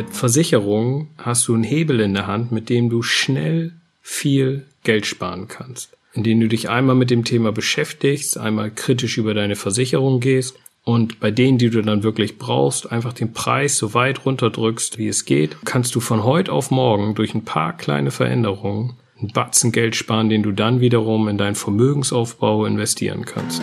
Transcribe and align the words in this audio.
Bei 0.00 0.06
Versicherungen 0.10 1.08
hast 1.18 1.46
du 1.46 1.52
einen 1.52 1.62
Hebel 1.62 2.00
in 2.00 2.14
der 2.14 2.26
Hand, 2.26 2.52
mit 2.52 2.70
dem 2.70 2.88
du 2.88 3.02
schnell 3.02 3.72
viel 4.00 4.64
Geld 4.82 5.04
sparen 5.04 5.46
kannst. 5.46 5.94
Indem 6.14 6.40
du 6.40 6.48
dich 6.48 6.70
einmal 6.70 6.96
mit 6.96 7.10
dem 7.10 7.22
Thema 7.24 7.52
beschäftigst, 7.52 8.38
einmal 8.38 8.70
kritisch 8.70 9.18
über 9.18 9.34
deine 9.34 9.56
Versicherung 9.56 10.20
gehst 10.20 10.56
und 10.84 11.20
bei 11.20 11.30
denen, 11.30 11.58
die 11.58 11.68
du 11.68 11.82
dann 11.82 12.02
wirklich 12.02 12.38
brauchst, 12.38 12.90
einfach 12.90 13.12
den 13.12 13.34
Preis 13.34 13.76
so 13.76 13.92
weit 13.92 14.24
runterdrückst, 14.24 14.96
wie 14.96 15.08
es 15.08 15.26
geht, 15.26 15.54
kannst 15.66 15.94
du 15.94 16.00
von 16.00 16.24
heute 16.24 16.50
auf 16.50 16.70
morgen 16.70 17.14
durch 17.14 17.34
ein 17.34 17.44
paar 17.44 17.76
kleine 17.76 18.10
Veränderungen 18.10 18.96
einen 19.18 19.32
Batzen 19.32 19.70
Geld 19.70 19.96
sparen, 19.96 20.30
den 20.30 20.42
du 20.42 20.52
dann 20.52 20.80
wiederum 20.80 21.28
in 21.28 21.36
deinen 21.36 21.56
Vermögensaufbau 21.56 22.64
investieren 22.64 23.26
kannst. 23.26 23.60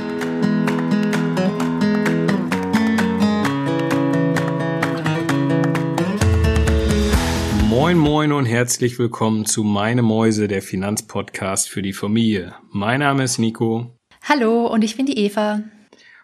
Moin 8.07 8.31
und 8.31 8.45
herzlich 8.45 8.99
willkommen 8.99 9.45
zu 9.45 9.65
Meine 9.65 10.01
Mäuse, 10.01 10.47
der 10.47 10.61
Finanzpodcast 10.61 11.69
für 11.69 11.81
die 11.81 11.91
Familie. 11.91 12.55
Mein 12.71 13.01
Name 13.01 13.25
ist 13.25 13.37
Nico. 13.37 13.91
Hallo 14.23 14.65
und 14.67 14.85
ich 14.85 14.95
bin 14.95 15.05
die 15.05 15.17
Eva. 15.17 15.63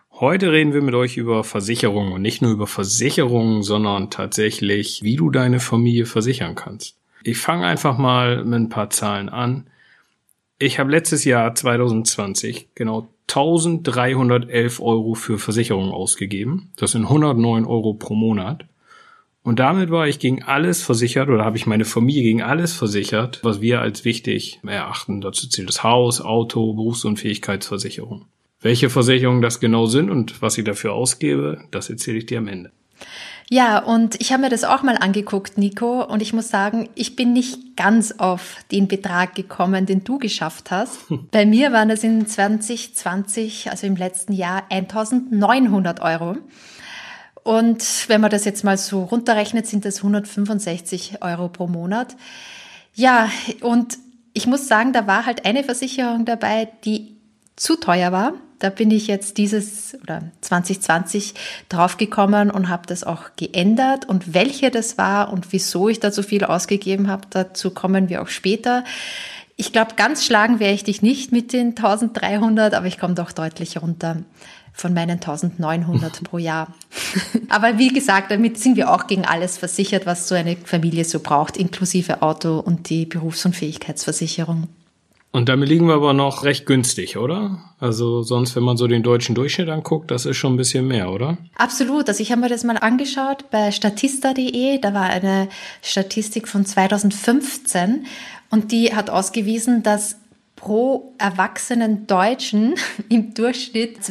Heute 0.09 0.53
reden 0.53 0.73
wir 0.73 0.81
mit 0.81 0.95
euch 0.95 1.17
über 1.17 1.43
Versicherungen 1.43 2.13
und 2.13 2.21
nicht 2.21 2.41
nur 2.41 2.53
über 2.53 2.67
Versicherungen, 2.67 3.63
sondern 3.63 4.09
tatsächlich, 4.09 5.03
wie 5.03 5.17
du 5.17 5.29
deine 5.29 5.59
Familie 5.59 6.05
versichern 6.05 6.55
kannst. 6.55 6.95
Ich 7.21 7.37
fange 7.37 7.65
einfach 7.65 7.97
mal 7.97 8.45
mit 8.45 8.61
ein 8.61 8.69
paar 8.69 8.89
Zahlen 8.89 9.27
an. 9.27 9.67
Ich 10.59 10.79
habe 10.79 10.89
letztes 10.89 11.25
Jahr 11.25 11.53
2020 11.53 12.69
genau 12.75 13.09
1311 13.27 14.79
Euro 14.79 15.15
für 15.15 15.37
Versicherungen 15.37 15.91
ausgegeben. 15.91 16.71
Das 16.77 16.93
sind 16.93 17.03
109 17.03 17.65
Euro 17.65 17.93
pro 17.93 18.15
Monat. 18.15 18.67
Und 19.43 19.59
damit 19.59 19.91
war 19.91 20.07
ich 20.07 20.19
gegen 20.19 20.43
alles 20.43 20.81
versichert 20.81 21.29
oder 21.29 21.43
habe 21.43 21.57
ich 21.57 21.65
meine 21.65 21.83
Familie 21.83 22.23
gegen 22.23 22.41
alles 22.41 22.73
versichert, 22.73 23.39
was 23.43 23.59
wir 23.59 23.81
als 23.81 24.05
wichtig 24.05 24.61
erachten. 24.65 25.19
Dazu 25.19 25.47
zählt 25.49 25.67
das 25.67 25.83
Haus, 25.83 26.21
Auto, 26.21 26.73
Berufsunfähigkeitsversicherung. 26.73 28.25
Welche 28.61 28.89
Versicherungen 28.89 29.41
das 29.41 29.59
genau 29.59 29.85
sind 29.85 30.09
und 30.09 30.41
was 30.41 30.57
ich 30.57 30.63
dafür 30.63 30.93
ausgebe, 30.93 31.65
das 31.71 31.89
erzähle 31.89 32.19
ich 32.19 32.25
dir 32.25 32.37
am 32.37 32.47
Ende. 32.47 32.71
Ja, 33.49 33.79
und 33.79 34.19
ich 34.21 34.31
habe 34.31 34.43
mir 34.43 34.49
das 34.49 34.63
auch 34.63 34.83
mal 34.83 34.97
angeguckt, 34.97 35.57
Nico, 35.57 36.03
und 36.03 36.21
ich 36.21 36.31
muss 36.31 36.47
sagen, 36.47 36.87
ich 36.95 37.17
bin 37.17 37.33
nicht 37.33 37.75
ganz 37.75 38.13
auf 38.13 38.55
den 38.71 38.87
Betrag 38.87 39.35
gekommen, 39.35 39.85
den 39.85 40.05
du 40.05 40.17
geschafft 40.17 40.71
hast. 40.71 41.01
Bei 41.31 41.45
mir 41.45 41.73
waren 41.73 41.89
das 41.89 42.05
in 42.05 42.25
2020, 42.25 43.69
also 43.69 43.85
im 43.85 43.97
letzten 43.97 44.31
Jahr, 44.31 44.63
1900 44.69 45.99
Euro. 45.99 46.37
Und 47.43 48.07
wenn 48.07 48.21
man 48.21 48.31
das 48.31 48.45
jetzt 48.45 48.63
mal 48.63 48.77
so 48.77 49.03
runterrechnet, 49.03 49.67
sind 49.67 49.85
das 49.85 49.97
165 49.97 51.21
Euro 51.21 51.49
pro 51.49 51.67
Monat. 51.67 52.15
Ja, 52.95 53.29
und 53.61 53.97
ich 54.33 54.47
muss 54.47 54.67
sagen, 54.67 54.93
da 54.93 55.07
war 55.07 55.25
halt 55.25 55.45
eine 55.45 55.63
Versicherung 55.63 56.25
dabei, 56.25 56.69
die 56.85 57.15
zu 57.55 57.75
teuer 57.75 58.11
war. 58.11 58.33
Da 58.59 58.69
bin 58.69 58.91
ich 58.91 59.07
jetzt 59.07 59.37
dieses 59.37 59.97
oder 60.01 60.23
2020 60.39 61.33
draufgekommen 61.67 62.49
und 62.49 62.69
habe 62.69 62.87
das 62.87 63.03
auch 63.03 63.31
geändert. 63.35 64.07
Und 64.07 64.33
welche 64.33 64.71
das 64.71 64.97
war 64.97 65.33
und 65.33 65.51
wieso 65.51 65.89
ich 65.89 65.99
da 65.99 66.11
so 66.11 66.23
viel 66.23 66.45
ausgegeben 66.45 67.09
habe, 67.09 67.27
dazu 67.29 67.71
kommen 67.71 68.07
wir 68.07 68.21
auch 68.21 68.29
später. 68.29 68.85
Ich 69.57 69.73
glaube, 69.73 69.95
ganz 69.97 70.25
schlagen 70.25 70.59
werde 70.59 70.73
ich 70.75 70.85
dich 70.85 71.01
nicht 71.01 71.31
mit 71.31 71.51
den 71.51 71.69
1300, 71.69 72.73
aber 72.73 72.87
ich 72.87 72.97
komme 72.97 73.15
doch 73.15 73.33
deutlich 73.33 73.81
runter 73.81 74.17
von 74.73 74.93
meinen 74.93 75.21
1900 75.21 76.23
pro 76.23 76.39
Jahr. 76.39 76.73
Aber 77.49 77.77
wie 77.77 77.89
gesagt, 77.89 78.31
damit 78.31 78.59
sind 78.59 78.75
wir 78.75 78.91
auch 78.91 79.07
gegen 79.07 79.23
alles 79.23 79.57
versichert, 79.57 80.05
was 80.05 80.27
so 80.27 80.35
eine 80.35 80.57
Familie 80.57 81.05
so 81.05 81.19
braucht, 81.19 81.57
inklusive 81.57 82.21
Auto 82.21 82.59
und 82.59 82.89
die 82.89 83.05
Berufsunfähigkeitsversicherung. 83.05 84.67
Und 85.35 85.49
damit 85.49 85.67
liegen 85.67 85.87
wir 85.87 85.95
aber 85.95 86.13
noch 86.13 86.43
recht 86.43 86.67
günstig, 86.67 87.17
oder? 87.17 87.57
Also 87.79 88.21
sonst, 88.21 88.55
wenn 88.55 88.61
man 88.61 88.77
so 88.77 88.85
den 88.85 89.01
deutschen 89.01 89.33
Durchschnitt 89.33 89.67
anguckt, 89.67 90.11
das 90.11 90.27
ist 90.27 90.37
schon 90.37 90.53
ein 90.53 90.57
bisschen 90.57 90.87
mehr, 90.87 91.11
oder? 91.11 91.39
Absolut. 91.55 92.07
Also 92.07 92.21
ich 92.21 92.31
habe 92.31 92.41
mir 92.41 92.49
das 92.49 92.63
mal 92.63 92.77
angeschaut 92.77 93.49
bei 93.49 93.71
statista.de. 93.71 94.77
Da 94.77 94.93
war 94.93 95.09
eine 95.09 95.49
Statistik 95.81 96.47
von 96.47 96.67
2015 96.67 98.05
und 98.51 98.71
die 98.71 98.95
hat 98.95 99.09
ausgewiesen, 99.09 99.81
dass 99.81 100.17
pro 100.63 101.13
erwachsenen 101.17 102.07
Deutschen 102.07 102.75
im 103.09 103.33
Durchschnitt 103.33 104.01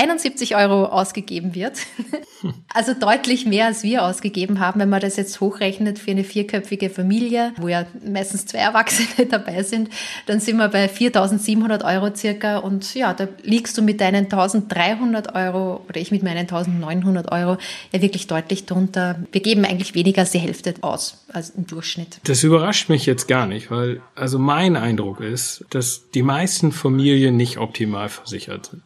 2371 0.00 0.56
Euro 0.56 0.86
ausgegeben 0.86 1.54
wird. 1.54 1.78
Also 2.72 2.94
deutlich 2.94 3.44
mehr, 3.44 3.66
als 3.66 3.82
wir 3.82 4.02
ausgegeben 4.02 4.60
haben, 4.60 4.80
wenn 4.80 4.88
man 4.88 5.00
das 5.00 5.16
jetzt 5.16 5.40
hochrechnet 5.40 5.98
für 5.98 6.12
eine 6.12 6.24
vierköpfige 6.24 6.88
Familie, 6.88 7.52
wo 7.58 7.68
ja 7.68 7.84
meistens 8.02 8.46
zwei 8.46 8.60
Erwachsene 8.60 9.26
dabei 9.30 9.62
sind, 9.62 9.90
dann 10.24 10.40
sind 10.40 10.56
wir 10.56 10.68
bei 10.68 10.88
4700 10.88 11.84
Euro 11.84 12.14
circa 12.14 12.58
und 12.58 12.94
ja, 12.94 13.12
da 13.12 13.28
liegst 13.42 13.76
du 13.76 13.82
mit 13.82 14.00
deinen 14.00 14.24
1300 14.24 15.34
Euro 15.34 15.84
oder 15.86 16.00
ich 16.00 16.12
mit 16.12 16.22
meinen 16.22 16.48
1900 16.48 17.30
Euro 17.30 17.58
ja 17.92 18.00
wirklich 18.00 18.26
deutlich 18.26 18.64
drunter. 18.64 19.16
Wir 19.32 19.42
geben 19.42 19.66
eigentlich 19.66 19.94
weniger 19.94 20.22
als 20.22 20.30
die 20.30 20.38
Hälfte 20.38 20.72
aus 20.80 21.22
als 21.28 21.50
im 21.50 21.66
Durchschnitt. 21.66 22.20
Das 22.24 22.42
überrascht 22.42 22.88
mich 22.88 23.04
jetzt 23.04 23.28
gar 23.28 23.46
nicht, 23.46 23.70
weil 23.70 24.00
also 24.14 24.38
mein 24.38 24.76
Eindruck 24.76 25.20
ist, 25.20 25.66
dass 25.70 26.08
die 26.14 26.22
meisten 26.22 26.72
Familien 26.72 27.36
nicht 27.36 27.58
optimal 27.58 28.08
versichert 28.08 28.66
sind. 28.66 28.82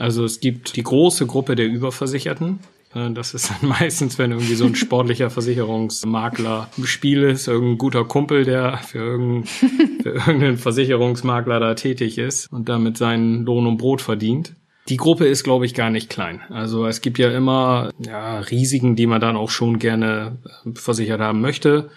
Also 0.00 0.24
es 0.24 0.40
gibt 0.40 0.76
die 0.76 0.82
große 0.82 1.26
Gruppe 1.26 1.56
der 1.56 1.66
Überversicherten. 1.66 2.60
Äh, 2.94 3.10
das 3.10 3.34
ist 3.34 3.50
dann 3.50 3.68
meistens, 3.80 4.18
wenn 4.18 4.30
irgendwie 4.32 4.54
so 4.54 4.64
ein 4.64 4.74
sportlicher 4.74 5.28
Versicherungsmakler 5.28 6.70
im 6.76 6.86
Spiel 6.86 7.22
ist, 7.22 7.48
irgendein 7.48 7.78
guter 7.78 8.04
Kumpel, 8.04 8.44
der 8.44 8.78
für, 8.78 8.98
irgendein, 8.98 9.44
für 10.02 10.08
irgendeinen 10.08 10.56
Versicherungsmakler 10.56 11.60
da 11.60 11.74
tätig 11.74 12.16
ist 12.16 12.50
und 12.50 12.70
damit 12.70 12.96
seinen 12.96 13.44
Lohn 13.44 13.66
und 13.66 13.76
Brot 13.76 14.00
verdient. 14.00 14.54
Die 14.88 14.96
Gruppe 14.96 15.26
ist, 15.26 15.44
glaube 15.44 15.66
ich, 15.66 15.74
gar 15.74 15.90
nicht 15.90 16.08
klein. 16.08 16.40
Also 16.48 16.86
es 16.86 17.02
gibt 17.02 17.18
ja 17.18 17.30
immer 17.30 17.90
ja, 18.04 18.40
Risiken, 18.40 18.96
die 18.96 19.06
man 19.06 19.20
dann 19.20 19.36
auch 19.36 19.50
schon 19.50 19.78
gerne 19.78 20.38
äh, 20.64 20.70
versichert 20.74 21.20
haben 21.20 21.42
möchte. 21.42 21.90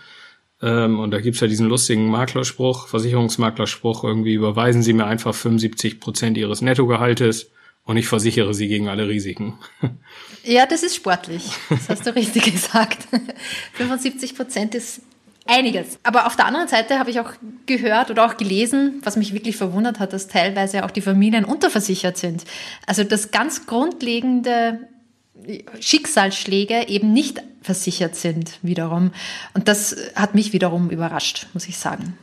Ähm, 0.62 1.00
und 1.00 1.12
da 1.12 1.22
gibt's 1.22 1.40
ja 1.40 1.48
diesen 1.48 1.70
lustigen 1.70 2.10
Maklerspruch, 2.10 2.90
Versicherungsmaklerspruch, 2.90 4.04
irgendwie 4.04 4.34
überweisen 4.34 4.84
Sie 4.84 4.92
mir 4.92 5.06
einfach 5.06 5.34
75 5.34 6.02
Prozent 6.02 6.38
Ihres 6.38 6.62
Nettogehaltes 6.62 7.50
und 7.86 7.98
ich 7.98 8.08
versichere 8.08 8.54
Sie 8.54 8.68
gegen 8.68 8.88
alle 8.88 9.08
Risiken. 9.08 9.60
Ja, 10.44 10.66
das 10.66 10.84
ist 10.84 10.96
sportlich. 10.96 11.44
Das 11.70 11.90
hast 11.90 12.06
du 12.06 12.16
richtig 12.16 12.44
gesagt. 12.54 13.08
75 13.74 14.36
Prozent 14.36 14.76
ist 14.76 15.02
einiges. 15.46 16.00
Aber 16.04 16.28
auf 16.28 16.36
der 16.36 16.46
anderen 16.46 16.68
Seite 16.68 17.00
habe 17.00 17.10
ich 17.10 17.20
auch 17.20 17.32
gehört 17.66 18.12
oder 18.12 18.26
auch 18.26 18.38
gelesen, 18.38 19.02
was 19.04 19.16
mich 19.18 19.34
wirklich 19.34 19.58
verwundert 19.58 20.00
hat, 20.00 20.14
dass 20.14 20.28
teilweise 20.28 20.86
auch 20.86 20.92
die 20.92 21.02
Familien 21.02 21.46
unterversichert 21.46 22.18
sind. 22.18 22.46
Also 22.86 23.04
das 23.04 23.32
ganz 23.32 23.66
grundlegende 23.66 24.88
Schicksalsschläge 25.80 26.88
eben 26.88 27.12
nicht 27.12 27.42
versichert 27.62 28.16
sind 28.16 28.60
wiederum. 28.62 29.12
Und 29.54 29.68
das 29.68 29.96
hat 30.16 30.36
mich 30.36 30.54
wiederum 30.54 30.90
überrascht, 30.90 31.48
muss 31.54 31.68
ich 31.68 31.78
sagen. 31.78 32.18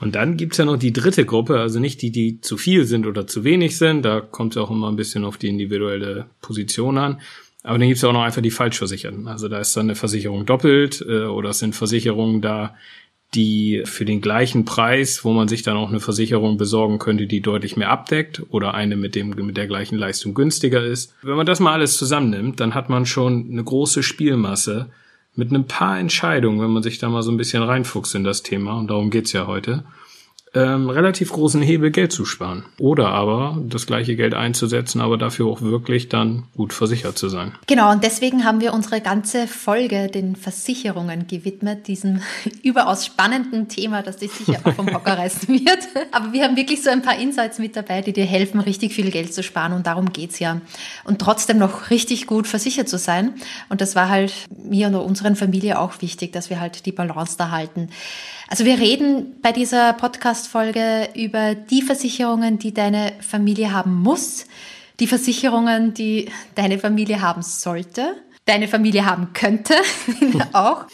Und 0.00 0.14
dann 0.14 0.36
gibt's 0.36 0.58
ja 0.58 0.64
noch 0.64 0.76
die 0.76 0.92
dritte 0.92 1.24
Gruppe, 1.24 1.60
also 1.60 1.78
nicht 1.78 2.02
die, 2.02 2.10
die 2.10 2.40
zu 2.40 2.56
viel 2.56 2.84
sind 2.84 3.06
oder 3.06 3.26
zu 3.26 3.44
wenig 3.44 3.78
sind, 3.78 4.02
da 4.02 4.20
kommt 4.20 4.54
es 4.54 4.56
auch 4.56 4.70
immer 4.70 4.90
ein 4.90 4.96
bisschen 4.96 5.24
auf 5.24 5.36
die 5.38 5.48
individuelle 5.48 6.26
Position 6.40 6.98
an. 6.98 7.20
Aber 7.62 7.78
dann 7.78 7.88
gibt's 7.88 8.02
ja 8.02 8.10
auch 8.10 8.12
noch 8.12 8.22
einfach 8.22 8.42
die 8.42 8.50
Falschversicherten. 8.50 9.26
Also 9.26 9.48
da 9.48 9.58
ist 9.58 9.74
dann 9.76 9.86
eine 9.86 9.94
Versicherung 9.94 10.44
doppelt 10.44 11.04
äh, 11.08 11.24
oder 11.24 11.50
es 11.50 11.60
sind 11.60 11.74
Versicherungen 11.74 12.42
da, 12.42 12.74
die 13.34 13.82
für 13.84 14.04
den 14.04 14.20
gleichen 14.20 14.64
Preis, 14.64 15.24
wo 15.24 15.32
man 15.32 15.48
sich 15.48 15.62
dann 15.62 15.76
auch 15.76 15.88
eine 15.88 16.00
Versicherung 16.00 16.56
besorgen 16.56 16.98
könnte, 16.98 17.26
die 17.26 17.40
deutlich 17.40 17.76
mehr 17.76 17.90
abdeckt 17.90 18.42
oder 18.50 18.74
eine 18.74 18.96
mit 18.96 19.14
dem 19.14 19.30
mit 19.30 19.56
der 19.56 19.66
gleichen 19.66 19.96
Leistung 19.96 20.34
günstiger 20.34 20.84
ist. 20.84 21.14
Wenn 21.22 21.36
man 21.36 21.46
das 21.46 21.60
mal 21.60 21.72
alles 21.72 21.96
zusammennimmt, 21.96 22.60
dann 22.60 22.74
hat 22.74 22.90
man 22.90 23.06
schon 23.06 23.48
eine 23.50 23.64
große 23.64 24.02
Spielmasse 24.02 24.90
mit 25.36 25.50
ein 25.50 25.66
paar 25.66 25.98
Entscheidungen, 25.98 26.60
wenn 26.60 26.70
man 26.70 26.82
sich 26.82 26.98
da 26.98 27.08
mal 27.08 27.22
so 27.22 27.30
ein 27.30 27.36
bisschen 27.36 27.62
reinfuchst 27.62 28.14
in 28.14 28.24
das 28.24 28.42
Thema 28.42 28.78
und 28.78 28.88
darum 28.88 29.10
geht's 29.10 29.32
ja 29.32 29.46
heute 29.46 29.84
ähm, 30.54 30.88
relativ 30.88 31.32
großen 31.32 31.60
Hebel 31.62 31.90
Geld 31.90 32.12
zu 32.12 32.24
sparen. 32.24 32.64
Oder 32.78 33.08
aber 33.08 33.58
das 33.68 33.86
gleiche 33.86 34.14
Geld 34.14 34.34
einzusetzen, 34.34 35.00
aber 35.00 35.18
dafür 35.18 35.46
auch 35.46 35.62
wirklich 35.62 36.08
dann 36.08 36.44
gut 36.56 36.72
versichert 36.72 37.18
zu 37.18 37.28
sein. 37.28 37.52
Genau, 37.66 37.90
und 37.90 38.04
deswegen 38.04 38.44
haben 38.44 38.60
wir 38.60 38.72
unsere 38.72 39.00
ganze 39.00 39.48
Folge 39.48 40.08
den 40.08 40.36
Versicherungen 40.36 41.26
gewidmet, 41.26 41.88
diesem 41.88 42.20
überaus 42.62 43.04
spannenden 43.04 43.68
Thema, 43.68 44.02
das 44.02 44.18
dich 44.18 44.30
sicher 44.30 44.60
auch 44.62 44.72
vom 44.72 44.92
Hocker 44.92 45.18
reißen 45.18 45.48
wird. 45.48 45.88
Aber 46.12 46.32
wir 46.32 46.44
haben 46.44 46.56
wirklich 46.56 46.82
so 46.82 46.90
ein 46.90 47.02
paar 47.02 47.18
Insights 47.18 47.58
mit 47.58 47.74
dabei, 47.74 48.00
die 48.00 48.12
dir 48.12 48.24
helfen, 48.24 48.60
richtig 48.60 48.94
viel 48.94 49.10
Geld 49.10 49.34
zu 49.34 49.42
sparen 49.42 49.72
und 49.72 49.86
darum 49.86 50.12
geht's 50.12 50.38
ja. 50.38 50.60
Und 51.04 51.18
trotzdem 51.20 51.58
noch 51.58 51.90
richtig 51.90 52.26
gut 52.26 52.46
versichert 52.46 52.88
zu 52.88 52.98
sein. 52.98 53.34
Und 53.68 53.80
das 53.80 53.96
war 53.96 54.08
halt 54.08 54.32
mir 54.64 54.86
und 54.86 54.94
unseren 54.94 55.34
Familie 55.34 55.80
auch 55.80 56.00
wichtig, 56.00 56.32
dass 56.32 56.50
wir 56.50 56.60
halt 56.60 56.86
die 56.86 56.92
Balance 56.92 57.36
da 57.36 57.50
halten. 57.50 57.88
Also 58.48 58.64
wir 58.64 58.78
reden 58.78 59.36
bei 59.42 59.52
dieser 59.52 59.92
Podcast-Folge 59.94 61.08
über 61.14 61.54
die 61.54 61.82
Versicherungen, 61.82 62.58
die 62.58 62.74
deine 62.74 63.12
Familie 63.20 63.72
haben 63.72 63.94
muss, 63.94 64.46
die 65.00 65.06
Versicherungen, 65.06 65.94
die 65.94 66.30
deine 66.54 66.78
Familie 66.78 67.20
haben 67.20 67.42
sollte 67.42 68.14
deine 68.46 68.68
Familie 68.68 69.06
haben 69.06 69.32
könnte, 69.32 69.74
auch. 70.52 70.84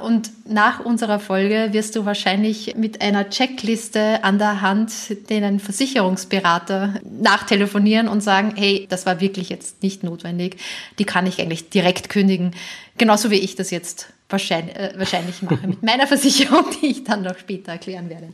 Und 0.00 0.30
nach 0.46 0.84
unserer 0.84 1.18
Folge 1.18 1.70
wirst 1.72 1.96
du 1.96 2.04
wahrscheinlich 2.04 2.74
mit 2.76 3.00
einer 3.00 3.28
Checkliste 3.28 4.22
an 4.22 4.38
der 4.38 4.60
Hand 4.60 4.92
den 5.28 5.58
Versicherungsberater 5.58 7.00
nachtelefonieren 7.04 8.08
und 8.08 8.20
sagen, 8.20 8.54
hey, 8.56 8.86
das 8.88 9.04
war 9.04 9.20
wirklich 9.20 9.48
jetzt 9.48 9.82
nicht 9.82 10.04
notwendig. 10.04 10.56
Die 10.98 11.04
kann 11.04 11.26
ich 11.26 11.40
eigentlich 11.40 11.70
direkt 11.70 12.08
kündigen. 12.08 12.52
Genauso 12.98 13.30
wie 13.30 13.38
ich 13.38 13.56
das 13.56 13.70
jetzt 13.70 14.08
wahrscheinlich, 14.32 14.74
äh, 14.76 14.92
wahrscheinlich 14.96 15.42
mache 15.42 15.66
mit 15.66 15.82
meiner 15.82 16.06
Versicherung, 16.06 16.64
die 16.80 16.86
ich 16.86 17.04
dann 17.04 17.22
noch 17.22 17.38
später 17.38 17.72
erklären 17.72 18.08
werde. 18.08 18.28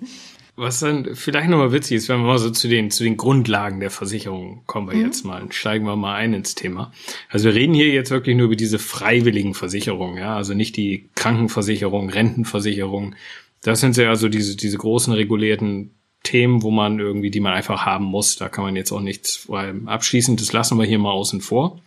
Was 0.56 0.80
dann 0.80 1.14
vielleicht 1.14 1.48
nochmal 1.48 1.70
witzig 1.70 1.98
ist, 1.98 2.08
wenn 2.08 2.18
wir 2.18 2.26
mal 2.26 2.38
so 2.38 2.50
zu 2.50 2.66
den, 2.66 2.90
zu 2.90 3.04
den 3.04 3.16
Grundlagen 3.16 3.78
der 3.78 3.90
Versicherung 3.90 4.62
kommen 4.66 4.88
wir 4.88 4.96
mhm. 4.96 5.04
jetzt 5.04 5.24
mal, 5.24 5.46
steigen 5.52 5.84
wir 5.84 5.94
mal 5.94 6.16
ein 6.16 6.34
ins 6.34 6.56
Thema. 6.56 6.92
Also 7.28 7.44
wir 7.44 7.54
reden 7.54 7.74
hier 7.74 7.88
jetzt 7.90 8.10
wirklich 8.10 8.36
nur 8.36 8.46
über 8.46 8.56
diese 8.56 8.80
freiwilligen 8.80 9.54
Versicherungen, 9.54 10.18
ja, 10.18 10.34
also 10.34 10.54
nicht 10.54 10.76
die 10.76 11.10
Krankenversicherung, 11.14 12.10
Rentenversicherung. 12.10 13.14
Das 13.62 13.80
sind 13.80 13.96
ja 13.96 14.08
also 14.08 14.28
diese, 14.28 14.56
diese 14.56 14.78
großen 14.78 15.12
regulierten 15.12 15.92
Themen, 16.24 16.62
wo 16.62 16.72
man 16.72 16.98
irgendwie, 16.98 17.30
die 17.30 17.40
man 17.40 17.52
einfach 17.52 17.86
haben 17.86 18.06
muss. 18.06 18.36
Da 18.36 18.48
kann 18.48 18.64
man 18.64 18.74
jetzt 18.74 18.90
auch 18.90 19.00
nichts 19.00 19.48
abschließen. 19.48 20.36
Das 20.36 20.52
lassen 20.52 20.76
wir 20.76 20.84
hier 20.84 20.98
mal 20.98 21.12
außen 21.12 21.40
vor. 21.40 21.80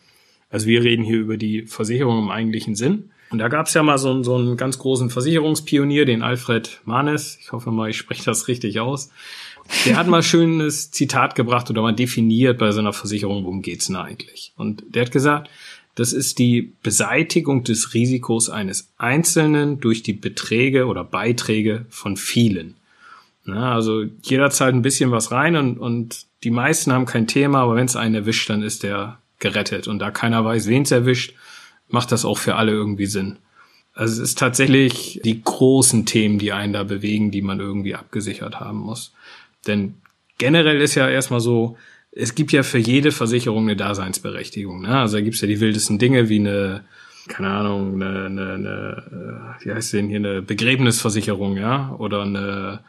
Also 0.49 0.67
wir 0.67 0.81
reden 0.83 1.03
hier 1.03 1.17
über 1.17 1.37
die 1.37 1.63
Versicherung 1.63 2.19
im 2.19 2.29
eigentlichen 2.29 2.75
Sinn. 2.75 3.11
Und 3.31 3.39
da 3.39 3.48
gab 3.48 3.68
es 3.68 3.74
ja 3.74 3.81
mal 3.81 3.98
so, 3.98 4.22
so 4.24 4.36
einen 4.36 4.57
ganz 4.57 4.78
großen 4.78 5.10
Versicherungspionier, 5.10 6.06
den 6.06 6.22
Alfred 6.22 6.81
Manes. 6.83 7.38
Ich 7.42 7.51
hoffe 7.54 7.72
mal, 7.72 7.89
ich 7.89 7.98
spreche 7.98 8.25
das 8.25 8.50
richtig 8.50 8.80
aus. 8.80 9.10
Der 9.86 9.95
hat 9.95 10.07
mal 10.07 10.22
schönes 10.22 10.92
Zitat 10.92 11.36
gebracht 11.36 11.69
oder 11.69 11.81
mal 11.81 11.95
definiert 11.95 12.57
bei 12.57 12.72
seiner 12.72 12.92
Versicherung, 12.92 13.45
worum 13.45 13.62
geht's 13.62 13.88
denn 13.88 13.95
eigentlich? 13.95 14.51
Und 14.57 14.83
der 14.89 15.06
hat 15.06 15.12
gesagt, 15.12 15.50
das 15.95 16.13
ist 16.13 16.39
die 16.39 16.74
Beseitigung 16.83 17.63
des 17.63 17.94
Risikos 17.94 18.50
eines 18.50 18.92
Einzelnen 18.98 19.80
durch 19.80 20.04
die 20.04 20.13
Beträge 20.13 20.88
oder 20.88 21.04
Beiträge 21.04 21.86
von 21.89 22.18
vielen. 22.18 22.75
Na, 23.45 23.74
also 23.74 24.04
jeder 24.22 24.50
zahlt 24.50 24.75
ein 24.75 24.83
bisschen 24.83 25.12
was 25.12 25.31
rein 25.31 25.56
und, 25.56 25.78
und 25.78 26.25
die 26.44 26.51
meisten 26.51 26.92
haben 26.92 27.06
kein 27.06 27.28
Thema, 27.28 27.62
aber 27.62 27.75
wenn 27.75 27.86
es 27.86 27.95
einen 27.95 28.16
erwischt, 28.16 28.50
dann 28.50 28.62
ist 28.62 28.83
der 28.83 29.19
gerettet. 29.39 29.88
Und 29.88 30.00
da 30.00 30.12
keiner 30.12 30.45
weiß, 30.45 30.68
wen 30.68 30.83
es 30.83 30.92
erwischt, 30.92 31.33
macht 31.93 32.11
das 32.11 32.25
auch 32.25 32.38
für 32.38 32.55
alle 32.55 32.71
irgendwie 32.71 33.05
Sinn. 33.05 33.38
Also 33.93 34.21
es 34.21 34.29
ist 34.29 34.39
tatsächlich 34.39 35.19
die 35.23 35.41
großen 35.43 36.05
Themen, 36.05 36.39
die 36.39 36.53
einen 36.53 36.73
da 36.73 36.83
bewegen, 36.83 37.31
die 37.31 37.41
man 37.41 37.59
irgendwie 37.59 37.95
abgesichert 37.95 38.59
haben 38.59 38.79
muss. 38.79 39.13
Denn 39.67 39.95
generell 40.38 40.81
ist 40.81 40.95
ja 40.95 41.09
erstmal 41.09 41.41
so, 41.41 41.77
es 42.11 42.35
gibt 42.35 42.51
ja 42.51 42.63
für 42.63 42.77
jede 42.77 43.11
Versicherung 43.11 43.63
eine 43.63 43.75
Daseinsberechtigung. 43.75 44.81
Ne? 44.81 44.99
Also 44.99 45.17
da 45.17 45.21
gibt's 45.21 45.41
ja 45.41 45.47
die 45.47 45.59
wildesten 45.59 45.99
Dinge 45.99 46.29
wie 46.29 46.39
eine, 46.39 46.83
keine 47.27 47.49
Ahnung, 47.49 48.01
eine, 48.01 48.25
eine, 48.25 48.53
eine 48.53 49.55
wie 49.61 49.71
heißt 49.71 49.94
denn 49.94 50.09
hier, 50.09 50.17
eine 50.17 50.41
Begräbnisversicherung, 50.41 51.57
ja, 51.57 51.95
oder 51.97 52.23
eine, 52.23 52.79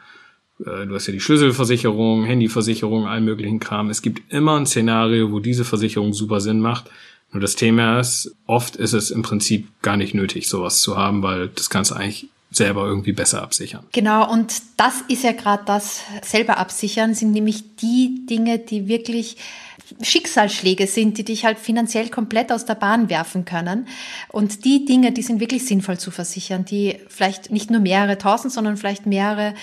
äh, 0.59 0.85
du 0.87 0.95
hast 0.95 1.07
ja 1.07 1.13
die 1.13 1.19
Schlüsselversicherung, 1.19 2.25
Handyversicherung, 2.25 3.07
allen 3.07 3.25
möglichen 3.25 3.59
Kram. 3.59 3.89
Es 3.89 4.01
gibt 4.01 4.33
immer 4.33 4.57
ein 4.59 4.65
Szenario, 4.65 5.31
wo 5.31 5.39
diese 5.39 5.63
Versicherung 5.65 6.13
super 6.13 6.41
Sinn 6.41 6.59
macht. 6.59 6.89
Nur 7.33 7.41
das 7.41 7.55
Thema 7.55 7.99
ist, 7.99 8.35
oft 8.45 8.75
ist 8.75 8.93
es 8.93 9.11
im 9.11 9.23
Prinzip 9.23 9.67
gar 9.81 9.97
nicht 9.97 10.13
nötig, 10.13 10.47
sowas 10.47 10.81
zu 10.81 10.95
haben, 10.95 11.23
weil 11.23 11.49
das 11.49 11.69
kannst 11.69 11.91
du 11.91 11.95
eigentlich 11.95 12.29
selber 12.51 12.85
irgendwie 12.85 13.13
besser 13.13 13.41
absichern. 13.41 13.83
Genau, 13.91 14.31
und 14.31 14.53
das 14.77 15.01
ist 15.07 15.23
ja 15.23 15.31
gerade 15.31 15.63
das 15.65 16.01
selber 16.21 16.59
absichern, 16.59 17.15
sind 17.15 17.31
nämlich 17.31 17.75
die 17.77 18.25
Dinge, 18.27 18.59
die 18.59 18.87
wirklich 18.87 19.37
Schicksalsschläge 20.01 20.87
sind, 20.87 21.17
die 21.17 21.25
dich 21.25 21.45
halt 21.45 21.59
finanziell 21.59 22.09
komplett 22.09 22.51
aus 22.51 22.65
der 22.65 22.75
Bahn 22.75 23.09
werfen 23.09 23.45
können. 23.45 23.87
Und 24.29 24.65
die 24.65 24.85
Dinge, 24.85 25.11
die 25.11 25.21
sind 25.21 25.39
wirklich 25.39 25.65
sinnvoll 25.65 25.97
zu 25.97 26.11
versichern, 26.11 26.65
die 26.65 26.99
vielleicht 27.07 27.51
nicht 27.51 27.69
nur 27.69 27.81
mehrere 27.81 28.17
tausend, 28.17 28.53
sondern 28.53 28.77
vielleicht 28.77 29.05
mehrere 29.05 29.53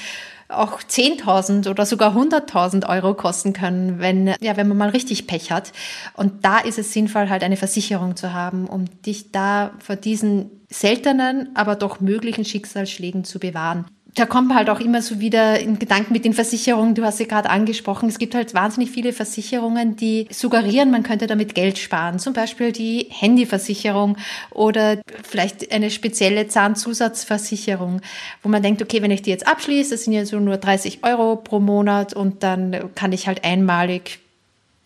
auch 0.51 0.81
10.000 0.83 1.69
oder 1.69 1.87
sogar 1.87 2.17
100.000 2.17 2.89
Euro 2.89 3.15
kosten 3.15 3.53
können, 3.53 3.99
wenn, 3.99 4.35
ja, 4.41 4.57
wenn 4.57 4.69
man 4.69 4.77
mal 4.77 4.91
richtig 4.91 5.27
Pech 5.27 5.51
hat. 5.51 5.73
Und 6.15 6.45
da 6.45 6.59
ist 6.59 6.79
es 6.79 6.93
sinnvoll, 6.93 7.29
halt 7.29 7.43
eine 7.43 7.57
Versicherung 7.57 8.17
zu 8.17 8.33
haben, 8.33 8.67
um 8.67 8.85
dich 9.03 9.33
da 9.33 9.73
vor 9.79 9.97
diesen 9.97 10.51
seltenen, 10.69 11.51
aber 11.55 11.77
doch 11.77 12.01
möglichen 12.01 12.45
Schicksalsschlägen 12.45 13.25
zu 13.25 13.39
bewahren 13.39 13.87
da 14.15 14.27
kommt 14.27 14.55
halt 14.55 14.71
auch 14.71 14.81
immer 14.81 15.03
so 15.03 15.21
wieder 15.21 15.61
in 15.61 15.79
Gedanken 15.79 16.13
mit 16.13 16.25
den 16.25 16.33
Versicherungen. 16.33 16.95
Du 16.95 17.05
hast 17.05 17.19
sie 17.19 17.27
gerade 17.27 17.51
angesprochen. 17.51 18.09
Es 18.09 18.19
gibt 18.19 18.35
halt 18.35 18.55
wahnsinnig 18.55 18.91
viele 18.91 19.13
Versicherungen, 19.13 19.97
die 19.97 20.27
suggerieren, 20.31 20.91
man 20.91 21.03
könnte 21.03 21.27
damit 21.27 21.55
Geld 21.55 21.79
sparen. 21.79 22.19
Zum 22.19 22.33
Beispiel 22.33 22.73
die 22.73 23.07
Handyversicherung 23.11 24.17
oder 24.51 24.99
vielleicht 25.23 25.73
eine 25.73 25.91
spezielle 25.91 26.49
Zahnzusatzversicherung, 26.49 28.01
wo 28.43 28.49
man 28.49 28.63
denkt, 28.63 28.83
okay, 28.83 29.03
wenn 29.03 29.11
ich 29.11 29.23
die 29.23 29.31
jetzt 29.31 29.47
abschließe, 29.47 29.91
das 29.91 30.05
sind 30.05 30.13
ja 30.13 30.25
so 30.27 30.41
nur 30.41 30.57
30 30.57 31.05
Euro 31.05 31.37
pro 31.37 31.61
Monat 31.61 32.13
und 32.13 32.43
dann 32.43 32.95
kann 32.95 33.13
ich 33.13 33.29
halt 33.29 33.45
einmalig 33.45 34.19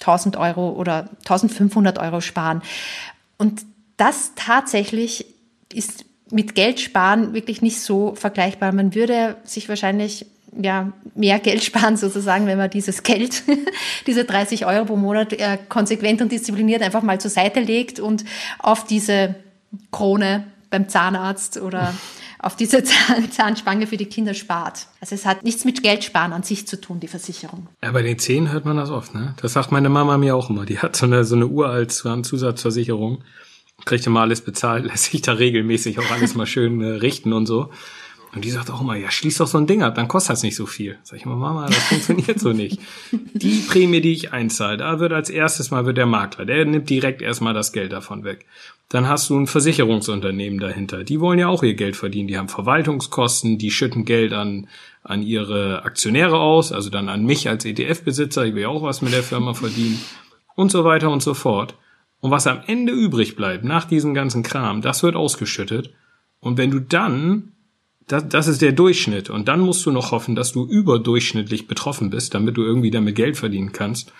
1000 0.00 0.36
Euro 0.36 0.70
oder 0.70 1.08
1500 1.20 1.98
Euro 1.98 2.20
sparen. 2.20 2.62
Und 3.38 3.62
das 3.96 4.32
tatsächlich 4.36 5.26
ist 5.72 6.04
mit 6.34 6.56
Geld 6.56 6.80
sparen 6.80 7.32
wirklich 7.32 7.62
nicht 7.62 7.80
so 7.80 8.14
vergleichbar. 8.16 8.72
Man 8.72 8.94
würde 8.94 9.36
sich 9.44 9.68
wahrscheinlich 9.68 10.26
ja, 10.60 10.92
mehr 11.14 11.38
Geld 11.38 11.62
sparen 11.64 11.96
sozusagen, 11.96 12.46
wenn 12.46 12.58
man 12.58 12.70
dieses 12.70 13.02
Geld, 13.02 13.44
diese 14.06 14.24
30 14.24 14.66
Euro 14.66 14.84
pro 14.84 14.96
Monat 14.96 15.32
äh, 15.32 15.58
konsequent 15.68 16.20
und 16.20 16.32
diszipliniert 16.32 16.82
einfach 16.82 17.02
mal 17.02 17.20
zur 17.20 17.30
Seite 17.30 17.60
legt 17.60 18.00
und 18.00 18.24
auf 18.58 18.84
diese 18.84 19.36
Krone 19.92 20.44
beim 20.70 20.88
Zahnarzt 20.88 21.60
oder 21.60 21.94
auf 22.40 22.56
diese 22.56 22.82
Zahnspange 22.82 23.86
für 23.86 23.96
die 23.96 24.06
Kinder 24.06 24.34
spart. 24.34 24.88
Also 25.00 25.14
es 25.14 25.24
hat 25.24 25.44
nichts 25.44 25.64
mit 25.64 25.82
Geldsparen 25.82 26.32
an 26.32 26.42
sich 26.42 26.66
zu 26.66 26.80
tun, 26.80 27.00
die 27.00 27.08
Versicherung. 27.08 27.68
Ja, 27.82 27.92
bei 27.92 28.02
den 28.02 28.18
Zähnen 28.18 28.50
hört 28.52 28.66
man 28.66 28.76
das 28.76 28.90
oft, 28.90 29.14
ne? 29.14 29.34
Das 29.40 29.54
sagt 29.54 29.72
meine 29.72 29.88
Mama 29.88 30.18
mir 30.18 30.36
auch 30.36 30.50
immer. 30.50 30.66
Die 30.66 30.80
hat 30.80 30.94
so 30.94 31.06
eine, 31.06 31.24
so 31.24 31.36
eine 31.36 31.46
uralt 31.46 31.92
Zusatzversicherung 31.92 33.22
kriegt 33.84 34.06
immer 34.06 34.20
alles 34.20 34.40
bezahlt, 34.40 34.84
lässt 34.86 35.04
sich 35.04 35.22
da 35.22 35.32
regelmäßig 35.32 35.98
auch 35.98 36.10
alles 36.10 36.34
mal 36.34 36.46
schön 36.46 36.80
äh, 36.80 36.86
richten 36.86 37.32
und 37.32 37.46
so. 37.46 37.70
Und 38.34 38.44
die 38.44 38.50
sagt 38.50 38.68
auch 38.68 38.80
immer, 38.80 38.96
ja, 38.96 39.12
schließ 39.12 39.38
doch 39.38 39.46
so 39.46 39.58
ein 39.58 39.68
Ding 39.68 39.84
ab, 39.84 39.94
dann 39.94 40.08
kostet 40.08 40.32
das 40.32 40.42
nicht 40.42 40.56
so 40.56 40.66
viel. 40.66 40.98
Sag 41.04 41.18
ich 41.18 41.24
mal, 41.24 41.36
Mama, 41.36 41.66
das 41.66 41.76
funktioniert 41.84 42.40
so 42.40 42.52
nicht. 42.52 42.80
Die 43.12 43.60
Prämie, 43.68 44.00
die 44.00 44.12
ich 44.12 44.32
einzahle, 44.32 44.76
da 44.76 44.98
wird 44.98 45.12
als 45.12 45.30
erstes 45.30 45.70
mal 45.70 45.86
wird 45.86 45.98
der 45.98 46.06
Makler, 46.06 46.44
der 46.44 46.64
nimmt 46.64 46.90
direkt 46.90 47.22
erstmal 47.22 47.54
das 47.54 47.72
Geld 47.72 47.92
davon 47.92 48.24
weg. 48.24 48.46
Dann 48.88 49.08
hast 49.08 49.30
du 49.30 49.38
ein 49.38 49.46
Versicherungsunternehmen 49.46 50.58
dahinter. 50.58 51.04
Die 51.04 51.20
wollen 51.20 51.38
ja 51.38 51.48
auch 51.48 51.62
ihr 51.62 51.74
Geld 51.74 51.96
verdienen. 51.96 52.28
Die 52.28 52.36
haben 52.36 52.48
Verwaltungskosten, 52.48 53.56
die 53.56 53.70
schütten 53.70 54.04
Geld 54.04 54.32
an, 54.32 54.68
an 55.02 55.22
ihre 55.22 55.84
Aktionäre 55.84 56.38
aus, 56.38 56.72
also 56.72 56.90
dann 56.90 57.08
an 57.08 57.24
mich 57.24 57.48
als 57.48 57.64
ETF-Besitzer. 57.64 58.44
Ich 58.44 58.54
will 58.54 58.62
ja 58.62 58.68
auch 58.68 58.82
was 58.82 59.00
mit 59.00 59.12
der 59.12 59.22
Firma 59.22 59.54
verdienen. 59.54 60.00
Und 60.56 60.70
so 60.70 60.84
weiter 60.84 61.10
und 61.10 61.22
so 61.22 61.34
fort. 61.34 61.76
Und 62.24 62.30
was 62.30 62.46
am 62.46 62.62
Ende 62.66 62.90
übrig 62.94 63.36
bleibt, 63.36 63.64
nach 63.64 63.84
diesem 63.84 64.14
ganzen 64.14 64.42
Kram, 64.42 64.80
das 64.80 65.02
wird 65.02 65.14
ausgeschüttet. 65.14 65.92
Und 66.40 66.56
wenn 66.56 66.70
du 66.70 66.80
dann, 66.80 67.52
das, 68.06 68.26
das 68.26 68.48
ist 68.48 68.62
der 68.62 68.72
Durchschnitt, 68.72 69.28
und 69.28 69.46
dann 69.46 69.60
musst 69.60 69.84
du 69.84 69.90
noch 69.90 70.10
hoffen, 70.10 70.34
dass 70.34 70.50
du 70.50 70.64
überdurchschnittlich 70.64 71.66
betroffen 71.66 72.08
bist, 72.08 72.32
damit 72.32 72.56
du 72.56 72.62
irgendwie 72.62 72.90
damit 72.90 73.14
Geld 73.14 73.36
verdienen 73.36 73.72
kannst. 73.72 74.10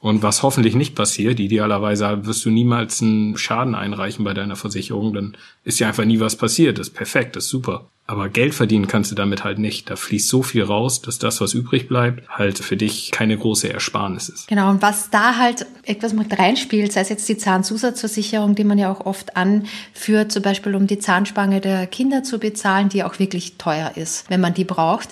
Und 0.00 0.22
was 0.22 0.44
hoffentlich 0.44 0.76
nicht 0.76 0.94
passiert, 0.94 1.40
idealerweise 1.40 2.24
wirst 2.24 2.44
du 2.44 2.50
niemals 2.50 3.02
einen 3.02 3.36
Schaden 3.36 3.74
einreichen 3.74 4.24
bei 4.24 4.32
deiner 4.32 4.54
Versicherung, 4.54 5.12
dann 5.12 5.36
ist 5.64 5.80
ja 5.80 5.88
einfach 5.88 6.04
nie 6.04 6.20
was 6.20 6.36
passiert. 6.36 6.78
Das 6.78 6.88
ist 6.88 6.94
perfekt, 6.94 7.34
das 7.34 7.44
ist 7.44 7.50
super. 7.50 7.86
Aber 8.06 8.30
Geld 8.30 8.54
verdienen 8.54 8.86
kannst 8.86 9.10
du 9.10 9.14
damit 9.14 9.44
halt 9.44 9.58
nicht. 9.58 9.90
Da 9.90 9.96
fließt 9.96 10.28
so 10.28 10.42
viel 10.42 10.62
raus, 10.62 11.02
dass 11.02 11.18
das, 11.18 11.42
was 11.42 11.52
übrig 11.52 11.88
bleibt, 11.88 12.26
halt 12.30 12.58
für 12.58 12.76
dich 12.76 13.10
keine 13.10 13.36
große 13.36 13.70
Ersparnis 13.70 14.30
ist. 14.30 14.48
Genau, 14.48 14.70
und 14.70 14.80
was 14.80 15.10
da 15.10 15.36
halt 15.36 15.66
etwas 15.82 16.14
mit 16.14 16.38
reinspielt, 16.38 16.90
sei 16.90 17.02
es 17.02 17.10
jetzt 17.10 17.28
die 17.28 17.36
Zahnzusatzversicherung, 17.36 18.54
die 18.54 18.64
man 18.64 18.78
ja 18.78 18.90
auch 18.90 19.04
oft 19.04 19.36
anführt, 19.36 20.32
zum 20.32 20.42
Beispiel 20.42 20.74
um 20.74 20.86
die 20.86 20.98
Zahnspange 20.98 21.60
der 21.60 21.86
Kinder 21.86 22.22
zu 22.22 22.38
bezahlen, 22.38 22.88
die 22.88 23.04
auch 23.04 23.18
wirklich 23.18 23.58
teuer 23.58 23.92
ist, 23.96 24.30
wenn 24.30 24.40
man 24.40 24.54
die 24.54 24.64
braucht. 24.64 25.10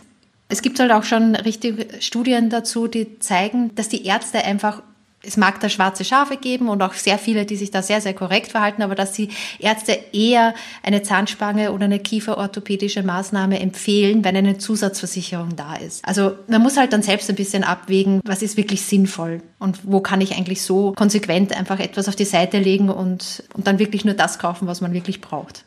Es 0.49 0.63
gibt 0.63 0.79
halt 0.79 0.93
auch 0.93 1.03
schon 1.03 1.35
richtige 1.35 2.01
Studien 2.01 2.51
dazu, 2.51 2.87
die 2.87 3.19
zeigen, 3.19 3.75
dass 3.75 3.89
die 3.89 4.07
Ärzte 4.07 4.45
einfach 4.45 4.83
es 5.27 5.37
mag 5.37 5.61
da 5.61 5.69
schwarze 5.69 6.05
Schafe 6.05 6.37
geben 6.37 6.69
und 6.69 6.83
auch 6.83 6.95
sehr 6.95 7.19
viele, 7.19 7.45
die 7.45 7.57
sich 7.57 7.71
da 7.71 7.83
sehr, 7.83 8.01
sehr 8.01 8.15
korrekt 8.15 8.53
verhalten, 8.53 8.83
aber 8.83 8.95
dass 8.95 9.13
die 9.13 9.29
Ärzte 9.59 9.99
eher 10.13 10.55
eine 10.83 11.03
Zahnspange 11.03 11.73
oder 11.73 11.87
eine 11.87 11.99
kieferorthopädische 11.99 13.03
Maßnahme 13.03 13.59
empfehlen, 13.61 14.25
wenn 14.25 14.37
eine 14.37 14.59
Zusatzversicherung 14.59 15.57
da 15.57 15.75
ist. 15.75 16.05
Also 16.07 16.33
man 16.47 16.63
muss 16.63 16.77
halt 16.77 16.93
dann 16.93 17.03
selbst 17.03 17.29
ein 17.29 17.37
bisschen 17.37 17.65
abwägen, 17.65 18.21
was 18.25 18.43
ist 18.43 18.57
wirklich 18.57 18.83
sinnvoll 18.83 19.43
und 19.59 19.81
wo 19.83 20.01
kann 20.01 20.21
ich 20.21 20.37
eigentlich 20.37 20.63
so 20.63 20.93
konsequent 20.93 21.57
einfach 21.57 21.81
etwas 21.81 22.09
auf 22.09 22.17
die 22.17 22.25
Seite 22.25 22.59
legen 22.59 22.89
und, 22.89 23.43
und 23.55 23.67
dann 23.67 23.79
wirklich 23.79 24.05
nur 24.05 24.15
das 24.15 24.39
kaufen, 24.39 24.69
was 24.69 24.81
man 24.81 24.93
wirklich 24.93 25.21
braucht. 25.21 25.65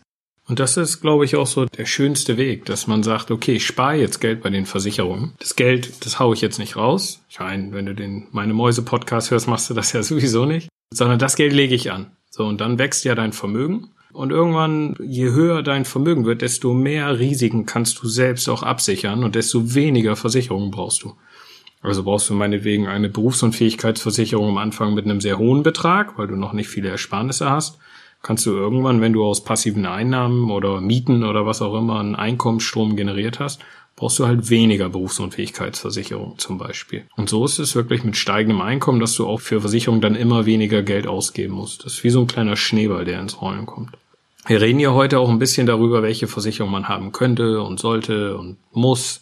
Und 0.49 0.59
das 0.59 0.77
ist, 0.77 0.99
glaube 0.99 1.25
ich, 1.25 1.35
auch 1.35 1.45
so 1.45 1.65
der 1.65 1.85
schönste 1.85 2.35
Weg, 2.35 2.65
dass 2.65 2.87
man 2.87 3.03
sagt, 3.03 3.29
okay, 3.29 3.53
ich 3.53 3.67
spare 3.67 3.97
jetzt 3.97 4.19
Geld 4.19 4.41
bei 4.41 4.49
den 4.49 4.65
Versicherungen. 4.65 5.33
Das 5.37 5.55
Geld, 5.55 6.03
das 6.03 6.19
haue 6.19 6.33
ich 6.33 6.41
jetzt 6.41 6.57
nicht 6.57 6.75
raus. 6.75 7.21
Ich 7.29 7.39
meine, 7.39 7.71
wenn 7.71 7.85
du 7.85 7.93
den 7.93 8.25
meine 8.31 8.53
Mäuse 8.53 8.81
Podcast 8.81 9.29
hörst, 9.29 9.47
machst 9.47 9.69
du 9.69 9.75
das 9.75 9.93
ja 9.93 10.01
sowieso 10.03 10.45
nicht, 10.45 10.67
sondern 10.91 11.19
das 11.19 11.35
Geld 11.35 11.53
lege 11.53 11.75
ich 11.75 11.91
an. 11.91 12.07
So, 12.31 12.45
und 12.45 12.59
dann 12.61 12.79
wächst 12.79 13.05
ja 13.05 13.13
dein 13.13 13.31
Vermögen. 13.31 13.89
Und 14.11 14.31
irgendwann, 14.31 14.95
je 14.99 15.29
höher 15.29 15.61
dein 15.61 15.85
Vermögen 15.85 16.25
wird, 16.25 16.41
desto 16.41 16.73
mehr 16.73 17.19
Risiken 17.19 17.67
kannst 17.67 18.01
du 18.01 18.07
selbst 18.07 18.49
auch 18.49 18.63
absichern 18.63 19.23
und 19.23 19.35
desto 19.35 19.75
weniger 19.75 20.15
Versicherungen 20.15 20.71
brauchst 20.71 21.03
du. 21.03 21.15
Also 21.81 22.03
brauchst 22.03 22.27
du 22.27 22.33
meinetwegen 22.33 22.87
eine 22.87 23.07
Berufsunfähigkeitsversicherung 23.07 24.49
am 24.49 24.57
Anfang 24.57 24.95
mit 24.95 25.05
einem 25.05 25.21
sehr 25.21 25.37
hohen 25.37 25.61
Betrag, 25.61 26.17
weil 26.17 26.27
du 26.27 26.35
noch 26.35 26.53
nicht 26.53 26.69
viele 26.69 26.89
Ersparnisse 26.89 27.51
hast. 27.51 27.77
Kannst 28.21 28.45
du 28.45 28.51
irgendwann, 28.51 29.01
wenn 29.01 29.13
du 29.13 29.23
aus 29.23 29.43
passiven 29.43 29.85
Einnahmen 29.85 30.51
oder 30.51 30.81
Mieten 30.81 31.23
oder 31.23 31.45
was 31.45 31.61
auch 31.61 31.73
immer 31.77 31.99
einen 31.99 32.15
Einkommensstrom 32.15 32.95
generiert 32.95 33.39
hast, 33.39 33.61
brauchst 33.95 34.19
du 34.19 34.27
halt 34.27 34.49
weniger 34.49 34.89
Berufsunfähigkeitsversicherung 34.89 36.37
zum 36.37 36.57
Beispiel. 36.57 37.05
Und 37.17 37.29
so 37.29 37.43
ist 37.43 37.59
es 37.59 37.75
wirklich 37.75 38.03
mit 38.03 38.15
steigendem 38.15 38.61
Einkommen, 38.61 38.99
dass 38.99 39.13
du 39.15 39.27
auch 39.27 39.41
für 39.41 39.59
Versicherung 39.61 39.99
dann 39.99 40.15
immer 40.15 40.45
weniger 40.45 40.83
Geld 40.83 41.05
ausgeben 41.05 41.53
musst. 41.53 41.85
Das 41.85 41.93
ist 41.93 42.03
wie 42.03 42.09
so 42.09 42.21
ein 42.21 42.27
kleiner 42.27 42.55
Schneeball, 42.55 43.03
der 43.03 43.19
ins 43.19 43.41
Rollen 43.41 43.65
kommt. 43.65 43.91
Wir 44.47 44.61
reden 44.61 44.79
ja 44.79 44.93
heute 44.93 45.19
auch 45.19 45.29
ein 45.29 45.37
bisschen 45.37 45.67
darüber, 45.67 46.01
welche 46.01 46.27
Versicherung 46.27 46.71
man 46.71 46.87
haben 46.87 47.11
könnte 47.11 47.61
und 47.61 47.79
sollte 47.79 48.37
und 48.37 48.57
muss. 48.71 49.21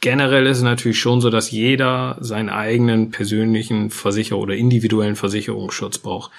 Generell 0.00 0.46
ist 0.46 0.58
es 0.58 0.62
natürlich 0.62 1.00
schon 1.00 1.20
so, 1.20 1.30
dass 1.30 1.50
jeder 1.50 2.18
seinen 2.20 2.50
eigenen 2.50 3.10
persönlichen 3.10 3.90
Versicherer 3.90 4.38
oder 4.38 4.54
individuellen 4.54 5.16
Versicherungsschutz 5.16 5.98
braucht. 5.98 6.30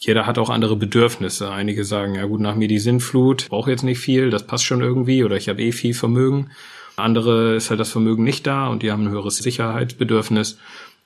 Jeder 0.00 0.26
hat 0.26 0.38
auch 0.38 0.48
andere 0.48 0.76
Bedürfnisse. 0.76 1.50
Einige 1.50 1.84
sagen, 1.84 2.14
ja 2.14 2.24
gut, 2.26 2.40
nach 2.40 2.54
mir 2.54 2.68
die 2.68 2.78
Sinnflut, 2.78 3.48
brauche 3.48 3.70
jetzt 3.70 3.82
nicht 3.82 3.98
viel, 3.98 4.30
das 4.30 4.46
passt 4.46 4.64
schon 4.64 4.80
irgendwie 4.80 5.24
oder 5.24 5.36
ich 5.36 5.48
habe 5.48 5.60
eh 5.60 5.72
viel 5.72 5.92
Vermögen. 5.92 6.50
Andere 6.96 7.56
ist 7.56 7.70
halt 7.70 7.80
das 7.80 7.90
Vermögen 7.90 8.24
nicht 8.24 8.46
da 8.46 8.68
und 8.68 8.82
die 8.82 8.92
haben 8.92 9.04
ein 9.04 9.10
höheres 9.10 9.38
Sicherheitsbedürfnis. 9.38 10.58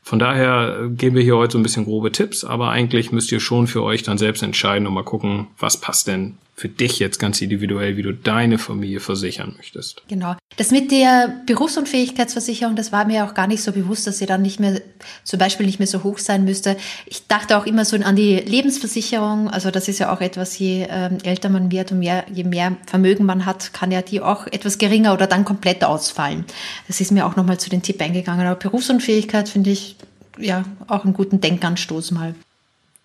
Von 0.03 0.19
daher 0.19 0.91
geben 0.91 1.17
wir 1.17 1.23
hier 1.23 1.37
heute 1.37 1.53
so 1.53 1.59
ein 1.59 1.63
bisschen 1.63 1.85
grobe 1.85 2.13
Tipps, 2.13 2.45
aber 2.45 2.71
eigentlich 2.71 3.13
müsst 3.13 3.33
ihr 3.33 3.41
schon 3.41 3.67
für 3.67 3.83
euch 3.83 4.03
dann 4.03 4.19
selbst 4.19 4.43
entscheiden 4.43 4.87
und 4.87 4.95
mal 4.95 5.05
gucken, 5.05 5.47
was 5.59 5.81
passt 5.81 6.09
denn 6.09 6.39
für 6.55 6.69
dich 6.69 6.99
jetzt 6.99 7.19
ganz 7.19 7.41
individuell, 7.41 7.97
wie 7.97 8.03
du 8.03 8.13
deine 8.13 8.59
Familie 8.59 9.01
versichern 9.01 9.55
möchtest. 9.57 10.03
Genau. 10.09 10.37
Das 10.59 10.71
mit 10.71 10.93
der 10.93 11.43
Berufsunfähigkeitsversicherung, 11.47 12.77
das 12.77 12.93
war 12.93 13.07
mir 13.07 13.25
auch 13.25 13.33
gar 13.33 13.47
nicht 13.47 13.63
so 13.63 13.73
bewusst, 13.73 14.07
dass 14.07 14.19
sie 14.19 14.27
dann 14.27 14.43
nicht 14.43 14.61
mehr, 14.61 14.81
zum 15.25 15.39
Beispiel 15.39 15.65
nicht 15.65 15.79
mehr 15.79 15.89
so 15.89 16.05
hoch 16.05 16.19
sein 16.19 16.45
müsste. 16.45 16.77
Ich 17.07 17.27
dachte 17.27 17.57
auch 17.57 17.65
immer 17.65 17.87
so 17.87 17.97
an 17.97 18.17
die 18.17 18.37
Lebensversicherung. 18.37 19.49
Also 19.49 19.71
das 19.71 19.89
ist 19.89 19.99
ja 19.99 20.15
auch 20.15 20.21
etwas, 20.21 20.59
je 20.59 20.87
ähm, 20.91 21.19
älter 21.25 21.49
man 21.49 21.73
wird 21.73 21.91
und 21.91 22.01
mehr, 22.01 22.27
je 22.33 22.45
mehr 22.45 22.77
Vermögen 22.87 23.25
man 23.25 23.47
hat, 23.47 23.73
kann 23.73 23.91
ja 23.91 24.03
die 24.03 24.21
auch 24.21 24.47
etwas 24.47 24.77
geringer 24.77 25.15
oder 25.15 25.27
dann 25.27 25.47
komplett 25.47 25.83
ausfallen. 25.83 26.45
Das 26.87 27.01
ist 27.01 27.13
mir 27.13 27.27
auch 27.27 27.35
nochmal 27.35 27.59
zu 27.59 27.71
den 27.71 27.83
Tipp 27.83 28.01
eingegangen. 28.03 28.47
Aber 28.47 28.57
Berufsunfähigkeit 28.57 29.49
finde 29.49 29.71
ich 29.71 29.97
ja 30.39 30.65
auch 30.87 31.05
einen 31.05 31.15
guten 31.15 31.41
Denkanstoß 31.41 32.11
mal. 32.11 32.35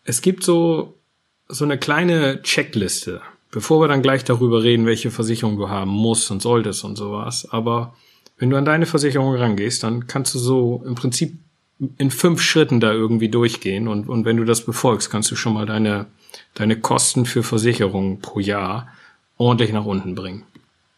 Es 0.03 0.21
gibt 0.21 0.43
so, 0.43 0.95
so 1.47 1.63
eine 1.63 1.77
kleine 1.77 2.41
Checkliste 2.43 3.21
Bevor 3.57 3.81
wir 3.81 3.87
dann 3.87 4.03
gleich 4.03 4.23
darüber 4.23 4.61
reden, 4.61 4.85
welche 4.85 5.09
Versicherung 5.09 5.57
du 5.57 5.67
haben 5.67 5.89
musst 5.89 6.29
und 6.29 6.43
solltest 6.43 6.83
und 6.83 6.95
sowas. 6.95 7.47
Aber 7.49 7.95
wenn 8.37 8.51
du 8.51 8.55
an 8.55 8.65
deine 8.65 8.85
Versicherung 8.85 9.33
rangehst, 9.33 9.81
dann 9.81 10.05
kannst 10.05 10.35
du 10.35 10.37
so 10.37 10.83
im 10.85 10.93
Prinzip 10.93 11.33
in 11.97 12.11
fünf 12.11 12.39
Schritten 12.39 12.79
da 12.79 12.91
irgendwie 12.91 13.29
durchgehen. 13.29 13.87
Und, 13.87 14.09
und 14.09 14.25
wenn 14.25 14.37
du 14.37 14.43
das 14.43 14.63
befolgst, 14.63 15.09
kannst 15.09 15.31
du 15.31 15.35
schon 15.35 15.55
mal 15.55 15.65
deine, 15.65 16.05
deine 16.53 16.79
Kosten 16.79 17.25
für 17.25 17.41
Versicherungen 17.41 18.19
pro 18.19 18.39
Jahr 18.39 18.89
ordentlich 19.37 19.73
nach 19.73 19.85
unten 19.85 20.13
bringen. 20.13 20.43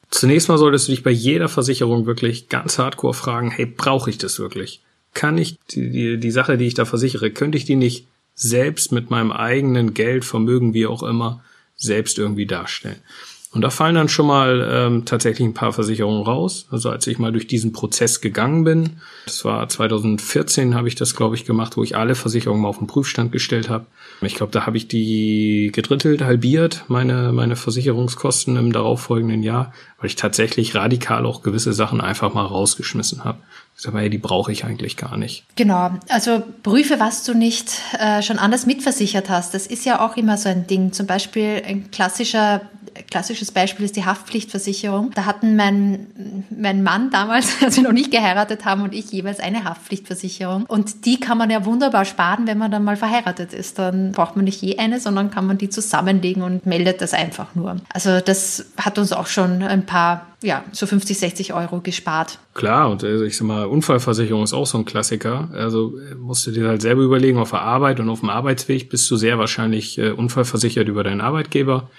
Zunächst 0.10 0.50
mal 0.50 0.58
solltest 0.58 0.90
du 0.90 0.92
dich 0.92 1.02
bei 1.02 1.12
jeder 1.12 1.48
Versicherung 1.48 2.08
wirklich 2.08 2.50
ganz 2.50 2.78
hardcore 2.78 3.14
fragen, 3.14 3.52
hey, 3.52 3.68
brauche 3.68 4.10
ich 4.10 4.18
das 4.18 4.38
wirklich? 4.38 4.82
Kann 5.14 5.38
ich 5.38 5.58
die, 5.72 5.92
die, 5.92 6.18
die 6.18 6.32
Sache, 6.32 6.58
die 6.58 6.68
ich 6.68 6.74
da 6.74 6.84
versichere, 6.84 7.32
könnte 7.32 7.58
ich 7.58 7.64
die 7.64 7.78
nicht 7.78 8.06
selbst 8.36 8.92
mit 8.92 9.10
meinem 9.10 9.32
eigenen 9.32 9.94
Geld, 9.94 10.26
Vermögen, 10.26 10.74
wie 10.74 10.88
auch 10.88 11.04
immer, 11.04 11.42
selbst 11.80 12.18
irgendwie 12.20 12.46
darstellen. 12.46 13.02
Und 13.52 13.62
da 13.62 13.72
fallen 13.72 13.96
dann 13.96 14.10
schon 14.10 14.28
mal 14.28 14.68
ähm, 14.72 15.06
tatsächlich 15.06 15.48
ein 15.48 15.56
paar 15.56 15.74
Versicherungen 15.74 16.24
raus. 16.24 16.68
Also 16.70 16.92
als 16.92 17.08
ich 17.08 17.18
mal 17.18 17.32
durch 17.32 17.48
diesen 17.48 17.74
Prozess 17.74 18.22
gegangen 18.22 18.64
bin, 18.64 18.98
das 19.26 19.44
war 19.44 19.68
2014 19.68 20.76
habe 20.76 20.88
ich 20.88 20.94
das, 20.94 21.16
glaube 21.16 21.34
ich, 21.34 21.46
gemacht, 21.46 21.76
wo 21.76 21.84
ich 21.84 21.96
alle 21.96 22.14
Versicherungen 22.14 22.62
mal 22.62 22.70
auf 22.70 22.78
den 22.78 22.86
Prüfstand 22.86 23.32
gestellt 23.32 23.68
habe. 23.68 23.88
Ich 24.22 24.36
glaube, 24.36 24.52
da 24.52 24.68
habe 24.68 24.78
ich 24.78 24.88
die 24.88 25.72
gedrittelt, 25.74 26.22
halbiert, 26.22 26.86
meine, 26.90 27.32
meine 27.32 27.56
Versicherungskosten 27.56 28.56
im 28.56 28.72
darauffolgenden 28.72 29.42
Jahr, 29.42 29.74
weil 29.98 30.08
ich 30.08 30.16
tatsächlich 30.16 30.76
radikal 30.76 31.26
auch 31.26 31.42
gewisse 31.42 31.74
Sachen 31.74 32.02
einfach 32.02 32.34
mal 32.36 32.46
rausgeschmissen 32.46 33.24
habe. 33.24 33.40
Ich 33.80 33.84
sage 33.84 33.98
hey, 33.98 34.10
die 34.10 34.18
brauche 34.18 34.52
ich 34.52 34.66
eigentlich 34.66 34.98
gar 34.98 35.16
nicht. 35.16 35.46
Genau, 35.56 35.92
also 36.10 36.44
prüfe, 36.64 37.00
was 37.00 37.24
du 37.24 37.34
nicht 37.34 37.72
äh, 37.98 38.22
schon 38.22 38.38
anders 38.38 38.66
mitversichert 38.66 39.30
hast. 39.30 39.54
Das 39.54 39.66
ist 39.66 39.86
ja 39.86 40.06
auch 40.06 40.18
immer 40.18 40.38
so 40.38 40.50
ein 40.50 40.68
Ding. 40.68 40.92
Zum 40.92 41.08
Beispiel 41.08 41.62
ein 41.66 41.90
klassischer 41.90 42.62
klassisches 43.10 43.52
Beispiel 43.52 43.86
ist 43.86 43.96
die 43.96 44.06
Haftpflichtversicherung. 44.06 45.12
Da 45.16 45.26
hatten 45.26 45.56
mein, 45.56 46.44
mein 46.50 46.84
Mann 46.84 47.10
damals, 47.12 47.58
als 47.64 47.78
wir 47.78 47.84
noch 47.84 47.92
nicht 47.92 48.12
geheiratet 48.12 48.66
haben, 48.66 48.84
und 48.84 48.94
ich 48.94 49.12
jeweils 49.12 49.40
eine 49.40 49.64
Haftpflichtversicherung. 49.64 50.66
Und 50.66 51.06
die 51.06 51.20
kann 51.20 51.38
man 51.38 51.50
ja 51.50 51.66
wunderbar 51.66 52.06
sparen, 52.06 52.48
wenn 52.48 52.58
man 52.58 52.72
dann 52.72 52.84
mal 52.84 52.98
verheiratet 52.98 53.54
ist. 53.54 53.80
Dann 53.80 54.12
braucht 54.12 54.36
man 54.36 54.46
nicht 54.46 54.62
je 54.62 54.78
eine, 54.78 55.00
sondern 55.00 55.32
kann 55.32 55.48
man 55.48 55.58
die 55.58 55.70
zusammenlegen 55.70 56.44
und 56.44 56.66
meldet 56.66 57.02
das 57.02 57.14
einfach 57.14 57.56
nur. 57.56 57.78
Also 57.94 58.20
das 58.20 58.68
hat 58.78 58.98
uns 58.98 59.12
auch 59.12 59.28
schon 59.28 59.64
ein 59.64 59.86
paar 59.86 60.28
ja, 60.42 60.64
so 60.72 60.86
50, 60.86 61.20
60 61.20 61.54
Euro 61.54 61.82
gespart. 61.82 62.40
Klar, 62.54 62.90
und 62.90 63.04
also 63.04 63.26
ich 63.26 63.36
sag 63.36 63.46
mal, 63.46 63.66
Unfallversicherung 63.66 64.44
ist 64.44 64.54
auch 64.54 64.66
so 64.66 64.78
ein 64.78 64.86
Klassiker. 64.86 65.50
Also 65.54 65.96
musst 66.18 66.48
du 66.48 66.52
dir 66.52 66.70
halt 66.70 66.82
selber 66.82 67.02
überlegen, 67.02 67.40
auf 67.40 67.50
der 67.50 67.62
Arbeit 67.62 68.00
und 68.00 68.10
auf 68.10 68.22
dem 68.22 68.30
Arbeitsweg 68.30 68.90
bist 68.90 69.10
du 69.12 69.18
sehr 69.18 69.38
wahrscheinlich 69.38 69.98
äh, 69.98 70.12
unfallversichert 70.12 70.88
über 70.88 71.04
deinen 71.04 71.20
Arbeitgeber 71.22 71.90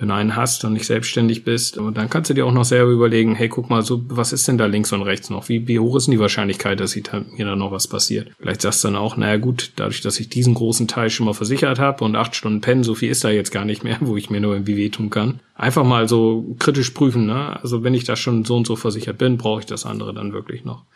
wenn 0.00 0.08
du 0.08 0.14
einen 0.14 0.34
hast 0.34 0.64
und 0.64 0.72
nicht 0.72 0.86
selbstständig 0.86 1.44
bist. 1.44 1.76
Und 1.76 1.98
dann 1.98 2.08
kannst 2.08 2.30
du 2.30 2.34
dir 2.34 2.46
auch 2.46 2.52
noch 2.52 2.64
selber 2.64 2.90
überlegen, 2.90 3.34
hey, 3.34 3.50
guck 3.50 3.68
mal, 3.68 3.82
so, 3.82 4.02
was 4.08 4.32
ist 4.32 4.48
denn 4.48 4.56
da 4.56 4.64
links 4.64 4.92
und 4.94 5.02
rechts 5.02 5.28
noch? 5.28 5.50
Wie, 5.50 5.68
wie 5.68 5.78
hoch 5.78 5.94
ist 5.94 6.06
denn 6.06 6.12
die 6.12 6.18
Wahrscheinlichkeit, 6.18 6.80
dass 6.80 6.96
mir 6.96 7.44
da 7.44 7.54
noch 7.54 7.70
was 7.70 7.86
passiert? 7.86 8.30
Vielleicht 8.40 8.62
sagst 8.62 8.82
du 8.82 8.88
dann 8.88 8.96
auch, 8.96 9.18
naja 9.18 9.36
gut, 9.36 9.72
dadurch, 9.76 10.00
dass 10.00 10.18
ich 10.18 10.30
diesen 10.30 10.54
großen 10.54 10.88
Teil 10.88 11.10
schon 11.10 11.26
mal 11.26 11.34
versichert 11.34 11.78
habe 11.78 12.02
und 12.02 12.16
acht 12.16 12.34
Stunden 12.34 12.62
pennen, 12.62 12.82
so 12.82 12.94
viel 12.94 13.10
ist 13.10 13.24
da 13.24 13.28
jetzt 13.28 13.52
gar 13.52 13.66
nicht 13.66 13.84
mehr, 13.84 13.98
wo 14.00 14.16
ich 14.16 14.30
mir 14.30 14.40
nur 14.40 14.54
irgendwie 14.54 14.78
wehtun 14.78 15.10
kann. 15.10 15.40
Einfach 15.54 15.84
mal 15.84 16.08
so 16.08 16.56
kritisch 16.58 16.90
prüfen, 16.90 17.26
ne? 17.26 17.62
Also 17.62 17.84
wenn 17.84 17.92
ich 17.92 18.04
da 18.04 18.16
schon 18.16 18.46
so 18.46 18.56
und 18.56 18.66
so 18.66 18.76
versichert 18.76 19.18
bin, 19.18 19.36
brauche 19.36 19.60
ich 19.60 19.66
das 19.66 19.84
andere 19.84 20.14
dann 20.14 20.32
wirklich 20.32 20.64
noch. 20.64 20.86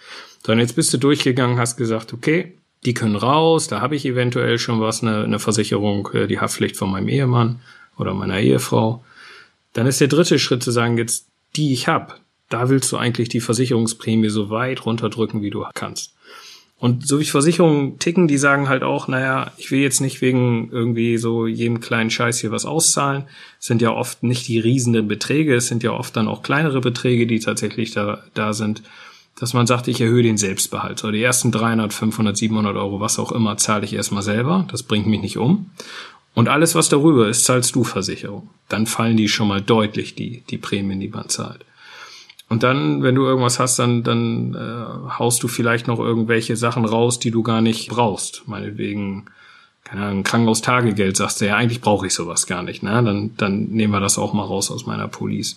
So, 0.46 0.52
und 0.52 0.60
jetzt 0.60 0.76
bist 0.76 0.94
du 0.94 0.96
durchgegangen, 0.96 1.58
hast 1.58 1.76
gesagt, 1.76 2.14
okay, 2.14 2.54
die 2.86 2.94
können 2.94 3.16
raus, 3.16 3.68
da 3.68 3.82
habe 3.82 3.96
ich 3.96 4.06
eventuell 4.06 4.56
schon 4.56 4.80
was, 4.80 5.02
eine, 5.02 5.24
eine 5.24 5.38
Versicherung, 5.38 6.08
äh, 6.14 6.26
die 6.26 6.40
Haftpflicht 6.40 6.76
von 6.76 6.90
meinem 6.90 7.08
Ehemann 7.08 7.60
oder 7.98 8.14
meiner 8.14 8.40
Ehefrau. 8.40 9.04
Dann 9.72 9.86
ist 9.86 10.00
der 10.00 10.08
dritte 10.08 10.38
Schritt 10.38 10.62
zu 10.62 10.70
sagen, 10.70 10.98
jetzt 10.98 11.26
die 11.56 11.72
ich 11.72 11.88
habe, 11.88 12.14
da 12.48 12.68
willst 12.68 12.90
du 12.92 12.96
eigentlich 12.96 13.28
die 13.28 13.40
Versicherungsprämie 13.40 14.28
so 14.28 14.50
weit 14.50 14.86
runterdrücken, 14.86 15.42
wie 15.42 15.50
du 15.50 15.64
kannst. 15.74 16.14
Und 16.76 17.06
so 17.06 17.18
wie 17.18 17.24
Versicherungen 17.24 17.98
ticken, 17.98 18.28
die 18.28 18.36
sagen 18.36 18.68
halt 18.68 18.82
auch, 18.82 19.08
naja, 19.08 19.52
ich 19.56 19.70
will 19.70 19.80
jetzt 19.80 20.00
nicht 20.00 20.20
wegen 20.20 20.68
irgendwie 20.70 21.16
so 21.16 21.46
jedem 21.46 21.80
kleinen 21.80 22.10
Scheiß 22.10 22.40
hier 22.40 22.50
was 22.50 22.66
auszahlen. 22.66 23.24
Es 23.58 23.66
sind 23.66 23.80
ja 23.80 23.90
oft 23.90 24.22
nicht 24.22 24.46
die 24.48 24.58
riesenden 24.58 25.08
Beträge, 25.08 25.54
es 25.54 25.68
sind 25.68 25.82
ja 25.82 25.92
oft 25.92 26.14
dann 26.16 26.28
auch 26.28 26.42
kleinere 26.42 26.80
Beträge, 26.80 27.26
die 27.26 27.38
tatsächlich 27.38 27.92
da, 27.92 28.22
da 28.34 28.52
sind, 28.52 28.82
dass 29.38 29.54
man 29.54 29.66
sagt, 29.66 29.88
ich 29.88 30.00
erhöhe 30.00 30.22
den 30.22 30.36
Selbstbehalt. 30.36 30.98
So 30.98 31.10
die 31.10 31.22
ersten 31.22 31.52
300, 31.52 31.92
500, 31.92 32.36
700 32.36 32.76
Euro, 32.76 33.00
was 33.00 33.18
auch 33.18 33.32
immer, 33.32 33.56
zahle 33.56 33.84
ich 33.84 33.94
erstmal 33.94 34.22
selber. 34.22 34.66
Das 34.70 34.82
bringt 34.82 35.06
mich 35.06 35.22
nicht 35.22 35.38
um. 35.38 35.70
Und 36.34 36.48
alles, 36.48 36.74
was 36.74 36.88
darüber 36.88 37.28
ist, 37.28 37.44
zahlst 37.44 37.74
du 37.74 37.84
Versicherung. 37.84 38.50
Dann 38.68 38.86
fallen 38.86 39.16
die 39.16 39.28
schon 39.28 39.48
mal 39.48 39.60
deutlich, 39.60 40.14
die, 40.14 40.42
die 40.50 40.58
Prämien, 40.58 41.00
die 41.00 41.08
man 41.08 41.28
zahlt. 41.28 41.64
Und 42.48 42.62
dann, 42.62 43.02
wenn 43.02 43.14
du 43.14 43.24
irgendwas 43.24 43.58
hast, 43.58 43.78
dann, 43.78 44.02
dann 44.02 44.54
äh, 44.54 45.18
haust 45.18 45.42
du 45.42 45.48
vielleicht 45.48 45.86
noch 45.86 45.98
irgendwelche 45.98 46.56
Sachen 46.56 46.84
raus, 46.84 47.18
die 47.18 47.30
du 47.30 47.42
gar 47.42 47.60
nicht 47.60 47.88
brauchst. 47.88 48.42
Meinetwegen, 48.46 49.26
keine 49.84 50.06
Ahnung, 50.06 50.24
Krankenhaustagegeld 50.24 51.16
sagst 51.16 51.40
du 51.40 51.46
ja, 51.46 51.56
eigentlich 51.56 51.80
brauche 51.80 52.06
ich 52.06 52.14
sowas 52.14 52.46
gar 52.46 52.62
nicht. 52.62 52.82
Ne? 52.82 53.02
Dann, 53.02 53.30
dann 53.36 53.64
nehmen 53.70 53.92
wir 53.92 54.00
das 54.00 54.18
auch 54.18 54.32
mal 54.32 54.44
raus 54.44 54.70
aus 54.70 54.86
meiner 54.86 55.08
Police. 55.08 55.56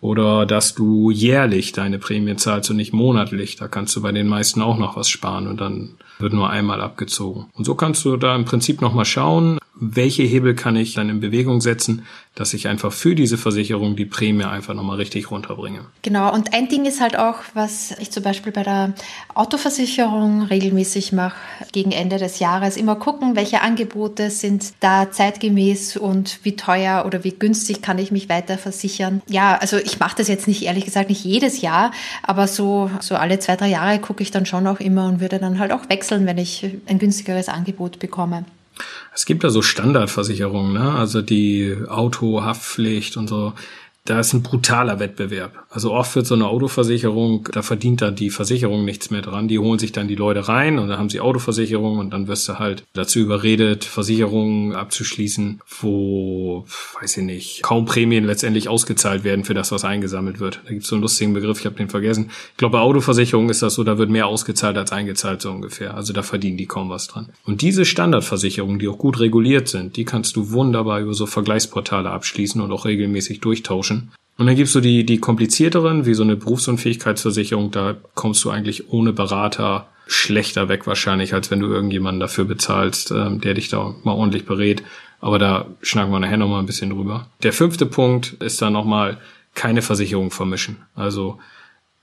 Oder 0.00 0.46
dass 0.46 0.74
du 0.74 1.10
jährlich 1.10 1.72
deine 1.72 1.98
Prämie 1.98 2.36
zahlst 2.36 2.70
und 2.70 2.76
nicht 2.76 2.92
monatlich. 2.92 3.56
Da 3.56 3.66
kannst 3.66 3.96
du 3.96 4.02
bei 4.02 4.12
den 4.12 4.28
meisten 4.28 4.62
auch 4.62 4.78
noch 4.78 4.96
was 4.96 5.08
sparen 5.08 5.46
und 5.48 5.60
dann 5.60 5.96
wird 6.18 6.32
nur 6.32 6.48
einmal 6.48 6.80
abgezogen. 6.80 7.46
Und 7.54 7.64
so 7.64 7.74
kannst 7.74 8.04
du 8.04 8.16
da 8.16 8.34
im 8.34 8.44
Prinzip 8.44 8.80
nochmal 8.80 9.04
schauen, 9.04 9.58
welche 9.78 10.22
Hebel 10.22 10.54
kann 10.54 10.74
ich 10.74 10.94
dann 10.94 11.10
in 11.10 11.20
Bewegung 11.20 11.60
setzen, 11.60 12.06
dass 12.34 12.54
ich 12.54 12.68
einfach 12.68 12.92
für 12.92 13.14
diese 13.14 13.38
Versicherung 13.38 13.96
die 13.96 14.04
Prämie 14.04 14.44
einfach 14.44 14.74
nochmal 14.74 14.96
richtig 14.96 15.30
runterbringe. 15.30 15.80
Genau, 16.02 16.32
und 16.32 16.54
ein 16.54 16.68
Ding 16.68 16.84
ist 16.84 17.00
halt 17.00 17.18
auch, 17.18 17.36
was 17.54 17.92
ich 17.98 18.10
zum 18.10 18.22
Beispiel 18.22 18.52
bei 18.52 18.62
der 18.62 18.94
Autoversicherung 19.34 20.42
regelmäßig 20.42 21.12
mache, 21.12 21.36
gegen 21.72 21.92
Ende 21.92 22.18
des 22.18 22.38
Jahres, 22.38 22.76
immer 22.76 22.96
gucken, 22.96 23.36
welche 23.36 23.62
Angebote 23.62 24.30
sind 24.30 24.72
da 24.80 25.10
zeitgemäß 25.10 25.96
und 25.96 26.40
wie 26.42 26.56
teuer 26.56 27.04
oder 27.06 27.24
wie 27.24 27.32
günstig 27.32 27.82
kann 27.82 27.98
ich 27.98 28.10
mich 28.10 28.28
weiter 28.28 28.58
versichern. 28.58 29.22
Ja, 29.28 29.56
also 29.56 29.76
ich 29.76 29.98
mache 29.98 30.16
das 30.16 30.28
jetzt 30.28 30.48
nicht, 30.48 30.62
ehrlich 30.62 30.84
gesagt, 30.84 31.08
nicht 31.08 31.24
jedes 31.24 31.60
Jahr, 31.60 31.90
aber 32.22 32.48
so, 32.48 32.90
so 33.00 33.16
alle 33.16 33.38
zwei, 33.38 33.56
drei 33.56 33.68
Jahre 33.68 33.98
gucke 33.98 34.22
ich 34.22 34.30
dann 34.30 34.46
schon 34.46 34.66
auch 34.66 34.80
immer 34.80 35.06
und 35.06 35.20
würde 35.20 35.38
dann 35.38 35.58
halt 35.58 35.72
auch 35.72 35.88
wechseln, 35.88 36.26
wenn 36.26 36.38
ich 36.38 36.66
ein 36.86 36.98
günstigeres 36.98 37.48
Angebot 37.48 37.98
bekomme. 37.98 38.44
Es 39.14 39.24
gibt 39.24 39.44
da 39.44 39.50
so 39.50 39.62
Standardversicherungen, 39.62 40.74
ne? 40.74 40.92
also 40.92 41.22
die 41.22 41.76
Autohaftpflicht 41.88 43.16
und 43.16 43.28
so 43.28 43.54
da 44.06 44.20
ist 44.20 44.32
ein 44.32 44.42
brutaler 44.42 45.00
Wettbewerb. 45.00 45.66
Also 45.68 45.92
oft 45.92 46.14
wird 46.14 46.26
so 46.26 46.34
eine 46.34 46.46
Autoversicherung, 46.46 47.48
da 47.52 47.62
verdient 47.62 48.02
dann 48.02 48.14
die 48.14 48.30
Versicherung 48.30 48.84
nichts 48.84 49.10
mehr 49.10 49.20
dran. 49.20 49.48
Die 49.48 49.58
holen 49.58 49.78
sich 49.78 49.92
dann 49.92 50.06
die 50.06 50.14
Leute 50.14 50.48
rein 50.48 50.78
und 50.78 50.88
dann 50.88 50.98
haben 50.98 51.10
sie 51.10 51.20
Autoversicherung 51.20 51.98
und 51.98 52.10
dann 52.10 52.28
wirst 52.28 52.48
du 52.48 52.58
halt 52.58 52.84
dazu 52.94 53.18
überredet, 53.18 53.84
Versicherungen 53.84 54.74
abzuschließen, 54.74 55.60
wo, 55.80 56.64
weiß 57.00 57.18
ich 57.18 57.24
nicht, 57.24 57.62
kaum 57.62 57.84
Prämien 57.84 58.24
letztendlich 58.24 58.68
ausgezahlt 58.68 59.24
werden 59.24 59.44
für 59.44 59.54
das, 59.54 59.72
was 59.72 59.84
eingesammelt 59.84 60.38
wird. 60.38 60.60
Da 60.64 60.72
gibt's 60.72 60.88
so 60.88 60.94
einen 60.94 61.02
lustigen 61.02 61.34
Begriff, 61.34 61.58
ich 61.58 61.66
habe 61.66 61.76
den 61.76 61.88
vergessen. 61.88 62.30
Ich 62.52 62.58
glaube, 62.58 62.78
bei 62.78 62.80
Autoversicherung 62.80 63.50
ist 63.50 63.62
das 63.62 63.74
so, 63.74 63.82
da 63.82 63.98
wird 63.98 64.08
mehr 64.08 64.28
ausgezahlt 64.28 64.78
als 64.78 64.92
eingezahlt, 64.92 65.42
so 65.42 65.50
ungefähr. 65.50 65.94
Also 65.94 66.12
da 66.12 66.22
verdienen 66.22 66.56
die 66.56 66.66
kaum 66.66 66.90
was 66.90 67.08
dran. 67.08 67.28
Und 67.44 67.60
diese 67.60 67.84
Standardversicherungen, 67.84 68.78
die 68.78 68.88
auch 68.88 68.98
gut 68.98 69.18
reguliert 69.18 69.66
sind, 69.68 69.96
die 69.96 70.04
kannst 70.04 70.36
du 70.36 70.52
wunderbar 70.52 71.00
über 71.00 71.12
so 71.12 71.26
Vergleichsportale 71.26 72.10
abschließen 72.10 72.60
und 72.60 72.70
auch 72.70 72.84
regelmäßig 72.84 73.40
durchtauschen 73.40 73.95
und 74.38 74.46
dann 74.46 74.56
gibst 74.56 74.74
du 74.74 74.80
die, 74.80 75.04
die 75.04 75.18
komplizierteren, 75.18 76.04
wie 76.04 76.14
so 76.14 76.22
eine 76.22 76.36
Berufsunfähigkeitsversicherung, 76.36 77.70
da 77.70 77.96
kommst 78.14 78.44
du 78.44 78.50
eigentlich 78.50 78.90
ohne 78.90 79.12
Berater 79.12 79.88
schlechter 80.06 80.68
weg 80.68 80.86
wahrscheinlich, 80.86 81.34
als 81.34 81.50
wenn 81.50 81.60
du 81.60 81.66
irgendjemanden 81.66 82.20
dafür 82.20 82.44
bezahlst, 82.44 83.10
ähm, 83.10 83.40
der 83.40 83.54
dich 83.54 83.68
da 83.68 83.94
mal 84.04 84.12
ordentlich 84.12 84.44
berät. 84.44 84.82
Aber 85.20 85.38
da 85.38 85.66
schnacken 85.80 86.12
wir 86.12 86.20
nachher 86.20 86.36
nochmal 86.36 86.60
ein 86.60 86.66
bisschen 86.66 86.90
drüber. 86.90 87.28
Der 87.42 87.52
fünfte 87.52 87.86
Punkt 87.86 88.34
ist 88.34 88.60
dann 88.60 88.74
nochmal 88.74 89.18
keine 89.54 89.82
Versicherung 89.82 90.30
vermischen. 90.30 90.76
Also 90.94 91.38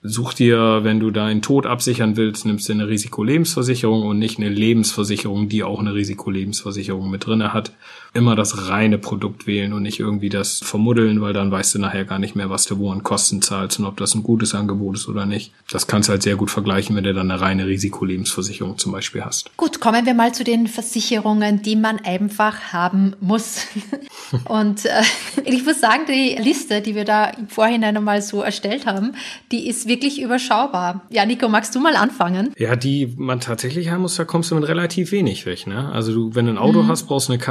Such 0.06 0.34
dir, 0.34 0.84
wenn 0.84 1.00
du 1.00 1.12
deinen 1.12 1.42
Tod 1.42 1.66
absichern 1.66 2.18
willst, 2.18 2.46
nimmst 2.46 2.68
du 2.68 2.74
eine 2.74 2.90
Risikolebensversicherung 2.90 4.04
und 4.04 4.20
nicht 4.20 4.38
eine 4.38 4.50
Lebensversicherung, 4.50 5.48
die 5.48 5.64
auch 5.64 5.80
eine 5.80 5.94
Risikolebensversicherung 5.94 7.10
mit 7.10 7.26
drinne 7.26 7.54
hat. 7.54 7.72
Immer 8.14 8.36
das 8.36 8.70
reine 8.70 8.98
Produkt 8.98 9.48
wählen 9.48 9.74
und 9.74 9.84
nicht 9.84 10.00
irgendwie 10.00 10.30
das 10.30 10.60
vermuddeln, 10.60 11.22
weil 11.22 11.34
dann 11.34 11.52
weißt 11.52 11.76
du 11.76 11.80
nachher 11.80 12.06
gar 12.06 12.20
nicht 12.20 12.36
mehr, 12.36 12.50
was 12.50 12.66
du 12.66 12.78
wo 12.78 12.92
an 12.92 13.04
Kosten 13.04 13.42
zahlst 13.42 13.80
und 13.80 13.86
ob 13.86 13.98
das 13.98 14.14
ein 14.14 14.24
gutes 14.24 14.54
Angebot 14.54 14.96
ist 14.96 15.08
oder 15.08 15.26
nicht. 15.26 15.52
Das 15.72 15.88
kannst 15.88 16.10
du 16.10 16.12
halt 16.12 16.24
sehr 16.24 16.36
gut 16.36 16.52
vergleichen, 16.52 16.96
wenn 16.96 17.04
du 17.04 17.14
dann 17.14 17.32
eine 17.32 17.42
reine 17.42 17.66
Risikolebensversicherung 17.66 18.78
zum 18.78 18.92
Beispiel 18.92 19.24
hast. 19.24 19.56
Gut, 19.58 19.80
kommen 19.80 20.06
wir 20.06 20.14
mal 20.14 20.34
zu 20.34 20.44
den 20.44 20.68
Versicherungen, 20.68 21.62
die 21.62 21.76
man 21.76 22.00
einfach 22.00 22.74
haben 22.74 23.16
muss. 23.20 23.66
und 24.46 24.86
äh, 24.86 25.02
ich 25.46 25.66
muss 25.66 25.80
sagen, 25.80 26.04
die 26.08 26.36
Liste, 26.42 26.82
die 26.82 26.96
wir 26.96 27.06
da 27.06 27.26
im 27.26 27.48
Vorhinein 27.48 27.98
einmal 27.98 28.22
so 28.22 28.42
erstellt 28.42 28.86
haben, 28.86 29.14
die 29.52 29.68
ist 29.68 29.88
wirklich 29.88 30.22
überschaubar. 30.22 31.02
Ja, 31.10 31.26
Nico, 31.26 31.50
magst 31.50 31.76
du 31.76 31.80
mal 31.80 31.96
anfangen? 31.96 32.54
Ja, 32.58 32.76
die 32.76 33.14
man 33.18 33.40
tatsächlich 33.40 33.90
haben 33.90 34.02
muss, 34.02 34.16
da 34.16 34.26
kommst 34.26 34.52
du 34.52 34.56
mit 34.56 34.68
relativ 34.68 35.12
wenig 35.12 35.46
weg. 35.46 35.68
Ne? 35.68 35.90
Also 35.92 36.14
du, 36.14 36.36
wenn 36.36 36.46
du 36.46 36.52
ein 36.52 36.58
Auto 36.58 36.84
mhm. 36.84 36.88
hast, 36.88 37.04
brauchst 37.04 37.30
du 37.30 37.34
eine 37.34 37.42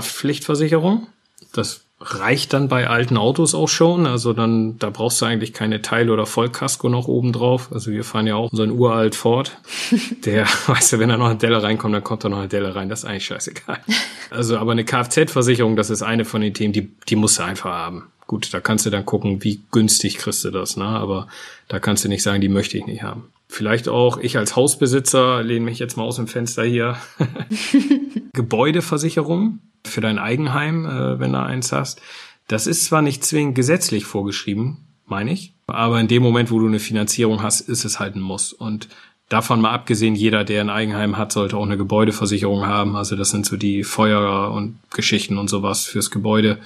Kfz-Haftpflichtversicherung. 0.00 1.06
Das 1.52 1.82
reicht 2.02 2.54
dann 2.54 2.68
bei 2.68 2.88
alten 2.88 3.18
Autos 3.18 3.54
auch 3.54 3.68
schon. 3.68 4.06
Also 4.06 4.32
dann, 4.32 4.78
da 4.78 4.88
brauchst 4.88 5.20
du 5.20 5.26
eigentlich 5.26 5.52
keine 5.52 5.82
Teil- 5.82 6.10
oder 6.10 6.24
Vollkasko 6.24 6.88
noch 6.88 7.08
oben 7.08 7.32
drauf. 7.32 7.70
Also 7.72 7.90
wir 7.90 8.04
fahren 8.04 8.26
ja 8.26 8.36
auch 8.36 8.50
so 8.52 8.62
ein 8.62 8.70
uralt 8.70 9.14
Ford. 9.14 9.58
Der, 10.24 10.46
weißt 10.66 10.94
du, 10.94 10.98
wenn 10.98 11.10
da 11.10 11.18
noch 11.18 11.26
eine 11.26 11.36
Delle 11.36 11.62
reinkommt, 11.62 11.94
dann 11.94 12.04
kommt 12.04 12.24
da 12.24 12.28
noch 12.28 12.38
eine 12.38 12.48
Delle 12.48 12.74
rein. 12.74 12.88
Das 12.88 13.00
ist 13.00 13.04
eigentlich 13.04 13.26
scheißegal. 13.26 13.80
Also, 14.32 14.58
aber 14.58 14.70
eine 14.70 14.84
Kfz-Versicherung, 14.84 15.74
das 15.74 15.90
ist 15.90 16.02
eine 16.02 16.24
von 16.24 16.40
den 16.40 16.54
Themen, 16.54 16.72
die, 16.72 16.92
die 17.08 17.16
musst 17.16 17.40
du 17.40 17.42
einfach 17.42 17.72
haben. 17.72 18.12
Gut, 18.30 18.54
da 18.54 18.60
kannst 18.60 18.86
du 18.86 18.90
dann 18.90 19.04
gucken, 19.04 19.42
wie 19.42 19.60
günstig 19.72 20.16
kriegst 20.18 20.44
du 20.44 20.52
das, 20.52 20.76
ne? 20.76 20.84
Aber 20.84 21.26
da 21.66 21.80
kannst 21.80 22.04
du 22.04 22.08
nicht 22.08 22.22
sagen, 22.22 22.40
die 22.40 22.48
möchte 22.48 22.78
ich 22.78 22.86
nicht 22.86 23.02
haben. 23.02 23.24
Vielleicht 23.48 23.88
auch 23.88 24.18
ich 24.18 24.38
als 24.38 24.54
Hausbesitzer 24.54 25.42
lehne 25.42 25.64
mich 25.64 25.80
jetzt 25.80 25.96
mal 25.96 26.04
aus 26.04 26.14
dem 26.14 26.28
Fenster 26.28 26.62
hier. 26.62 26.96
Gebäudeversicherung 28.32 29.58
für 29.84 30.00
dein 30.00 30.20
Eigenheim, 30.20 30.86
äh, 30.86 31.18
wenn 31.18 31.32
du 31.32 31.42
eins 31.42 31.72
hast. 31.72 32.02
Das 32.46 32.68
ist 32.68 32.84
zwar 32.84 33.02
nicht 33.02 33.24
zwingend 33.24 33.56
gesetzlich 33.56 34.04
vorgeschrieben, 34.04 34.76
meine 35.06 35.32
ich, 35.32 35.52
aber 35.66 35.98
in 35.98 36.06
dem 36.06 36.22
Moment, 36.22 36.52
wo 36.52 36.60
du 36.60 36.68
eine 36.68 36.78
Finanzierung 36.78 37.42
hast, 37.42 37.62
ist 37.62 37.84
es 37.84 37.98
halt 37.98 38.14
ein 38.14 38.20
Muss. 38.20 38.52
Und 38.52 38.86
davon 39.28 39.60
mal 39.60 39.72
abgesehen, 39.72 40.14
jeder, 40.14 40.44
der 40.44 40.60
ein 40.60 40.70
Eigenheim 40.70 41.16
hat, 41.16 41.32
sollte 41.32 41.56
auch 41.56 41.66
eine 41.66 41.76
Gebäudeversicherung 41.76 42.64
haben. 42.64 42.94
Also 42.94 43.16
das 43.16 43.30
sind 43.30 43.44
so 43.44 43.56
die 43.56 43.82
Feuer 43.82 44.52
und 44.52 44.78
Geschichten 44.92 45.36
und 45.36 45.50
sowas 45.50 45.84
fürs 45.84 46.12
Gebäude 46.12 46.60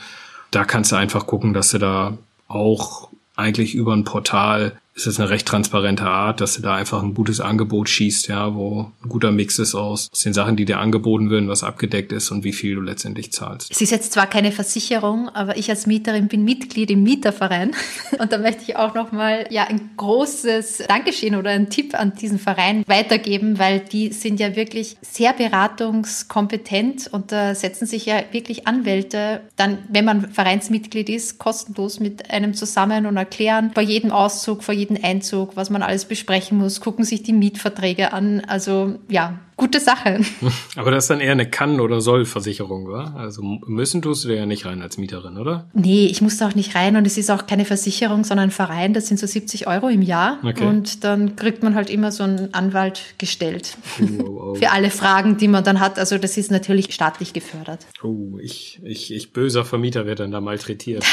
da 0.55 0.65
kannst 0.65 0.93
du 0.93 0.97
einfach 0.97 1.27
gucken, 1.27 1.55
dass 1.55 1.71
du 1.71 1.79
da 1.79 2.19
auch 2.49 3.09
eigentlich 3.37 3.75
über 3.75 3.93
ein 3.93 4.05
Portal 4.05 4.81
ist 4.95 5.09
es 5.09 5.19
eine 5.19 5.29
recht 5.29 5.47
transparente 5.47 6.05
Art, 6.05 6.41
dass 6.41 6.55
du 6.55 6.63
da 6.63 6.77
einfach 6.77 7.03
ein 7.03 7.15
gutes 7.15 7.41
Angebot 7.41 7.89
schießt, 7.89 8.29
ja, 8.29 8.55
wo 8.55 8.93
ein 9.03 9.09
guter 9.09 9.33
Mix 9.33 9.59
ist 9.59 9.75
aus, 9.75 10.09
aus 10.13 10.21
den 10.21 10.33
Sachen, 10.33 10.55
die 10.57 10.65
dir 10.65 10.79
angeboten 10.79 11.31
werden, 11.31 11.49
was 11.49 11.65
abgedeckt 11.65 12.13
ist 12.13 12.31
und 12.31 12.45
wie 12.45 12.53
viel 12.53 12.77
du 12.77 12.81
letztendlich 12.81 13.33
zahlst. 13.33 13.73
Es 13.73 13.81
ist 13.81 13.91
jetzt 13.91 14.13
zwar 14.13 14.29
keine 14.29 14.53
Versicherung, 14.53 15.29
aber 15.31 15.57
ich 15.57 15.69
als 15.69 15.87
Mieterin 15.87 16.29
bin 16.29 16.45
Mitglied 16.45 16.93
im 16.93 17.03
Mieterverein 17.03 17.73
und 18.19 18.31
da 18.31 18.39
möchte 18.39 18.63
ich 18.63 18.77
auch 18.77 18.95
nochmal 18.95 19.47
ja 19.51 19.65
ein 19.65 19.91
großes 19.97 20.85
Dankeschön 20.87 21.35
oder 21.35 21.51
einen 21.51 21.71
Tipp 21.71 21.99
an 21.99 22.15
diesen 22.15 22.39
Verein 22.39 22.85
weitergeben, 22.87 23.59
weil 23.59 23.81
die 23.81 24.13
sind 24.13 24.39
ja 24.39 24.55
wirklich 24.55 24.97
sehr 25.01 25.33
beratungskompetent 25.33 27.09
und 27.09 27.33
da 27.33 27.57
setzen 27.57 27.87
sich 27.87 28.07
ja 28.07 28.23
wirklich 28.31 28.69
Anwälte 28.69 29.41
dann, 29.57 29.79
wenn 29.89 30.05
man 30.05 30.31
Vereinsmitglied 30.31 31.09
ist, 31.09 31.39
kostenlos 31.39 31.99
mit 31.99 32.31
einem 32.31 32.55
zusammen 32.55 33.07
und 33.07 33.17
erklären 33.17 33.73
vor 33.75 33.83
jedem 33.83 34.13
Auszug, 34.13 34.63
vor 34.63 34.75
jeden 34.85 35.03
Einzug, 35.03 35.57
was 35.57 35.71
man 35.71 35.83
alles 35.83 36.05
besprechen 36.05 36.59
muss, 36.59 36.81
gucken 36.81 37.05
sich 37.05 37.23
die 37.23 37.33
Mietverträge 37.33 38.13
an. 38.13 38.41
Also 38.41 38.99
ja, 39.09 39.39
gute 39.57 39.81
Sache. 39.81 40.21
Aber 40.77 40.91
das 40.91 41.05
ist 41.05 41.11
dann 41.11 41.21
eher 41.21 41.33
eine 41.33 41.49
Kann- 41.49 41.81
oder 41.81 42.01
Soll-Versicherung, 42.01 42.87
oder? 42.87 43.15
Also 43.17 43.43
müssen 43.43 44.03
tust 44.03 44.25
du 44.25 44.35
ja 44.35 44.47
nicht 44.47 44.67
rein 44.67 44.83
als 44.83 44.99
Mieterin, 44.99 45.39
oder? 45.39 45.69
Nee, 45.73 46.07
ich 46.07 46.21
muss 46.21 46.39
da 46.39 46.49
auch 46.49 46.55
nicht 46.55 46.75
rein 46.75 46.97
und 46.97 47.07
es 47.07 47.19
ist 47.19 47.31
auch 47.31 47.47
keine 47.47 47.65
Versicherung, 47.65 48.25
sondern 48.25 48.49
ein 48.49 48.51
Verein, 48.51 48.95
das 48.95 49.07
sind 49.07 49.19
so 49.19 49.27
70 49.27 49.67
Euro 49.67 49.89
im 49.89 50.03
Jahr. 50.03 50.39
Okay. 50.43 50.67
Und 50.67 51.05
dann 51.05 51.37
kriegt 51.37 51.63
man 51.63 51.75
halt 51.75 51.91
immer 51.91 52.11
so 52.11 52.25
einen 52.25 52.53
Anwalt 52.53 53.15
gestellt. 53.19 53.77
Oh, 54.01 54.23
oh. 54.25 54.55
Für 54.55 54.71
alle 54.71 54.91
Fragen, 54.91 55.37
die 55.37 55.49
man 55.49 55.65
dann 55.65 55.81
hat. 55.81 55.99
Also 55.99 56.19
das 56.19 56.37
ist 56.37 56.51
natürlich 56.51 56.93
staatlich 56.93 57.33
gefördert. 57.33 57.87
Oh, 58.03 58.39
ich, 58.41 58.81
ich, 58.85 59.13
ich 59.13 59.33
böser 59.33 59.65
Vermieter 59.65 60.07
werde 60.07 60.23
dann 60.23 60.31
da 60.31 60.41
malträtiert. 60.41 61.05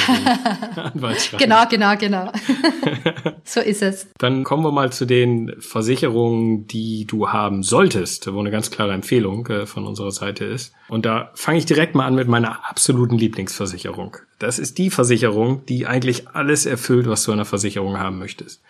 genau, 1.37 1.65
genau, 1.69 1.95
genau. 1.97 2.31
so 3.43 3.59
ist 3.59 3.81
es. 3.81 4.07
Dann 4.17 4.43
kommen 4.43 4.63
wir 4.63 4.71
mal 4.71 4.91
zu 4.91 5.05
den 5.05 5.53
Versicherungen, 5.59 6.67
die 6.67 7.05
du 7.05 7.29
haben 7.29 7.63
solltest 7.63 8.30
wo 8.33 8.39
eine 8.39 8.51
ganz 8.51 8.71
klare 8.71 8.93
Empfehlung 8.93 9.47
äh, 9.47 9.65
von 9.65 9.85
unserer 9.85 10.11
Seite 10.11 10.45
ist. 10.45 10.73
Und 10.87 11.05
da 11.05 11.31
fange 11.33 11.57
ich 11.57 11.65
direkt 11.65 11.95
mal 11.95 12.05
an 12.05 12.15
mit 12.15 12.27
meiner 12.27 12.69
absoluten 12.69 13.17
Lieblingsversicherung. 13.17 14.17
Das 14.39 14.59
ist 14.59 14.77
die 14.77 14.89
Versicherung, 14.89 15.65
die 15.65 15.85
eigentlich 15.85 16.29
alles 16.29 16.65
erfüllt, 16.65 17.07
was 17.07 17.23
du 17.23 17.31
in 17.31 17.39
einer 17.39 17.45
Versicherung 17.45 17.97
haben 17.97 18.19
möchtest. 18.19 18.61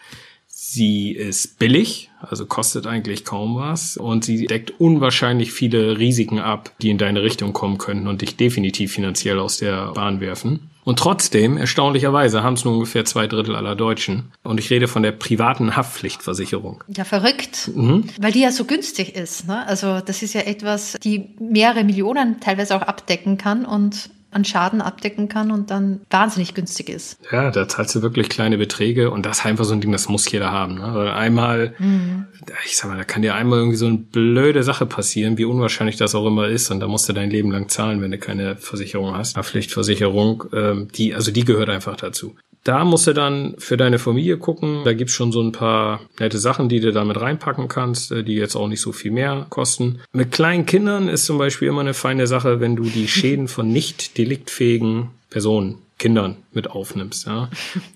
Sie 0.73 1.11
ist 1.11 1.59
billig, 1.59 2.11
also 2.21 2.45
kostet 2.45 2.87
eigentlich 2.87 3.25
kaum 3.25 3.57
was 3.57 3.97
und 3.97 4.23
sie 4.23 4.45
deckt 4.45 4.79
unwahrscheinlich 4.79 5.51
viele 5.51 5.97
Risiken 5.97 6.39
ab, 6.39 6.71
die 6.81 6.89
in 6.89 6.97
deine 6.97 7.23
Richtung 7.23 7.51
kommen 7.51 7.77
könnten 7.77 8.07
und 8.07 8.21
dich 8.21 8.37
definitiv 8.37 8.93
finanziell 8.93 9.39
aus 9.39 9.57
der 9.57 9.91
Bahn 9.91 10.21
werfen. 10.21 10.70
Und 10.83 10.99
trotzdem, 10.99 11.57
erstaunlicherweise, 11.57 12.43
haben 12.43 12.55
es 12.55 12.65
nur 12.65 12.73
ungefähr 12.73 13.05
zwei 13.05 13.27
Drittel 13.27 13.55
aller 13.55 13.75
Deutschen. 13.75 14.31
Und 14.43 14.59
ich 14.59 14.69
rede 14.69 14.87
von 14.87 15.03
der 15.03 15.11
privaten 15.11 15.75
Haftpflichtversicherung. 15.75 16.83
Ja, 16.87 17.03
verrückt. 17.03 17.69
Mhm. 17.75 18.05
Weil 18.19 18.31
die 18.31 18.41
ja 18.41 18.51
so 18.51 18.65
günstig 18.65 19.15
ist. 19.15 19.47
Ne? 19.47 19.65
Also 19.67 19.99
das 19.99 20.23
ist 20.23 20.33
ja 20.33 20.41
etwas, 20.41 20.97
die 21.03 21.35
mehrere 21.39 21.83
Millionen 21.83 22.39
teilweise 22.39 22.75
auch 22.75 22.81
abdecken 22.81 23.37
kann 23.37 23.65
und 23.65 24.09
an 24.31 24.45
Schaden 24.45 24.81
abdecken 24.81 25.27
kann 25.27 25.51
und 25.51 25.69
dann 25.69 26.01
wahnsinnig 26.09 26.53
günstig 26.53 26.89
ist. 26.89 27.19
Ja, 27.31 27.51
da 27.51 27.67
zahlst 27.67 27.93
du 27.95 28.01
wirklich 28.01 28.29
kleine 28.29 28.57
Beträge 28.57 29.11
und 29.11 29.25
das 29.25 29.39
ist 29.39 29.45
einfach 29.45 29.65
so 29.65 29.73
ein 29.73 29.81
Ding, 29.81 29.91
das 29.91 30.09
muss 30.09 30.31
jeder 30.31 30.51
haben. 30.51 30.75
Ne? 30.75 30.89
Weil 30.93 31.09
einmal, 31.09 31.75
mhm. 31.77 32.25
ich 32.65 32.77
sag 32.77 32.89
mal, 32.89 32.97
da 32.97 33.03
kann 33.03 33.21
dir 33.21 33.35
einmal 33.35 33.59
irgendwie 33.59 33.77
so 33.77 33.87
eine 33.87 33.97
blöde 33.97 34.63
Sache 34.63 34.85
passieren, 34.85 35.37
wie 35.37 35.45
unwahrscheinlich 35.45 35.97
das 35.97 36.15
auch 36.15 36.25
immer 36.25 36.47
ist 36.47 36.71
und 36.71 36.79
da 36.79 36.87
musst 36.87 37.09
du 37.09 37.13
dein 37.13 37.29
Leben 37.29 37.51
lang 37.51 37.69
zahlen, 37.69 38.01
wenn 38.01 38.11
du 38.11 38.17
keine 38.17 38.55
Versicherung 38.55 39.15
hast. 39.15 39.37
Pflichtversicherung, 39.37 40.45
ähm, 40.53 40.87
die, 40.95 41.13
also 41.13 41.31
die 41.31 41.43
gehört 41.43 41.69
einfach 41.69 41.97
dazu. 41.97 42.35
Da 42.63 42.85
musst 42.85 43.07
du 43.07 43.13
dann 43.13 43.55
für 43.57 43.75
deine 43.75 43.97
Familie 43.97 44.37
gucken. 44.37 44.81
Da 44.83 44.93
gibt's 44.93 45.13
schon 45.13 45.31
so 45.31 45.41
ein 45.41 45.51
paar 45.51 46.01
nette 46.19 46.37
Sachen, 46.37 46.69
die 46.69 46.79
du 46.79 46.91
damit 46.91 47.19
reinpacken 47.19 47.67
kannst, 47.67 48.11
äh, 48.11 48.23
die 48.23 48.35
jetzt 48.35 48.55
auch 48.55 48.67
nicht 48.67 48.81
so 48.81 48.91
viel 48.91 49.11
mehr 49.11 49.47
kosten. 49.49 49.99
Mit 50.13 50.31
kleinen 50.31 50.65
Kindern 50.65 51.07
ist 51.07 51.25
zum 51.25 51.37
Beispiel 51.37 51.67
immer 51.67 51.81
eine 51.81 51.93
feine 51.93 52.27
Sache, 52.27 52.59
wenn 52.59 52.75
du 52.75 52.83
die 52.83 53.07
Schäden 53.07 53.47
von 53.47 53.71
nicht 53.71 54.17
deliktfähigen 54.17 55.09
Personen 55.29 55.79
Kindern 55.97 56.37
mit 56.51 56.69
aufnimmst. 56.69 57.27
Ja. 57.27 57.49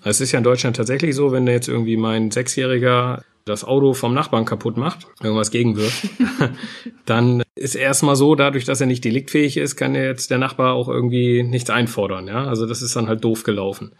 Es 0.04 0.20
ist 0.20 0.30
ja 0.32 0.38
in 0.38 0.44
Deutschland 0.44 0.76
tatsächlich 0.76 1.14
so, 1.14 1.32
wenn 1.32 1.46
jetzt 1.46 1.68
irgendwie 1.68 1.96
mein 1.96 2.30
Sechsjähriger 2.30 3.24
das 3.44 3.64
Auto 3.64 3.94
vom 3.94 4.12
Nachbarn 4.14 4.44
kaputt 4.44 4.76
macht, 4.76 5.06
irgendwas 5.22 5.50
gegenwirft, 5.50 6.08
dann 7.06 7.42
ist 7.54 7.74
erstmal 7.74 8.16
so, 8.16 8.34
dadurch, 8.34 8.64
dass 8.64 8.80
er 8.80 8.86
nicht 8.86 9.04
deliktfähig 9.04 9.56
ist, 9.56 9.76
kann 9.76 9.94
jetzt 9.94 10.30
der 10.30 10.38
Nachbar 10.38 10.74
auch 10.74 10.88
irgendwie 10.88 11.42
nichts 11.42 11.70
einfordern. 11.70 12.26
Ja, 12.28 12.44
also 12.44 12.66
das 12.66 12.82
ist 12.82 12.94
dann 12.96 13.08
halt 13.08 13.24
doof 13.24 13.44
gelaufen. 13.44 13.92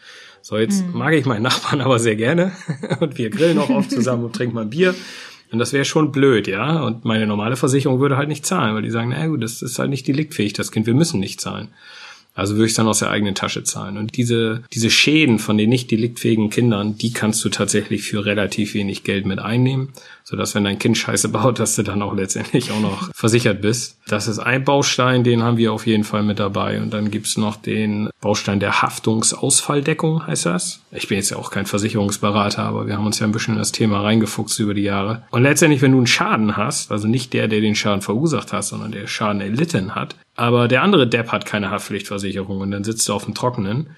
So, 0.49 0.57
jetzt 0.57 0.87
mhm. 0.87 0.97
mag 0.97 1.13
ich 1.13 1.27
meinen 1.27 1.43
Nachbarn 1.43 1.81
aber 1.85 1.99
sehr 1.99 2.15
gerne 2.15 2.53
und 3.01 3.19
wir 3.19 3.31
grillen 3.31 3.59
auch 3.59 3.69
oft 3.69 3.91
zusammen 3.91 4.27
und 4.27 4.37
trinken 4.37 4.55
mal 4.55 4.61
ein 4.61 4.71
Bier. 4.71 4.95
Und 5.51 5.59
das 5.59 5.73
wäre 5.73 5.85
schon 5.85 6.13
blöd, 6.13 6.47
ja. 6.47 6.85
Und 6.85 7.05
meine 7.05 7.27
normale 7.27 7.57
Versicherung 7.57 7.99
würde 7.99 8.17
halt 8.17 8.29
nicht 8.29 8.47
zahlen, 8.47 8.77
weil 8.77 8.83
die 8.83 8.91
sagen, 8.91 9.09
na 9.11 9.27
gut, 9.27 9.43
das 9.43 9.61
ist 9.61 9.81
halt 9.81 9.91
nicht 9.91 10.07
deliktfähig, 10.07 10.53
das 10.53 10.71
Kind, 10.71 10.87
wir 10.87 10.95
müssen 10.95 11.19
nicht 11.19 11.41
zahlen. 11.41 11.71
Also 12.37 12.55
würde 12.55 12.67
ich 12.67 12.75
dann 12.75 12.87
aus 12.87 12.99
der 12.99 13.11
eigenen 13.11 13.35
Tasche 13.35 13.65
zahlen. 13.65 13.97
Und 13.97 14.17
diese, 14.17 14.63
diese 14.73 14.91
Schäden 14.91 15.39
von 15.39 15.57
den 15.57 15.71
nicht 15.71 15.91
deliktfähigen 15.91 16.51
Kindern, 16.51 16.99
die 16.99 17.13
kannst 17.13 17.43
du 17.45 17.49
tatsächlich 17.49 18.03
für 18.03 18.27
relativ 18.27 18.75
wenig 18.75 19.05
Geld 19.05 19.25
mit 19.25 19.39
einnehmen, 19.39 19.89
sodass 20.23 20.55
wenn 20.55 20.65
dein 20.65 20.79
Kind 20.79 20.99
Scheiße 20.99 21.31
baut, 21.31 21.59
dass 21.59 21.77
du 21.77 21.83
dann 21.83 22.03
auch 22.03 22.15
letztendlich 22.15 22.71
auch 22.71 22.81
noch 22.81 23.11
versichert 23.15 23.63
bist. 23.63 23.99
Das 24.07 24.29
ist 24.29 24.39
ein 24.39 24.65
Baustein, 24.65 25.25
den 25.25 25.43
haben 25.43 25.57
wir 25.57 25.73
auf 25.73 25.87
jeden 25.87 26.05
Fall 26.05 26.23
mit 26.23 26.39
dabei. 26.39 26.81
Und 26.81 26.93
dann 26.93 27.11
gibt's 27.11 27.39
noch 27.39 27.57
den 27.57 28.11
Baustein 28.21 28.61
der 28.61 28.83
Haftungsausfalldeckung, 28.83 30.27
heißt 30.27 30.45
das. 30.45 30.81
Ich 30.93 31.09
bin 31.09 31.17
jetzt 31.17 31.31
ja 31.31 31.39
auch 31.39 31.51
kein 31.51 31.65
Versicherungsberater, 31.65 32.63
aber 32.63 32.87
wir 32.87 32.99
haben 32.99 33.07
uns 33.07 33.19
ja 33.19 33.27
ein 33.27 33.33
bisschen 33.33 33.55
in 33.55 33.59
das 33.59 33.73
Thema 33.73 34.03
reingefuchst 34.03 34.61
über 34.61 34.75
die 34.75 34.83
Jahre. 34.83 35.23
Und 35.31 35.43
letztendlich, 35.43 35.81
wenn 35.81 35.93
du 35.93 35.99
einen 35.99 36.07
Schaden 36.07 36.59
hast, 36.59 36.93
also 36.93 37.09
nicht 37.09 37.33
der, 37.33 37.49
der 37.49 37.63
den 37.63 37.75
Schaden 37.75 38.03
verursacht 38.03 38.53
hat, 38.53 38.65
sondern 38.65 38.93
der 38.93 39.07
Schaden 39.07 39.41
erlitten 39.41 39.95
hat, 39.95 40.17
aber 40.37 40.69
der 40.69 40.83
andere 40.83 41.09
Depp 41.09 41.33
hat 41.33 41.47
keine 41.47 41.71
Haftpflichtversicherung 41.71 42.61
und 42.61 42.71
dann 42.71 42.85
sitzt 42.85 43.09
du 43.09 43.15
auf 43.15 43.25
dem 43.25 43.35
Trockenen, 43.35 43.91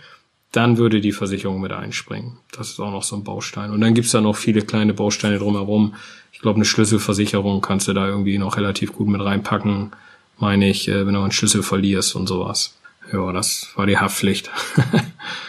dann 0.53 0.79
würde 0.79 1.01
die 1.01 1.13
Versicherung 1.13 1.61
mit 1.61 1.73
einspringen. 1.73 2.39
Das 2.53 2.71
ist 2.71 2.81
auch 2.81 2.91
noch 2.91 3.03
so 3.03 3.17
ein 3.17 3.25
Baustein. 3.25 3.71
Und 3.71 3.81
dann 3.81 3.95
gibt's 3.95 4.13
da 4.13 4.21
noch 4.21 4.37
viele 4.37 4.63
kleine 4.63 4.95
Bausteine 4.95 5.39
drumherum. 5.39 5.95
Ich 6.33 6.41
glaube, 6.41 6.57
eine 6.57 6.65
Schlüsselversicherung 6.65 7.61
kannst 7.61 7.89
du 7.89 7.93
da 7.93 8.07
irgendwie 8.07 8.39
noch 8.39 8.57
relativ 8.57 8.95
gut 8.95 9.09
mit 9.09 9.23
reinpacken, 9.23 9.91
meine 10.39 10.69
ich, 10.69 10.89
äh, 10.89 11.07
wenn 11.07 11.15
du 11.15 11.21
einen 11.21 11.33
Schlüssel 11.33 11.63
verlierst 11.63 12.15
und 12.15 12.29
sowas. 12.29 12.79
Ja, 13.13 13.33
das 13.33 13.73
war 13.75 13.87
die 13.87 13.99
Haftpflicht. 13.99 14.51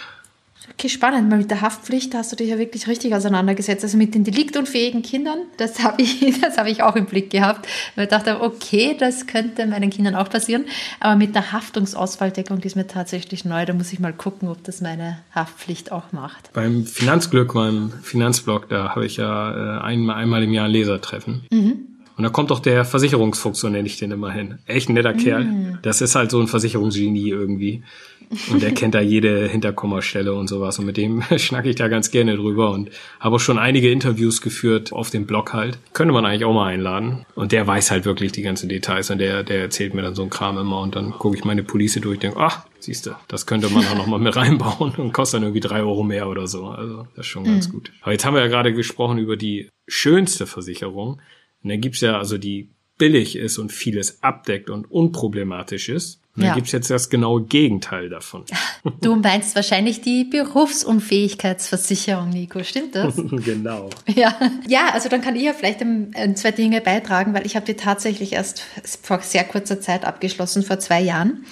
Okay, 0.79 0.87
spannend. 0.87 1.29
Mal 1.29 1.39
mit 1.39 1.51
der 1.51 1.59
Haftpflicht 1.59 2.15
hast 2.15 2.31
du 2.31 2.37
dich 2.37 2.47
ja 2.47 2.57
wirklich 2.57 2.87
richtig 2.87 3.13
auseinandergesetzt. 3.13 3.83
Also 3.83 3.97
mit 3.97 4.15
den 4.15 4.23
deliktunfähigen 4.23 5.01
Kindern, 5.01 5.39
das 5.57 5.83
habe 5.83 6.01
ich, 6.01 6.39
das 6.41 6.57
habe 6.57 6.69
ich 6.69 6.83
auch 6.83 6.95
im 6.95 7.05
Blick 7.05 7.29
gehabt. 7.29 7.67
Weil 7.95 8.05
ich 8.05 8.09
dachte, 8.09 8.41
okay, 8.41 8.95
das 8.97 9.27
könnte 9.27 9.67
meinen 9.67 9.89
Kindern 9.89 10.15
auch 10.15 10.29
passieren. 10.29 10.63
Aber 11.01 11.17
mit 11.17 11.35
der 11.35 11.51
Haftungsausfalldeckung, 11.51 12.61
die 12.61 12.67
ist 12.67 12.77
mir 12.77 12.87
tatsächlich 12.87 13.43
neu. 13.43 13.65
Da 13.65 13.73
muss 13.73 13.91
ich 13.91 13.99
mal 13.99 14.13
gucken, 14.13 14.47
ob 14.47 14.63
das 14.63 14.79
meine 14.79 15.19
Haftpflicht 15.35 15.91
auch 15.91 16.13
macht. 16.13 16.53
Beim 16.53 16.85
Finanzglück, 16.85 17.55
meinem 17.55 17.91
Finanzblog, 18.01 18.69
da 18.69 18.95
habe 18.95 19.05
ich 19.05 19.17
ja 19.17 19.79
äh, 19.79 19.81
einmal, 19.81 20.15
einmal 20.15 20.43
im 20.43 20.53
Jahr 20.53 20.67
ein 20.67 20.71
Lesertreffen. 20.71 21.41
Mhm. 21.51 21.89
Und 22.15 22.23
da 22.23 22.29
kommt 22.29 22.51
doch 22.51 22.59
der 22.59 22.85
Versicherungsfuchs, 22.85 23.59
so 23.59 23.67
nenne 23.67 23.87
ich 23.87 23.97
den 23.97 24.11
immer 24.11 24.31
hin. 24.31 24.59
Echt 24.65 24.89
ein 24.89 24.93
netter 24.93 25.13
mm. 25.13 25.17
Kerl. 25.17 25.79
Das 25.83 26.01
ist 26.01 26.15
halt 26.15 26.31
so 26.31 26.41
ein 26.41 26.47
Versicherungsgenie 26.47 27.29
irgendwie. 27.29 27.81
Und 28.51 28.61
der 28.61 28.73
kennt 28.73 28.93
da 28.93 29.01
jede 29.01 29.47
Hinterkommastelle 29.47 30.33
und 30.33 30.47
sowas. 30.47 30.77
Und 30.77 30.85
mit 30.85 30.97
dem 30.97 31.23
schnacke 31.37 31.69
ich 31.69 31.75
da 31.75 31.87
ganz 31.87 32.11
gerne 32.11 32.35
drüber 32.35 32.71
und 32.71 32.91
habe 33.19 33.37
auch 33.37 33.39
schon 33.39 33.57
einige 33.57 33.91
Interviews 33.91 34.41
geführt 34.41 34.93
auf 34.93 35.09
dem 35.09 35.25
Blog 35.25 35.53
halt. 35.53 35.79
Könnte 35.93 36.13
man 36.13 36.25
eigentlich 36.25 36.45
auch 36.45 36.53
mal 36.53 36.67
einladen. 36.67 37.25
Und 37.33 37.51
der 37.51 37.65
weiß 37.65 37.89
halt 37.89 38.05
wirklich 38.05 38.31
die 38.31 38.43
ganzen 38.43 38.69
Details 38.69 39.09
und 39.09 39.17
der, 39.17 39.43
der 39.43 39.61
erzählt 39.61 39.95
mir 39.95 40.03
dann 40.03 40.13
so 40.13 40.21
einen 40.21 40.29
Kram 40.29 40.57
immer 40.59 40.79
und 40.81 40.95
dann 40.95 41.11
gucke 41.11 41.37
ich 41.37 41.43
meine 41.43 41.63
Police 41.63 41.95
durch 42.01 42.17
und 42.17 42.23
denke, 42.23 42.39
ach, 42.39 42.65
siehst 42.77 43.07
du, 43.07 43.11
das 43.27 43.45
könnte 43.47 43.69
man 43.69 43.85
auch 43.87 43.95
noch 43.95 44.07
mal 44.07 44.19
mit 44.19 44.35
reinbauen 44.35 44.93
und 44.95 45.11
kostet 45.11 45.37
dann 45.37 45.43
irgendwie 45.43 45.67
drei 45.67 45.79
Euro 45.79 46.03
mehr 46.03 46.27
oder 46.29 46.47
so. 46.47 46.67
Also 46.67 47.07
das 47.15 47.25
ist 47.25 47.31
schon 47.31 47.45
ganz 47.45 47.67
mhm. 47.67 47.71
gut. 47.73 47.91
Aber 48.01 48.11
jetzt 48.11 48.25
haben 48.25 48.35
wir 48.35 48.41
ja 48.41 48.47
gerade 48.47 48.73
gesprochen 48.73 49.17
über 49.17 49.37
die 49.37 49.69
schönste 49.87 50.45
Versicherung. 50.45 51.19
Und 51.63 51.69
dann 51.69 51.81
gibt's 51.81 52.01
ja 52.01 52.17
also 52.17 52.37
die 52.37 52.69
billig 52.99 53.35
ist 53.35 53.57
und 53.57 53.71
vieles 53.71 54.21
abdeckt 54.21 54.69
und 54.69 54.91
unproblematisch 54.91 55.89
ist. 55.89 56.18
Und 56.35 56.43
ja. 56.43 56.49
dann 56.49 56.57
gibt's 56.57 56.71
jetzt 56.71 56.89
das 56.89 57.09
genaue 57.09 57.43
Gegenteil 57.43 58.09
davon. 58.09 58.45
Du 59.01 59.17
meinst 59.17 59.55
wahrscheinlich 59.55 59.99
die 59.99 60.23
Berufsunfähigkeitsversicherung, 60.23 62.29
Nico, 62.29 62.63
stimmt 62.63 62.95
das? 62.95 63.15
genau. 63.17 63.89
Ja. 64.07 64.33
ja, 64.67 64.91
also 64.93 65.09
dann 65.09 65.21
kann 65.21 65.35
ich 65.35 65.43
ja 65.43 65.51
vielleicht 65.51 65.83
zwei 66.35 66.51
Dinge 66.51 66.79
beitragen, 66.79 67.33
weil 67.33 67.45
ich 67.45 67.57
habe 67.57 67.65
die 67.65 67.73
tatsächlich 67.73 68.31
erst 68.33 68.63
vor 69.01 69.19
sehr 69.19 69.43
kurzer 69.43 69.81
Zeit 69.81 70.05
abgeschlossen, 70.05 70.63
vor 70.63 70.79
zwei 70.79 71.01
Jahren, 71.01 71.43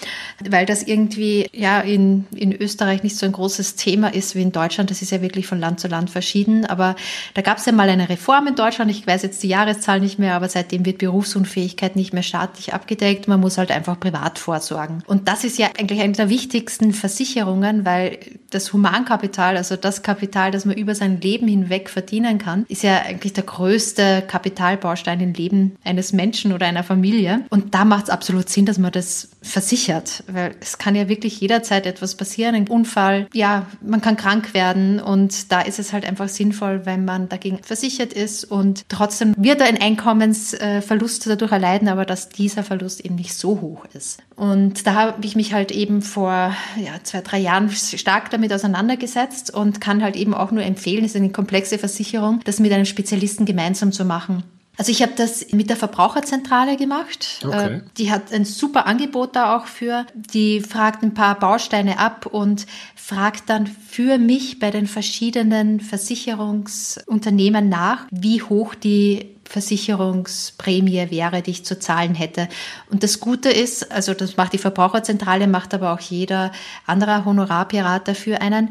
weil 0.49 0.65
das 0.65 0.83
irgendwie 0.83 1.49
ja 1.51 1.81
in, 1.81 2.27
in 2.33 2.53
Österreich 2.53 3.03
nicht 3.03 3.17
so 3.17 3.25
ein 3.25 3.33
großes 3.33 3.75
Thema 3.75 4.13
ist 4.13 4.35
wie 4.35 4.41
in 4.41 4.53
Deutschland. 4.53 4.89
Das 4.89 5.01
ist 5.01 5.11
ja 5.11 5.21
wirklich 5.21 5.47
von 5.47 5.59
Land 5.59 5.81
zu 5.81 5.89
Land 5.89 6.09
verschieden. 6.09 6.65
Aber 6.65 6.95
da 7.33 7.41
gab 7.41 7.57
es 7.57 7.65
ja 7.65 7.73
mal 7.73 7.89
eine 7.89 8.07
Reform 8.07 8.47
in 8.47 8.55
Deutschland. 8.55 8.89
Ich 8.89 9.05
weiß 9.05 9.21
jetzt 9.23 9.43
die 9.43 9.49
Jahreszahl 9.49 9.99
nicht 9.99 10.17
mehr, 10.17 10.35
aber 10.35 10.47
seitdem 10.47 10.85
wird 10.85 10.99
Berufsunfähigkeit 10.99 11.97
nicht 11.97 12.13
mehr 12.13 12.23
staatlich 12.23 12.73
abgedeckt. 12.73 13.27
Man 13.27 13.41
muss 13.41 13.57
halt 13.57 13.71
einfach 13.71 13.99
privat 13.99 14.39
vorsorgen 14.39 14.66
vorsorgen. 14.67 15.03
Und 15.07 15.27
das 15.27 15.43
ist 15.43 15.57
ja 15.57 15.67
eigentlich 15.77 16.01
eine 16.01 16.13
der 16.13 16.29
wichtigsten 16.29 16.93
Versicherungen, 16.93 17.85
weil 17.85 18.19
das 18.49 18.71
Humankapital, 18.73 19.57
also 19.57 19.75
das 19.75 20.03
Kapital, 20.03 20.51
das 20.51 20.65
man 20.65 20.77
über 20.77 20.95
sein 20.95 21.19
Leben 21.21 21.47
hinweg 21.47 21.89
verdienen 21.89 22.37
kann, 22.37 22.65
ist 22.69 22.83
ja 22.83 23.01
eigentlich 23.01 23.33
der 23.33 23.43
größte 23.43 24.23
Kapitalbaustein 24.27 25.19
im 25.19 25.33
Leben 25.33 25.75
eines 25.83 26.13
Menschen 26.13 26.53
oder 26.53 26.65
einer 26.65 26.83
Familie. 26.83 27.41
Und 27.49 27.73
da 27.73 27.85
macht 27.85 28.05
es 28.05 28.09
absolut 28.09 28.49
Sinn, 28.49 28.65
dass 28.65 28.77
man 28.77 28.91
das 28.91 29.29
versichert, 29.41 30.23
weil 30.27 30.55
es 30.59 30.77
kann 30.77 30.95
ja 30.95 31.09
wirklich 31.09 31.39
jederzeit 31.39 31.85
etwas 31.85 32.15
passieren, 32.15 32.55
ein 32.55 32.67
Unfall, 32.67 33.27
ja, 33.33 33.65
man 33.81 34.01
kann 34.01 34.17
krank 34.17 34.53
werden 34.53 34.99
und 34.99 35.51
da 35.51 35.61
ist 35.61 35.79
es 35.79 35.93
halt 35.93 36.05
einfach 36.05 36.29
sinnvoll, 36.29 36.85
wenn 36.85 37.05
man 37.05 37.29
dagegen 37.29 37.59
versichert 37.61 38.13
ist 38.13 38.43
und 38.43 38.85
trotzdem 38.89 39.33
wird 39.37 39.61
ein 39.61 39.79
Einkommensverlust 39.79 41.27
dadurch 41.27 41.51
erleiden, 41.51 41.87
aber 41.87 42.05
dass 42.05 42.29
dieser 42.29 42.63
Verlust 42.63 43.03
eben 43.05 43.15
nicht 43.15 43.33
so 43.33 43.61
hoch 43.61 43.85
ist. 43.93 44.19
Und 44.35 44.56
da 44.83 44.93
habe 44.93 45.25
ich 45.25 45.35
mich 45.35 45.53
halt 45.53 45.71
eben 45.71 46.01
vor 46.01 46.53
ja, 46.77 47.03
zwei, 47.03 47.21
drei 47.21 47.39
Jahren 47.39 47.69
stark 47.69 48.29
damit 48.29 48.53
auseinandergesetzt 48.53 49.53
und 49.53 49.81
kann 49.81 50.03
halt 50.03 50.15
eben 50.15 50.33
auch 50.33 50.51
nur 50.51 50.63
empfehlen, 50.63 51.05
es 51.05 51.11
ist 51.11 51.17
eine 51.17 51.31
komplexe 51.31 51.77
Versicherung, 51.77 52.41
das 52.45 52.59
mit 52.59 52.71
einem 52.71 52.85
Spezialisten 52.85 53.45
gemeinsam 53.45 53.91
zu 53.91 54.05
machen. 54.05 54.43
Also 54.77 54.91
ich 54.91 55.01
habe 55.01 55.13
das 55.15 55.51
mit 55.51 55.69
der 55.71 55.75
Verbraucherzentrale 55.75 56.77
gemacht. 56.77 57.43
Okay. 57.43 57.77
Äh, 57.77 57.81
die 57.97 58.11
hat 58.11 58.31
ein 58.31 58.45
super 58.45 58.85
Angebot 58.85 59.35
da 59.35 59.57
auch 59.57 59.65
für. 59.65 60.05
Die 60.13 60.61
fragt 60.61 61.01
ein 61.03 61.15
paar 61.15 61.39
Bausteine 61.39 61.97
ab 61.97 62.27
und 62.27 62.67
fragt 62.95 63.49
dann 63.49 63.65
für 63.65 64.19
mich 64.19 64.59
bei 64.59 64.69
den 64.69 64.85
verschiedenen 64.85 65.79
Versicherungsunternehmen 65.79 67.69
nach, 67.69 68.05
wie 68.11 68.43
hoch 68.43 68.75
die 68.75 69.36
Versicherungsprämie 69.47 71.09
wäre, 71.09 71.41
die 71.41 71.51
ich 71.51 71.65
zu 71.65 71.79
zahlen 71.79 72.15
hätte. 72.15 72.47
Und 72.89 73.03
das 73.03 73.19
Gute 73.19 73.49
ist, 73.49 73.91
also 73.91 74.13
das 74.13 74.37
macht 74.37 74.53
die 74.53 74.57
Verbraucherzentrale, 74.57 75.47
macht 75.47 75.73
aber 75.73 75.93
auch 75.93 75.99
jeder 75.99 76.51
andere 76.85 77.25
Honorarpirat 77.25 78.07
dafür 78.07 78.41
einen, 78.41 78.69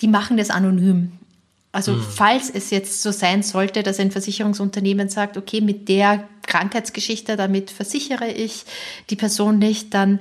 die 0.00 0.08
machen 0.08 0.36
das 0.36 0.50
anonym. 0.50 1.12
Also 1.76 1.92
mhm. 1.92 2.00
falls 2.00 2.48
es 2.48 2.70
jetzt 2.70 3.02
so 3.02 3.10
sein 3.10 3.42
sollte, 3.42 3.82
dass 3.82 4.00
ein 4.00 4.10
Versicherungsunternehmen 4.10 5.10
sagt, 5.10 5.36
okay, 5.36 5.60
mit 5.60 5.90
der 5.90 6.26
Krankheitsgeschichte, 6.46 7.36
damit 7.36 7.70
versichere 7.70 8.28
ich 8.28 8.64
die 9.10 9.16
Person 9.16 9.58
nicht, 9.58 9.92
dann, 9.92 10.20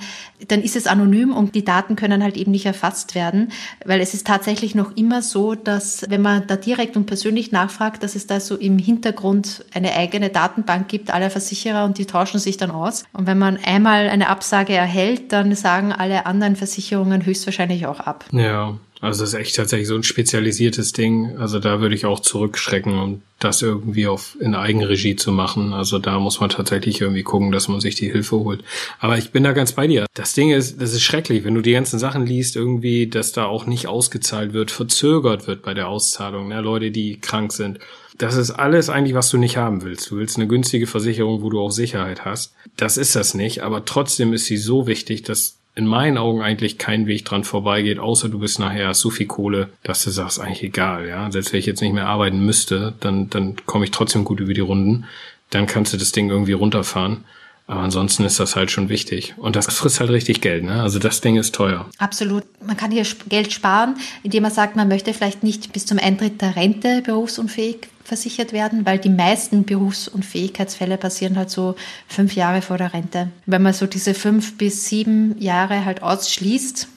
dann 0.50 0.62
ist 0.62 0.76
es 0.76 0.86
anonym 0.86 1.32
und 1.32 1.56
die 1.56 1.64
Daten 1.64 1.96
können 1.96 2.24
halt 2.24 2.36
eben 2.36 2.52
nicht 2.52 2.66
erfasst 2.66 3.16
werden, 3.16 3.54
weil 3.86 4.02
es 4.02 4.14
ist 4.14 4.28
tatsächlich 4.28 4.76
noch 4.76 4.98
immer 4.98 5.22
so, 5.22 5.56
dass 5.56 6.04
wenn 6.10 6.22
man 6.22 6.46
da 6.46 6.58
direkt 6.58 6.98
und 6.98 7.06
persönlich 7.06 7.54
nachfragt, 7.54 8.04
dass 8.04 8.16
es 8.16 8.28
da 8.28 8.42
so 8.42 8.58
im 8.58 8.78
Hintergrund 8.78 9.64
eine 9.74 9.94
eigene 9.94 10.32
Datenbank 10.32 10.90
gibt 10.90 11.10
aller 11.10 11.30
Versicherer 11.30 11.86
und 11.86 12.00
die 12.00 12.06
tauschen 12.06 12.42
sich 12.42 12.58
dann 12.58 12.72
aus. 12.72 13.06
Und 13.14 13.28
wenn 13.28 13.38
man 13.38 13.58
einmal 13.64 14.10
eine 14.10 14.28
Absage 14.28 14.74
erhält, 14.74 15.32
dann 15.32 15.56
sagen 15.56 15.94
alle 15.94 16.26
anderen 16.26 16.58
Versicherungen 16.58 17.26
höchstwahrscheinlich 17.26 17.86
auch 17.88 18.02
ab. 18.02 18.26
Ja. 18.34 18.78
Also 19.06 19.22
das 19.22 19.34
ist 19.34 19.40
echt 19.40 19.56
tatsächlich 19.56 19.88
so 19.88 19.96
ein 19.96 20.04
spezialisiertes 20.04 20.92
Ding. 20.92 21.38
Also 21.38 21.60
da 21.60 21.80
würde 21.80 21.94
ich 21.94 22.06
auch 22.06 22.20
zurückschrecken, 22.20 22.98
um 22.98 23.22
das 23.38 23.62
irgendwie 23.62 24.08
auf 24.08 24.36
in 24.40 24.56
Eigenregie 24.56 25.16
zu 25.16 25.32
machen. 25.32 25.74
Also 25.74 26.00
da 26.00 26.20
muss 26.20 26.40
man 26.40 26.50
tatsächlich 26.50 27.02
irgendwie 27.02 27.22
gucken, 27.22 27.52
dass 27.52 27.68
man 27.68 27.80
sich 27.80 27.94
die 27.94 28.12
Hilfe 28.12 28.38
holt. 28.38 28.64
Aber 29.00 29.18
ich 29.20 29.32
bin 29.32 29.44
da 29.44 29.52
ganz 29.52 29.74
bei 29.74 29.86
dir. 29.86 30.08
Das 30.16 30.34
Ding 30.34 30.50
ist, 30.50 30.82
das 30.82 30.94
ist 30.94 31.04
schrecklich, 31.04 31.44
wenn 31.44 31.54
du 31.54 31.62
die 31.62 31.74
ganzen 31.74 32.00
Sachen 32.00 32.26
liest, 32.26 32.56
irgendwie, 32.56 33.06
dass 33.06 33.32
da 33.32 33.46
auch 33.46 33.68
nicht 33.68 33.88
ausgezahlt 33.88 34.54
wird, 34.54 34.72
verzögert 34.72 35.46
wird 35.46 35.62
bei 35.62 35.76
der 35.76 35.88
Auszahlung. 35.88 36.48
Ne? 36.48 36.62
Leute, 36.62 36.90
die 36.90 37.20
krank 37.20 37.54
sind. 37.54 37.78
Das 38.18 38.36
ist 38.36 38.50
alles 38.50 38.90
eigentlich, 38.90 39.14
was 39.14 39.30
du 39.30 39.38
nicht 39.38 39.58
haben 39.58 39.84
willst. 39.84 40.10
Du 40.10 40.18
willst 40.18 40.38
eine 40.38 40.48
günstige 40.48 40.88
Versicherung, 40.88 41.44
wo 41.44 41.52
du 41.52 41.60
auch 41.60 41.72
Sicherheit 41.72 42.26
hast. 42.26 42.56
Das 42.76 42.98
ist 42.98 43.16
das 43.16 43.36
nicht, 43.36 43.62
aber 43.62 43.86
trotzdem 43.86 44.34
ist 44.34 44.46
sie 44.46 44.58
so 44.58 44.88
wichtig, 44.88 45.22
dass 45.22 45.58
in 45.76 45.86
meinen 45.86 46.18
Augen 46.18 46.42
eigentlich 46.42 46.78
kein 46.78 47.06
Weg 47.06 47.26
dran 47.26 47.44
vorbeigeht, 47.44 48.00
außer 48.00 48.30
du 48.30 48.40
bist 48.40 48.60
nachher 48.60 48.94
so 48.94 49.10
viel 49.10 49.28
Kohle, 49.28 49.70
dass 49.84 50.04
du 50.04 50.10
sagst, 50.10 50.40
eigentlich 50.40 50.64
egal, 50.64 51.08
ja. 51.08 51.30
Selbst 51.32 51.52
wenn 51.52 51.60
ich 51.60 51.66
jetzt 51.66 51.82
nicht 51.82 51.94
mehr 51.94 52.08
arbeiten 52.08 52.46
müsste, 52.46 52.94
dann, 53.02 53.30
dann 53.30 53.58
komme 53.66 53.84
ich 53.84 53.92
trotzdem 53.92 54.24
gut 54.24 54.40
über 54.40 54.54
die 54.54 54.62
Runden. 54.62 55.06
Dann 55.50 55.68
kannst 55.68 55.94
du 55.94 55.98
das 55.98 56.14
Ding 56.14 56.30
irgendwie 56.30 56.54
runterfahren. 56.54 57.26
Aber 57.68 57.82
ansonsten 57.82 58.24
ist 58.24 58.40
das 58.40 58.56
halt 58.56 58.70
schon 58.72 58.90
wichtig. 58.90 59.34
Und 59.38 59.56
das 59.56 59.66
frisst 59.74 60.00
halt 60.00 60.12
richtig 60.12 60.40
Geld, 60.40 60.64
ne? 60.64 60.82
Also 60.84 61.00
das 61.00 61.22
Ding 61.22 61.36
ist 61.36 61.56
teuer. 61.56 61.90
Absolut. 61.98 62.44
Man 62.64 62.78
kann 62.78 62.92
hier 62.92 63.06
Geld 63.28 63.52
sparen, 63.52 63.96
indem 64.22 64.44
man 64.44 64.52
sagt, 64.52 64.76
man 64.76 64.88
möchte 64.88 65.14
vielleicht 65.14 65.44
nicht 65.44 65.74
bis 65.74 65.86
zum 65.86 65.98
Eintritt 65.98 66.42
der 66.42 66.56
Rente 66.56 67.02
berufsunfähig 67.02 67.90
versichert 68.06 68.54
werden, 68.54 68.86
weil 68.86 69.00
die 69.00 69.10
meisten 69.10 69.66
Berufsunfähigkeitsfälle 69.66 70.98
passieren 70.98 71.38
halt 71.38 71.50
so 71.50 71.76
fünf 72.08 72.36
Jahre 72.36 72.62
vor 72.62 72.78
der 72.78 72.94
Rente. 72.94 73.30
Wenn 73.46 73.64
man 73.64 73.74
so 73.74 73.88
diese 73.88 74.14
fünf 74.14 74.58
bis 74.58 74.88
sieben 74.88 75.36
Jahre 75.40 75.84
halt 75.84 76.04
ausschließt, 76.04 76.88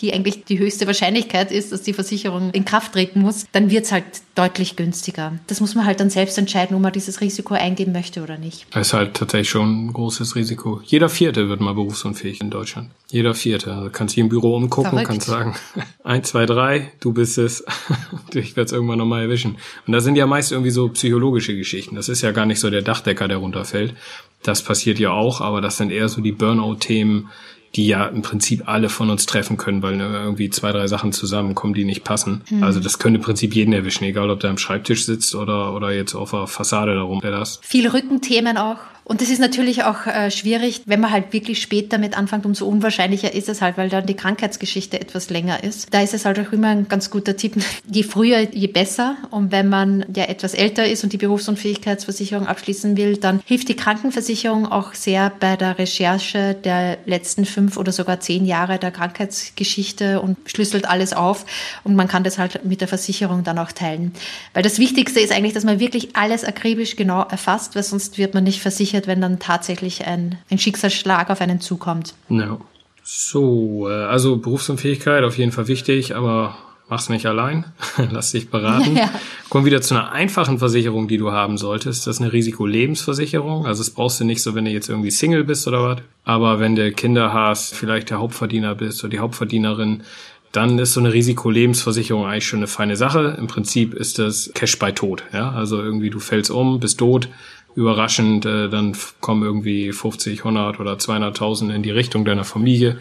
die 0.00 0.12
eigentlich 0.12 0.44
die 0.44 0.58
höchste 0.58 0.86
Wahrscheinlichkeit 0.86 1.52
ist, 1.52 1.72
dass 1.72 1.82
die 1.82 1.92
Versicherung 1.92 2.50
in 2.50 2.64
Kraft 2.64 2.92
treten 2.92 3.20
muss, 3.20 3.46
dann 3.52 3.70
wird 3.70 3.84
es 3.84 3.92
halt 3.92 4.04
deutlich 4.34 4.76
günstiger. 4.76 5.32
Das 5.46 5.60
muss 5.60 5.74
man 5.74 5.84
halt 5.84 6.00
dann 6.00 6.10
selbst 6.10 6.36
entscheiden, 6.38 6.74
ob 6.74 6.82
man 6.82 6.92
dieses 6.92 7.20
Risiko 7.20 7.54
eingehen 7.54 7.92
möchte 7.92 8.22
oder 8.22 8.38
nicht. 8.38 8.66
Das 8.72 8.88
ist 8.88 8.92
halt 8.94 9.14
tatsächlich 9.14 9.50
schon 9.50 9.86
ein 9.86 9.92
großes 9.92 10.34
Risiko. 10.34 10.80
Jeder 10.84 11.08
Vierte 11.08 11.48
wird 11.48 11.60
mal 11.60 11.74
berufsunfähig 11.74 12.40
in 12.40 12.50
Deutschland. 12.50 12.90
Jeder 13.10 13.34
Vierte. 13.34 13.74
Also 13.74 13.90
kannst 13.90 14.16
dich 14.16 14.22
im 14.22 14.28
Büro 14.28 14.56
umgucken, 14.56 14.90
Verrückt. 14.90 15.08
kannst 15.08 15.26
sagen, 15.26 15.54
eins, 16.04 16.30
zwei, 16.30 16.46
drei, 16.46 16.92
du 17.00 17.12
bist 17.12 17.38
es. 17.38 17.64
ich 18.34 18.56
werde 18.56 18.66
es 18.66 18.72
irgendwann 18.72 18.98
nochmal 18.98 19.22
erwischen. 19.22 19.56
Und 19.86 19.92
da 19.92 20.00
sind 20.00 20.16
ja 20.16 20.26
meist 20.26 20.50
irgendwie 20.50 20.70
so 20.70 20.88
psychologische 20.88 21.56
Geschichten. 21.56 21.94
Das 21.94 22.08
ist 22.08 22.22
ja 22.22 22.32
gar 22.32 22.46
nicht 22.46 22.60
so 22.60 22.70
der 22.70 22.82
Dachdecker, 22.82 23.28
der 23.28 23.36
runterfällt. 23.36 23.94
Das 24.42 24.62
passiert 24.62 24.98
ja 24.98 25.10
auch, 25.10 25.40
aber 25.40 25.60
das 25.60 25.76
sind 25.76 25.92
eher 25.92 26.08
so 26.08 26.20
die 26.20 26.32
Burnout-Themen, 26.32 27.30
die 27.74 27.86
ja 27.86 28.06
im 28.06 28.22
Prinzip 28.22 28.68
alle 28.68 28.88
von 28.88 29.10
uns 29.10 29.26
treffen 29.26 29.56
können, 29.56 29.82
weil 29.82 29.98
irgendwie 29.98 30.50
zwei, 30.50 30.72
drei 30.72 30.86
Sachen 30.86 31.12
zusammenkommen, 31.12 31.74
die 31.74 31.84
nicht 31.84 32.04
passen. 32.04 32.42
Mhm. 32.50 32.62
Also 32.62 32.80
das 32.80 32.98
könnte 32.98 33.18
im 33.18 33.24
Prinzip 33.24 33.54
jeden 33.54 33.72
erwischen, 33.72 34.04
egal 34.04 34.30
ob 34.30 34.40
der 34.40 34.50
am 34.50 34.58
Schreibtisch 34.58 35.06
sitzt 35.06 35.34
oder, 35.34 35.74
oder 35.74 35.92
jetzt 35.92 36.14
auf 36.14 36.32
der 36.32 36.46
Fassade 36.46 36.94
darum. 36.94 37.20
Das. 37.20 37.60
Viele 37.62 37.94
Rückenthemen 37.94 38.58
auch. 38.58 38.78
Und 39.04 39.20
das 39.20 39.30
ist 39.30 39.40
natürlich 39.40 39.82
auch 39.82 40.06
äh, 40.06 40.30
schwierig, 40.30 40.82
wenn 40.86 41.00
man 41.00 41.10
halt 41.10 41.32
wirklich 41.32 41.60
spät 41.60 41.92
damit 41.92 42.16
anfängt, 42.16 42.46
umso 42.46 42.66
unwahrscheinlicher 42.66 43.34
ist 43.34 43.48
es 43.48 43.60
halt, 43.60 43.76
weil 43.76 43.88
dann 43.88 44.06
die 44.06 44.14
Krankheitsgeschichte 44.14 45.00
etwas 45.00 45.28
länger 45.28 45.64
ist. 45.64 45.92
Da 45.92 46.02
ist 46.02 46.14
es 46.14 46.24
halt 46.24 46.38
auch 46.38 46.52
immer 46.52 46.68
ein 46.68 46.88
ganz 46.88 47.10
guter 47.10 47.36
Tipp. 47.36 47.56
Je 47.90 48.04
früher, 48.04 48.40
je 48.52 48.68
besser. 48.68 49.16
Und 49.30 49.52
wenn 49.52 49.68
man 49.68 50.06
ja 50.14 50.24
etwas 50.24 50.54
älter 50.54 50.86
ist 50.86 51.02
und 51.04 51.12
die 51.12 51.18
Berufsunfähigkeitsversicherung 51.18 52.46
abschließen 52.46 52.96
will, 52.96 53.16
dann 53.16 53.40
hilft 53.44 53.68
die 53.68 53.76
Krankenversicherung 53.76 54.66
auch 54.66 54.94
sehr 54.94 55.30
bei 55.40 55.56
der 55.56 55.78
Recherche 55.78 56.54
der 56.54 56.98
letzten 57.04 57.44
fünf 57.44 57.76
oder 57.76 57.92
sogar 57.92 58.20
zehn 58.20 58.46
Jahre 58.46 58.78
der 58.78 58.92
Krankheitsgeschichte 58.92 60.20
und 60.20 60.38
schlüsselt 60.46 60.88
alles 60.88 61.12
auf. 61.12 61.44
Und 61.84 61.96
man 61.96 62.08
kann 62.08 62.24
das 62.24 62.38
halt 62.38 62.64
mit 62.64 62.80
der 62.80 62.88
Versicherung 62.88 63.44
dann 63.44 63.58
auch 63.58 63.72
teilen. 63.72 64.12
Weil 64.54 64.62
das 64.62 64.78
Wichtigste 64.78 65.20
ist 65.20 65.32
eigentlich, 65.32 65.54
dass 65.54 65.64
man 65.64 65.80
wirklich 65.80 66.14
alles 66.16 66.44
akribisch 66.44 66.96
genau 66.96 67.22
erfasst, 67.22 67.74
weil 67.74 67.82
sonst 67.82 68.16
wird 68.16 68.32
man 68.32 68.44
nicht 68.44 68.60
versichert 68.60 68.91
verunsichert, 68.92 69.06
wenn 69.06 69.20
dann 69.20 69.38
tatsächlich 69.38 70.06
ein, 70.06 70.38
ein 70.50 70.58
Schicksalsschlag 70.58 71.30
auf 71.30 71.40
einen 71.40 71.60
zukommt. 71.60 72.14
Ja. 72.28 72.58
So, 73.02 73.88
äh, 73.88 74.04
also 74.04 74.36
Berufsunfähigkeit 74.36 75.24
auf 75.24 75.36
jeden 75.38 75.52
Fall 75.52 75.68
wichtig, 75.68 76.14
aber 76.14 76.56
mach's 76.88 77.08
nicht 77.08 77.26
allein. 77.26 77.64
Lass 78.10 78.32
dich 78.32 78.50
beraten. 78.50 78.96
Ja. 78.96 79.10
Komm 79.48 79.66
wieder 79.66 79.82
zu 79.82 79.94
einer 79.94 80.12
einfachen 80.12 80.58
Versicherung, 80.58 81.08
die 81.08 81.18
du 81.18 81.30
haben 81.30 81.58
solltest. 81.58 82.06
Das 82.06 82.16
ist 82.16 82.22
eine 82.22 82.32
Risikolebensversicherung. 82.32 83.66
Also 83.66 83.82
das 83.82 83.90
brauchst 83.90 84.18
du 84.20 84.24
nicht 84.24 84.42
so, 84.42 84.54
wenn 84.54 84.64
du 84.64 84.70
jetzt 84.70 84.88
irgendwie 84.88 85.10
Single 85.10 85.44
bist 85.44 85.68
oder 85.68 85.82
was. 85.82 85.98
Aber 86.24 86.58
wenn 86.58 86.74
du 86.74 86.90
Kinder 86.92 87.34
hast, 87.34 87.74
vielleicht 87.74 88.08
der 88.08 88.18
Hauptverdiener 88.18 88.74
bist 88.74 89.04
oder 89.04 89.10
die 89.10 89.18
Hauptverdienerin, 89.18 90.04
dann 90.52 90.78
ist 90.78 90.92
so 90.92 91.00
eine 91.00 91.12
Risikolebensversicherung 91.12 92.26
eigentlich 92.26 92.46
schon 92.46 92.60
eine 92.60 92.66
feine 92.66 92.96
Sache. 92.96 93.36
Im 93.38 93.46
Prinzip 93.46 93.94
ist 93.94 94.18
das 94.18 94.50
Cash 94.54 94.78
bei 94.78 94.92
Tod. 94.92 95.24
Ja? 95.32 95.50
Also 95.50 95.82
irgendwie 95.82 96.10
du 96.10 96.20
fällst 96.20 96.50
um, 96.50 96.78
bist 96.78 96.98
tot, 96.98 97.28
überraschend, 97.74 98.46
äh, 98.46 98.68
dann 98.68 98.96
kommen 99.20 99.42
irgendwie 99.42 99.92
50, 99.92 100.40
100 100.40 100.80
oder 100.80 100.94
200.000 100.94 101.74
in 101.74 101.82
die 101.82 101.90
Richtung 101.90 102.24
deiner 102.24 102.44
Familie. 102.44 102.98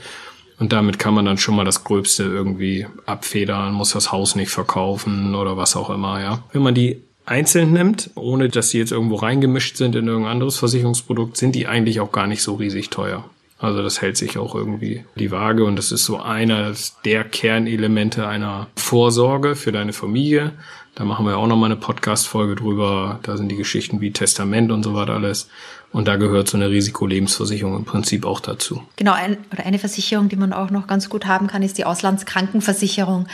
Und 0.60 0.74
damit 0.74 1.00
kann 1.00 1.16
man 1.16 1.26
dann 1.26 1.38
schon 1.38 1.56
mal 1.56 1.66
das 1.66 1.84
Gröbste 1.84 2.24
irgendwie 2.24 2.86
abfedern, 3.06 3.74
muss 3.74 3.94
das 3.94 4.12
Haus 4.12 4.36
nicht 4.36 4.52
verkaufen 4.52 5.34
oder 5.34 5.58
was 5.58 5.76
auch 5.76 5.90
immer, 5.90 6.22
ja. 6.22 6.44
Wenn 6.52 6.62
man 6.62 6.76
die 6.76 7.02
einzeln 7.26 7.74
nimmt, 7.74 8.12
ohne 8.16 8.50
dass 8.50 8.70
sie 8.70 8.78
jetzt 8.78 8.92
irgendwo 8.92 9.16
reingemischt 9.16 9.78
sind 9.78 9.96
in 9.96 10.08
irgendein 10.08 10.34
anderes 10.34 10.58
Versicherungsprodukt, 10.58 11.38
sind 11.38 11.56
die 11.56 11.68
eigentlich 11.68 12.00
auch 12.00 12.12
gar 12.12 12.28
nicht 12.28 12.44
so 12.44 12.56
riesig 12.56 12.90
teuer. 12.90 13.26
Also 13.58 13.84
das 13.84 14.02
hält 14.02 14.18
sich 14.18 14.40
auch 14.40 14.56
irgendwie 14.56 15.04
die 15.16 15.30
Waage 15.30 15.66
und 15.66 15.76
das 15.76 15.92
ist 15.92 16.06
so 16.06 16.20
eines 16.20 16.98
der 17.06 17.24
Kernelemente 17.24 18.28
einer 18.28 18.68
Vorsorge 18.76 19.56
für 19.56 19.72
deine 19.72 19.94
Familie. 19.94 20.54
Da 21.02 21.06
machen 21.06 21.26
wir 21.26 21.36
auch 21.36 21.48
nochmal 21.48 21.72
eine 21.72 21.80
Podcast-Folge 21.80 22.54
drüber. 22.54 23.20
Da 23.24 23.36
sind 23.36 23.50
die 23.50 23.56
Geschichten 23.56 24.02
wie 24.02 24.14
Testament 24.14 24.72
und 24.72 24.84
so 24.84 24.94
weiter 24.94 25.14
alles. 25.14 25.50
Und 25.94 26.08
da 26.08 26.16
gehört 26.16 26.48
so 26.48 26.56
eine 26.56 26.70
Risikolebensversicherung 26.70 27.76
im 27.76 27.84
Prinzip 27.84 28.26
auch 28.26 28.40
dazu. 28.40 28.82
Genau, 28.96 29.12
ein, 29.12 29.38
oder 29.52 29.66
eine 29.66 29.78
Versicherung, 29.78 30.30
die 30.30 30.38
man 30.38 30.54
auch 30.54 30.70
noch 30.70 30.88
ganz 30.88 31.10
gut 31.10 31.26
haben 31.26 31.48
kann, 31.48 31.64
ist 31.64 31.78
die 31.78 31.84
Auslandskrankenversicherung. 31.84 33.28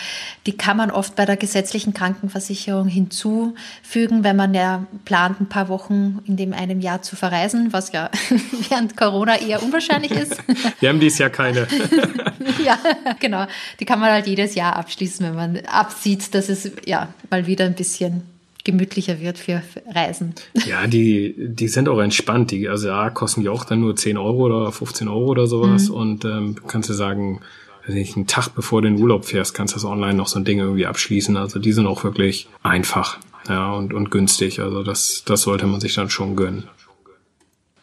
Die 0.48 0.58
kann 0.58 0.76
man 0.76 0.90
oft 0.90 1.16
bei 1.16 1.26
der 1.26 1.38
gesetzlichen 1.38 1.94
Krankenversicherung 1.94 2.88
hinzufügen, 2.88 4.24
wenn 4.24 4.36
man 4.36 4.56
ja 4.56 4.88
plant, 5.06 5.40
ein 5.40 5.50
paar 5.50 5.70
Wochen 5.70 6.20
in 6.26 6.36
dem 6.36 6.52
einem 6.54 6.82
Jahr 6.82 7.04
zu 7.04 7.16
verreisen, 7.16 7.74
was 7.74 7.92
ja 7.92 8.10
während 8.70 8.98
Corona 8.98 9.40
eher 9.40 9.62
unwahrscheinlich 9.62 10.12
ist. 10.12 10.38
Wir 10.80 10.90
haben 10.90 11.00
dies 11.00 11.20
Jahr 11.20 11.30
keine. 11.30 11.68
ja, 12.66 12.80
genau. 13.20 13.46
Die 13.80 13.86
kann 13.86 14.00
man 14.00 14.10
halt 14.10 14.26
jedes 14.26 14.56
Jahr 14.56 14.76
abschließen, 14.78 15.28
wenn 15.28 15.36
man 15.36 15.58
absieht, 15.68 16.34
dass 16.34 16.50
es 16.50 16.72
ja 16.86 17.10
mal 17.30 17.46
wieder 17.46 17.66
ein 17.66 17.76
bisschen 17.76 18.24
gemütlicher 18.68 19.20
wird 19.22 19.38
für 19.38 19.64
Reisen. 19.90 20.36
Ja, 20.68 20.86
die, 20.86 21.34
die 21.38 21.68
sind 21.70 21.88
auch 21.90 22.00
entspannt. 22.00 22.52
Die, 22.52 22.68
also 22.68 22.90
ja, 22.90 23.10
kosten 23.10 23.42
die 23.42 23.50
auch 23.50 23.64
dann 23.64 23.80
nur 23.80 23.96
10 23.96 24.18
Euro 24.18 24.46
oder 24.46 24.72
15 24.72 25.08
Euro 25.08 25.28
oder 25.28 25.48
sowas. 25.48 25.90
Mhm. 25.90 25.96
Und 25.96 26.26
ähm, 26.26 26.56
kannst 26.68 26.90
du 26.90 26.94
sagen, 26.94 27.40
nicht 27.88 28.18
einen 28.18 28.28
Tag 28.28 28.50
bevor 28.50 28.82
du 28.82 28.90
in 28.90 28.98
den 28.98 29.02
Urlaub 29.02 29.24
fährst, 29.24 29.54
kannst 29.54 29.74
du 29.74 29.78
das 29.78 29.86
online 29.86 30.16
noch 30.16 30.28
so 30.28 30.38
ein 30.38 30.46
Ding 30.46 30.60
irgendwie 30.60 30.86
abschließen. 30.86 31.38
Also 31.38 31.60
die 31.60 31.72
sind 31.72 31.88
auch 31.88 32.04
wirklich 32.04 32.50
einfach 32.62 33.18
ja, 33.48 33.72
und, 33.72 33.94
und 33.94 34.12
günstig. 34.12 34.60
Also 34.60 34.84
das, 34.84 35.24
das 35.26 35.44
sollte 35.44 35.66
man 35.66 35.80
sich 35.80 35.96
dann 35.96 36.10
schon 36.10 36.36
gönnen. 36.36 36.66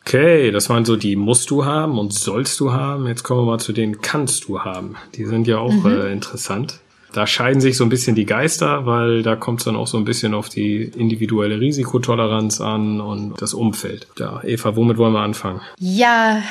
Okay, 0.03 0.51
das 0.51 0.69
waren 0.69 0.85
so 0.85 0.97
die 0.97 1.17
musst 1.17 1.51
du 1.51 1.65
haben 1.65 1.99
und 1.99 2.13
sollst 2.13 2.61
du 2.61 2.73
haben. 2.73 3.07
Jetzt 3.07 3.23
kommen 3.23 3.41
wir 3.41 3.53
mal 3.53 3.59
zu 3.59 3.73
den 3.73 4.03
kannst 4.03 4.49
du 4.49 4.61
haben. 4.61 4.97
Die 5.15 5.25
sind 5.25 5.47
ja 5.47 5.57
auch 5.57 5.73
mhm. 5.73 5.87
äh, 5.87 6.13
interessant 6.13 6.81
da 7.15 7.27
scheiden 7.27 7.61
sich 7.61 7.77
so 7.77 7.85
ein 7.85 7.89
bisschen 7.89 8.17
die 8.17 8.27
Geister, 8.27 8.87
weil 8.87 9.23
da 9.23 9.37
kommt 9.37 9.61
es 9.61 9.65
dann 9.65 9.77
auch 9.77 9.87
so 9.87 9.97
ein 9.97 10.05
bisschen 10.05 10.35
auf 10.35 10.49
die 10.49 10.83
individuelle 10.83 11.61
Risikotoleranz 11.61 12.61
an 12.61 13.01
und 13.01 13.41
das 13.41 13.55
Umfeld. 13.55 14.09
Ja, 14.19 14.43
Eva, 14.43 14.75
womit 14.77 14.99
wollen 14.99 15.13
wir 15.13 15.21
anfangen? 15.21 15.61
Ja, 15.79 16.43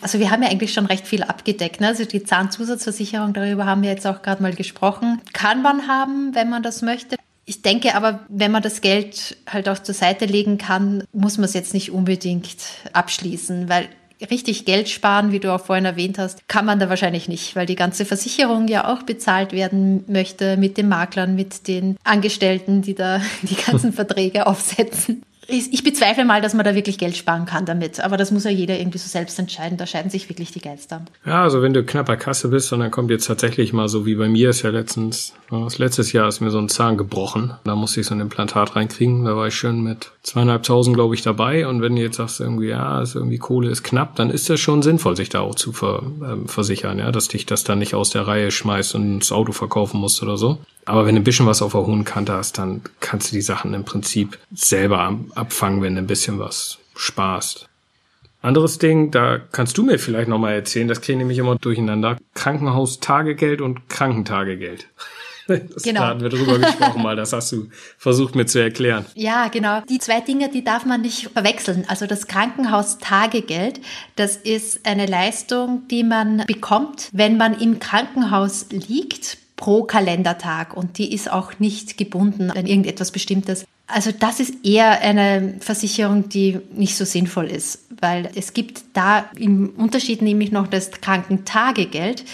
also 0.00 0.18
wir 0.18 0.30
haben 0.30 0.42
ja 0.42 0.48
eigentlich 0.48 0.72
schon 0.72 0.86
recht 0.86 1.06
viel 1.06 1.24
abgedeckt. 1.24 1.80
Ne? 1.80 1.88
Also 1.88 2.04
die 2.04 2.22
Zahnzusatzversicherung, 2.22 3.32
darüber 3.32 3.66
haben 3.66 3.82
wir 3.82 3.90
jetzt 3.90 4.06
auch 4.06 4.22
gerade 4.22 4.42
mal 4.42 4.54
gesprochen. 4.54 5.20
Kann 5.32 5.62
man 5.62 5.88
haben, 5.88 6.34
wenn 6.34 6.48
man 6.48 6.62
das 6.62 6.82
möchte. 6.82 7.16
Ich 7.44 7.62
denke 7.62 7.96
aber, 7.96 8.20
wenn 8.28 8.52
man 8.52 8.62
das 8.62 8.80
Geld 8.80 9.36
halt 9.48 9.68
auch 9.68 9.78
zur 9.80 9.96
Seite 9.96 10.26
legen 10.26 10.58
kann, 10.58 11.02
muss 11.12 11.38
man 11.38 11.44
es 11.44 11.54
jetzt 11.54 11.74
nicht 11.74 11.90
unbedingt 11.90 12.56
abschließen, 12.92 13.68
weil 13.68 13.88
richtig 14.30 14.64
Geld 14.64 14.88
sparen, 14.88 15.32
wie 15.32 15.40
du 15.40 15.52
auch 15.52 15.64
vorhin 15.64 15.84
erwähnt 15.84 16.18
hast, 16.18 16.48
kann 16.48 16.64
man 16.64 16.78
da 16.78 16.88
wahrscheinlich 16.88 17.28
nicht, 17.28 17.56
weil 17.56 17.66
die 17.66 17.76
ganze 17.76 18.04
Versicherung 18.04 18.68
ja 18.68 18.92
auch 18.92 19.02
bezahlt 19.02 19.52
werden 19.52 20.04
möchte 20.06 20.56
mit 20.56 20.76
den 20.76 20.88
Maklern, 20.88 21.34
mit 21.34 21.68
den 21.68 21.96
Angestellten, 22.04 22.82
die 22.82 22.94
da 22.94 23.20
die 23.42 23.56
ganzen 23.56 23.92
Verträge 23.92 24.46
aufsetzen 24.46 25.22
ich 25.48 25.82
bezweifle 25.82 26.24
mal, 26.24 26.40
dass 26.40 26.54
man 26.54 26.64
da 26.64 26.74
wirklich 26.74 26.98
Geld 26.98 27.16
sparen 27.16 27.46
kann 27.46 27.66
damit. 27.66 28.00
Aber 28.00 28.16
das 28.16 28.30
muss 28.30 28.44
ja 28.44 28.50
jeder 28.50 28.78
irgendwie 28.78 28.98
so 28.98 29.08
selbst 29.08 29.38
entscheiden. 29.38 29.76
Da 29.76 29.86
scheiden 29.86 30.10
sich 30.10 30.28
wirklich 30.28 30.52
die 30.52 30.60
Geister. 30.60 31.04
Ja, 31.26 31.42
also 31.42 31.62
wenn 31.62 31.72
du 31.72 31.84
knapper 31.84 32.16
Kasse 32.16 32.48
bist 32.48 32.72
und 32.72 32.80
dann 32.80 32.90
kommt 32.90 33.10
jetzt 33.10 33.26
tatsächlich 33.26 33.72
mal 33.72 33.88
so 33.88 34.06
wie 34.06 34.14
bei 34.14 34.28
mir 34.28 34.50
ist 34.50 34.62
ja 34.62 34.70
letztens, 34.70 35.34
das 35.50 35.78
letztes 35.78 36.12
Jahr 36.12 36.28
ist 36.28 36.40
mir 36.40 36.50
so 36.50 36.58
ein 36.58 36.68
Zahn 36.68 36.96
gebrochen. 36.96 37.54
Da 37.64 37.74
musste 37.74 38.00
ich 38.00 38.06
so 38.06 38.14
ein 38.14 38.20
Implantat 38.20 38.76
reinkriegen. 38.76 39.24
Da 39.24 39.36
war 39.36 39.48
ich 39.48 39.54
schön 39.54 39.82
mit 39.82 40.12
zweieinhalbtausend, 40.22 40.94
glaube 40.94 41.14
ich, 41.14 41.22
dabei. 41.22 41.66
Und 41.66 41.82
wenn 41.82 41.96
du 41.96 42.02
jetzt 42.02 42.16
sagst 42.16 42.40
irgendwie, 42.40 42.68
ja, 42.68 43.02
ist 43.02 43.16
irgendwie 43.16 43.38
Kohle 43.38 43.70
ist 43.70 43.82
knapp, 43.82 44.14
dann 44.16 44.30
ist 44.30 44.48
das 44.48 44.60
schon 44.60 44.82
sinnvoll, 44.82 45.16
sich 45.16 45.28
da 45.28 45.40
auch 45.40 45.56
zu 45.56 45.72
ver, 45.72 46.02
äh, 46.22 46.48
versichern, 46.48 46.98
ja, 46.98 47.10
dass 47.10 47.28
dich 47.28 47.46
das 47.46 47.64
dann 47.64 47.80
nicht 47.80 47.94
aus 47.94 48.10
der 48.10 48.26
Reihe 48.26 48.50
schmeißt 48.50 48.94
und 48.94 49.20
das 49.20 49.32
Auto 49.32 49.52
verkaufen 49.52 50.00
musst 50.00 50.22
oder 50.22 50.36
so. 50.36 50.58
Aber 50.84 51.06
wenn 51.06 51.14
du 51.14 51.20
ein 51.20 51.24
bisschen 51.24 51.46
was 51.46 51.62
auf 51.62 51.72
der 51.72 51.86
hohen 51.86 52.04
Kante 52.04 52.32
hast, 52.32 52.58
dann 52.58 52.82
kannst 53.00 53.30
du 53.30 53.36
die 53.36 53.42
Sachen 53.42 53.74
im 53.74 53.84
Prinzip 53.84 54.38
selber 54.52 55.18
abfangen, 55.34 55.82
wenn 55.82 55.94
du 55.94 56.02
ein 56.02 56.06
bisschen 56.06 56.38
was 56.38 56.78
sparst. 56.96 57.68
Anderes 58.42 58.78
Ding, 58.78 59.12
da 59.12 59.38
kannst 59.38 59.78
du 59.78 59.84
mir 59.84 60.00
vielleicht 60.00 60.28
nochmal 60.28 60.54
erzählen, 60.54 60.88
das 60.88 60.98
ich 60.98 61.16
nämlich 61.16 61.38
immer 61.38 61.54
durcheinander. 61.56 62.16
Krankenhaustagegeld 62.34 63.60
und 63.60 63.88
Krankentagegeld. 63.88 64.88
Das, 65.48 65.82
genau. 65.82 66.02
Da 66.02 66.06
hatten 66.06 66.20
wir 66.20 66.28
drüber 66.28 66.56
gesprochen 66.60 67.02
mal, 67.02 67.16
das 67.16 67.32
hast 67.32 67.50
du 67.50 67.66
versucht 67.98 68.36
mir 68.36 68.46
zu 68.46 68.60
erklären. 68.60 69.06
Ja, 69.16 69.48
genau. 69.48 69.80
Die 69.88 69.98
zwei 69.98 70.20
Dinge, 70.20 70.48
die 70.48 70.62
darf 70.62 70.86
man 70.86 71.02
nicht 71.02 71.30
verwechseln. 71.32 71.84
Also 71.88 72.06
das 72.06 72.28
Krankenhaustagegeld, 72.28 73.80
das 74.14 74.36
ist 74.36 74.86
eine 74.86 75.06
Leistung, 75.06 75.82
die 75.90 76.04
man 76.04 76.44
bekommt, 76.46 77.08
wenn 77.12 77.38
man 77.38 77.60
im 77.60 77.80
Krankenhaus 77.80 78.66
liegt 78.70 79.38
pro 79.62 79.84
Kalendertag 79.84 80.76
und 80.76 80.98
die 80.98 81.14
ist 81.14 81.30
auch 81.30 81.60
nicht 81.60 81.96
gebunden 81.96 82.50
an 82.50 82.66
irgendetwas 82.66 83.12
Bestimmtes. 83.12 83.64
Also 83.86 84.10
das 84.10 84.40
ist 84.40 84.54
eher 84.64 85.00
eine 85.02 85.54
Versicherung, 85.60 86.28
die 86.28 86.58
nicht 86.74 86.96
so 86.96 87.04
sinnvoll 87.04 87.46
ist, 87.46 87.78
weil 88.00 88.28
es 88.34 88.54
gibt 88.54 88.82
da 88.92 89.26
im 89.36 89.70
Unterschied 89.76 90.20
nämlich 90.20 90.50
noch 90.50 90.66
das 90.66 90.90
Krankentagegeld 90.90 92.24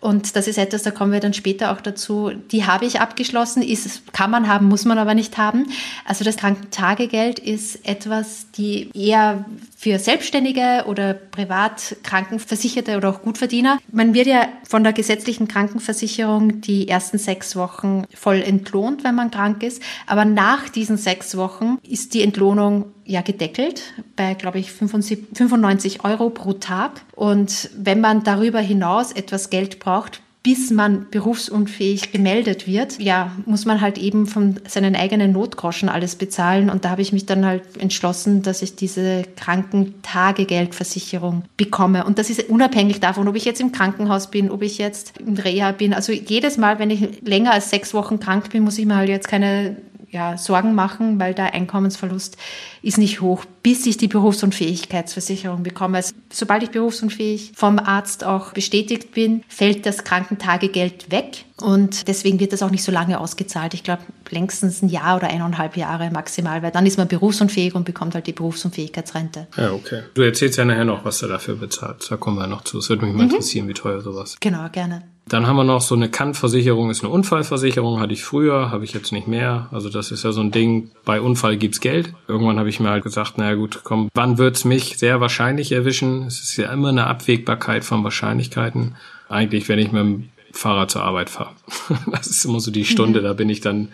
Und 0.00 0.36
das 0.36 0.46
ist 0.46 0.58
etwas, 0.58 0.82
da 0.82 0.90
kommen 0.90 1.12
wir 1.12 1.20
dann 1.20 1.34
später 1.34 1.72
auch 1.72 1.80
dazu. 1.80 2.30
Die 2.52 2.66
habe 2.66 2.84
ich 2.84 3.00
abgeschlossen, 3.00 3.62
ist, 3.62 4.12
kann 4.12 4.30
man 4.30 4.46
haben, 4.46 4.68
muss 4.68 4.84
man 4.84 4.98
aber 4.98 5.14
nicht 5.14 5.38
haben. 5.38 5.66
Also 6.04 6.24
das 6.24 6.36
Krankentagegeld 6.36 7.38
ist 7.38 7.86
etwas, 7.86 8.46
die 8.52 8.90
eher 8.94 9.44
für 9.80 10.00
Selbstständige 10.00 10.86
oder 10.88 11.14
privat 11.14 11.94
Krankenversicherte 12.02 12.96
oder 12.96 13.10
auch 13.10 13.22
Gutverdiener. 13.22 13.78
Man 13.92 14.12
wird 14.12 14.26
ja 14.26 14.48
von 14.68 14.82
der 14.82 14.92
gesetzlichen 14.92 15.46
Krankenversicherung 15.46 16.60
die 16.60 16.88
ersten 16.88 17.16
sechs 17.16 17.54
Wochen 17.54 18.02
voll 18.12 18.42
entlohnt, 18.42 19.04
wenn 19.04 19.14
man 19.14 19.30
krank 19.30 19.62
ist. 19.62 19.80
Aber 20.08 20.24
nach 20.24 20.68
diesen 20.68 20.96
sechs 20.96 21.36
Wochen 21.36 21.78
ist 21.88 22.14
die 22.14 22.24
Entlohnung 22.24 22.86
ja 23.04 23.20
gedeckelt 23.20 23.94
bei, 24.16 24.34
glaube 24.34 24.58
ich, 24.58 24.72
95 24.72 26.04
Euro 26.04 26.30
pro 26.30 26.54
Tag. 26.54 27.00
Und 27.14 27.70
wenn 27.76 28.00
man 28.00 28.24
darüber 28.24 28.58
hinaus 28.58 29.12
etwas 29.12 29.48
Geld 29.48 29.78
braucht, 29.78 30.22
bis 30.48 30.70
man 30.70 31.06
berufsunfähig 31.10 32.10
gemeldet 32.10 32.66
wird, 32.66 32.98
ja, 32.98 33.32
muss 33.44 33.66
man 33.66 33.82
halt 33.82 33.98
eben 33.98 34.26
von 34.26 34.56
seinen 34.66 34.96
eigenen 34.96 35.32
Notgroschen 35.32 35.90
alles 35.90 36.16
bezahlen. 36.16 36.70
Und 36.70 36.86
da 36.86 36.88
habe 36.88 37.02
ich 37.02 37.12
mich 37.12 37.26
dann 37.26 37.44
halt 37.44 37.64
entschlossen, 37.78 38.40
dass 38.40 38.62
ich 38.62 38.74
diese 38.74 39.24
Krankentagegeldversicherung 39.36 41.42
bekomme. 41.58 42.06
Und 42.06 42.18
das 42.18 42.30
ist 42.30 42.48
unabhängig 42.48 42.98
davon, 42.98 43.28
ob 43.28 43.36
ich 43.36 43.44
jetzt 43.44 43.60
im 43.60 43.72
Krankenhaus 43.72 44.30
bin, 44.30 44.50
ob 44.50 44.62
ich 44.62 44.78
jetzt 44.78 45.18
im 45.18 45.34
Reha 45.34 45.72
bin. 45.72 45.92
Also 45.92 46.12
jedes 46.12 46.56
Mal, 46.56 46.78
wenn 46.78 46.88
ich 46.88 47.20
länger 47.20 47.52
als 47.52 47.68
sechs 47.68 47.92
Wochen 47.92 48.18
krank 48.18 48.48
bin, 48.48 48.62
muss 48.62 48.78
ich 48.78 48.86
mir 48.86 48.96
halt 48.96 49.10
jetzt 49.10 49.28
keine 49.28 49.76
ja, 50.10 50.38
Sorgen 50.38 50.74
machen, 50.74 51.20
weil 51.20 51.34
der 51.34 51.54
Einkommensverlust 51.54 52.36
ist 52.82 52.98
nicht 52.98 53.20
hoch, 53.20 53.44
bis 53.62 53.86
ich 53.86 53.96
die 53.96 54.08
Berufsunfähigkeitsversicherung 54.08 55.62
bekomme. 55.62 55.98
Also, 55.98 56.14
sobald 56.32 56.62
ich 56.62 56.70
berufsunfähig 56.70 57.52
vom 57.54 57.78
Arzt 57.78 58.24
auch 58.24 58.52
bestätigt 58.52 59.12
bin, 59.12 59.42
fällt 59.48 59.84
das 59.84 60.04
Krankentagegeld 60.04 61.10
weg. 61.10 61.44
Und 61.60 62.06
deswegen 62.08 62.38
wird 62.38 62.52
das 62.52 62.62
auch 62.62 62.70
nicht 62.70 62.84
so 62.84 62.92
lange 62.92 63.18
ausgezahlt. 63.18 63.74
Ich 63.74 63.82
glaube, 63.82 64.02
längstens 64.30 64.80
ein 64.80 64.88
Jahr 64.88 65.16
oder 65.16 65.28
eineinhalb 65.28 65.76
Jahre 65.76 66.10
maximal, 66.10 66.62
weil 66.62 66.70
dann 66.70 66.86
ist 66.86 66.98
man 66.98 67.08
berufsunfähig 67.08 67.74
und 67.74 67.84
bekommt 67.84 68.14
halt 68.14 68.26
die 68.26 68.32
Berufsunfähigkeitsrente. 68.32 69.48
Ja, 69.56 69.72
okay. 69.72 70.02
Du 70.14 70.22
erzählst 70.22 70.56
ja 70.56 70.64
nachher 70.64 70.84
noch, 70.84 71.04
was 71.04 71.18
du 71.18 71.26
dafür 71.26 71.56
bezahlt. 71.56 72.06
Da 72.08 72.16
kommen 72.16 72.38
wir 72.38 72.46
noch 72.46 72.62
zu. 72.62 72.78
Es 72.78 72.88
würde 72.88 73.04
mich 73.04 73.14
mal 73.14 73.24
mhm. 73.24 73.30
interessieren, 73.30 73.68
wie 73.68 73.74
teuer 73.74 74.00
sowas. 74.00 74.36
Genau, 74.40 74.68
gerne. 74.70 75.02
Dann 75.28 75.46
haben 75.46 75.56
wir 75.56 75.64
noch 75.64 75.82
so 75.82 75.94
eine 75.94 76.08
Kantversicherung, 76.08 76.90
ist 76.90 77.04
eine 77.04 77.12
Unfallversicherung, 77.12 78.00
hatte 78.00 78.14
ich 78.14 78.24
früher, 78.24 78.70
habe 78.70 78.84
ich 78.84 78.94
jetzt 78.94 79.12
nicht 79.12 79.28
mehr. 79.28 79.68
Also 79.70 79.90
das 79.90 80.10
ist 80.10 80.24
ja 80.24 80.32
so 80.32 80.40
ein 80.40 80.50
Ding, 80.50 80.90
bei 81.04 81.20
Unfall 81.20 81.58
gibt's 81.58 81.80
Geld. 81.80 82.14
Irgendwann 82.26 82.58
habe 82.58 82.70
ich 82.70 82.80
mir 82.80 82.88
halt 82.88 83.04
gesagt, 83.04 83.36
naja 83.36 83.54
gut, 83.54 83.80
komm, 83.84 84.08
wann 84.14 84.38
wird's 84.38 84.64
mich 84.64 84.96
sehr 84.96 85.20
wahrscheinlich 85.20 85.72
erwischen? 85.72 86.22
Es 86.26 86.40
ist 86.40 86.56
ja 86.56 86.72
immer 86.72 86.88
eine 86.88 87.06
Abwägbarkeit 87.06 87.84
von 87.84 88.02
Wahrscheinlichkeiten. 88.04 88.96
Eigentlich, 89.28 89.68
wenn 89.68 89.78
ich 89.78 89.92
mit 89.92 90.00
dem 90.00 90.28
Fahrrad 90.52 90.90
zur 90.90 91.02
Arbeit 91.02 91.30
fahre. 91.30 91.50
Das 92.10 92.26
ist 92.26 92.44
immer 92.44 92.60
so 92.60 92.70
die 92.70 92.84
Stunde, 92.84 93.20
mhm. 93.20 93.24
da 93.24 93.32
bin 93.34 93.50
ich 93.50 93.60
dann 93.60 93.88